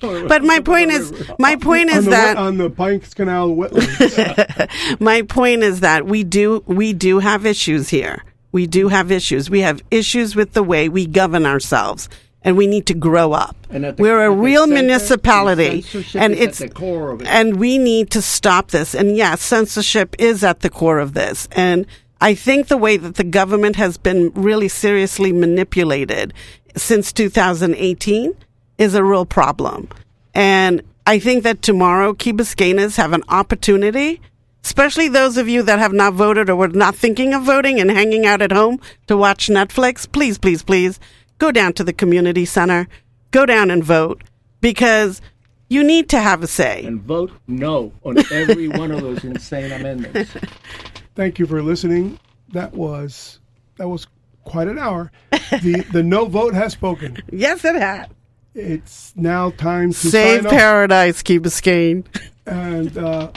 but 0.00 0.44
my 0.44 0.60
point 0.60 0.90
is, 0.90 1.12
my 1.38 1.56
point 1.56 1.90
on 1.90 1.96
is 1.98 2.04
the, 2.04 2.10
that 2.12 2.36
on 2.36 2.58
the 2.58 2.70
Pikes 2.70 3.14
Canal 3.14 3.48
wetlands. 3.50 5.00
my 5.00 5.22
point 5.22 5.62
is 5.62 5.80
that 5.80 6.06
we 6.06 6.24
do 6.24 6.62
we 6.66 6.92
do 6.92 7.18
have 7.18 7.46
issues 7.46 7.88
here. 7.88 8.22
We 8.52 8.66
do 8.66 8.88
have 8.88 9.10
issues. 9.10 9.50
We 9.50 9.60
have 9.60 9.82
issues 9.90 10.36
with 10.36 10.52
the 10.52 10.62
way 10.62 10.88
we 10.88 11.06
govern 11.06 11.44
ourselves, 11.44 12.08
and 12.42 12.56
we 12.56 12.68
need 12.68 12.86
to 12.86 12.94
grow 12.94 13.32
up. 13.32 13.56
And 13.70 13.82
the- 13.84 13.96
We're 13.98 14.24
a 14.24 14.30
real 14.30 14.66
center, 14.68 14.74
municipality, 14.82 15.84
and 15.92 15.94
is 15.94 16.14
at 16.14 16.30
it's 16.32 16.58
the 16.60 16.68
core 16.68 17.10
of 17.10 17.22
it. 17.22 17.26
and 17.26 17.56
we 17.56 17.78
need 17.78 18.10
to 18.12 18.22
stop 18.22 18.70
this. 18.70 18.94
And 18.94 19.16
yes, 19.16 19.42
censorship 19.42 20.14
is 20.20 20.44
at 20.44 20.60
the 20.60 20.70
core 20.70 21.00
of 21.00 21.14
this. 21.14 21.48
And 21.52 21.84
I 22.24 22.34
think 22.34 22.68
the 22.68 22.78
way 22.78 22.96
that 22.96 23.16
the 23.16 23.22
government 23.22 23.76
has 23.76 23.98
been 23.98 24.32
really 24.34 24.68
seriously 24.68 25.30
manipulated 25.30 26.32
since 26.74 27.12
2018 27.12 28.34
is 28.78 28.94
a 28.94 29.04
real 29.04 29.26
problem. 29.26 29.90
And 30.32 30.80
I 31.06 31.18
think 31.18 31.42
that 31.42 31.60
tomorrow 31.60 32.14
Key 32.14 32.32
Biscaynes 32.32 32.96
have 32.96 33.12
an 33.12 33.24
opportunity, 33.28 34.22
especially 34.64 35.08
those 35.08 35.36
of 35.36 35.50
you 35.50 35.62
that 35.64 35.78
have 35.78 35.92
not 35.92 36.14
voted 36.14 36.48
or 36.48 36.56
were 36.56 36.68
not 36.68 36.96
thinking 36.96 37.34
of 37.34 37.42
voting 37.42 37.78
and 37.78 37.90
hanging 37.90 38.24
out 38.24 38.40
at 38.40 38.52
home 38.52 38.80
to 39.06 39.18
watch 39.18 39.48
Netflix. 39.48 40.10
Please, 40.10 40.38
please, 40.38 40.62
please 40.62 40.98
go 41.36 41.52
down 41.52 41.74
to 41.74 41.84
the 41.84 41.92
community 41.92 42.46
center, 42.46 42.88
go 43.32 43.44
down 43.44 43.70
and 43.70 43.84
vote 43.84 44.24
because 44.62 45.20
you 45.68 45.84
need 45.84 46.08
to 46.08 46.18
have 46.18 46.42
a 46.42 46.46
say. 46.46 46.84
and 46.86 47.02
vote 47.02 47.32
no 47.46 47.92
on 48.02 48.16
every 48.32 48.68
one 48.68 48.90
of 48.92 49.02
those 49.02 49.22
insane 49.24 49.72
amendments. 49.72 50.34
Thank 51.14 51.38
you 51.38 51.46
for 51.46 51.62
listening. 51.62 52.18
That 52.52 52.72
was 52.72 53.40
that 53.76 53.88
was 53.88 54.06
quite 54.44 54.68
an 54.68 54.78
hour. 54.78 55.10
The 55.30 55.86
the 55.92 56.02
no 56.02 56.26
vote 56.26 56.54
has 56.54 56.72
spoken. 56.72 57.18
Yes, 57.30 57.64
it 57.64 57.76
has. 57.76 58.08
It's 58.54 59.12
now 59.16 59.50
time 59.50 59.90
to 59.90 59.96
Save 60.10 60.44
paradise, 60.44 61.22
Key 61.22 61.40
Biscayne. 61.40 62.06
And 62.46 62.96
uh, 62.96 63.32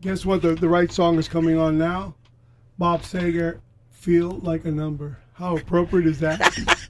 guess 0.00 0.24
what? 0.24 0.42
The, 0.42 0.54
the 0.54 0.68
right 0.68 0.92
song 0.92 1.18
is 1.18 1.28
coming 1.28 1.58
on 1.58 1.76
now. 1.76 2.14
Bob 2.78 3.02
Seger, 3.02 3.60
Feel 3.90 4.38
Like 4.38 4.64
a 4.64 4.70
Number. 4.70 5.18
How 5.34 5.56
appropriate 5.56 6.06
is 6.06 6.20
that? 6.20 6.88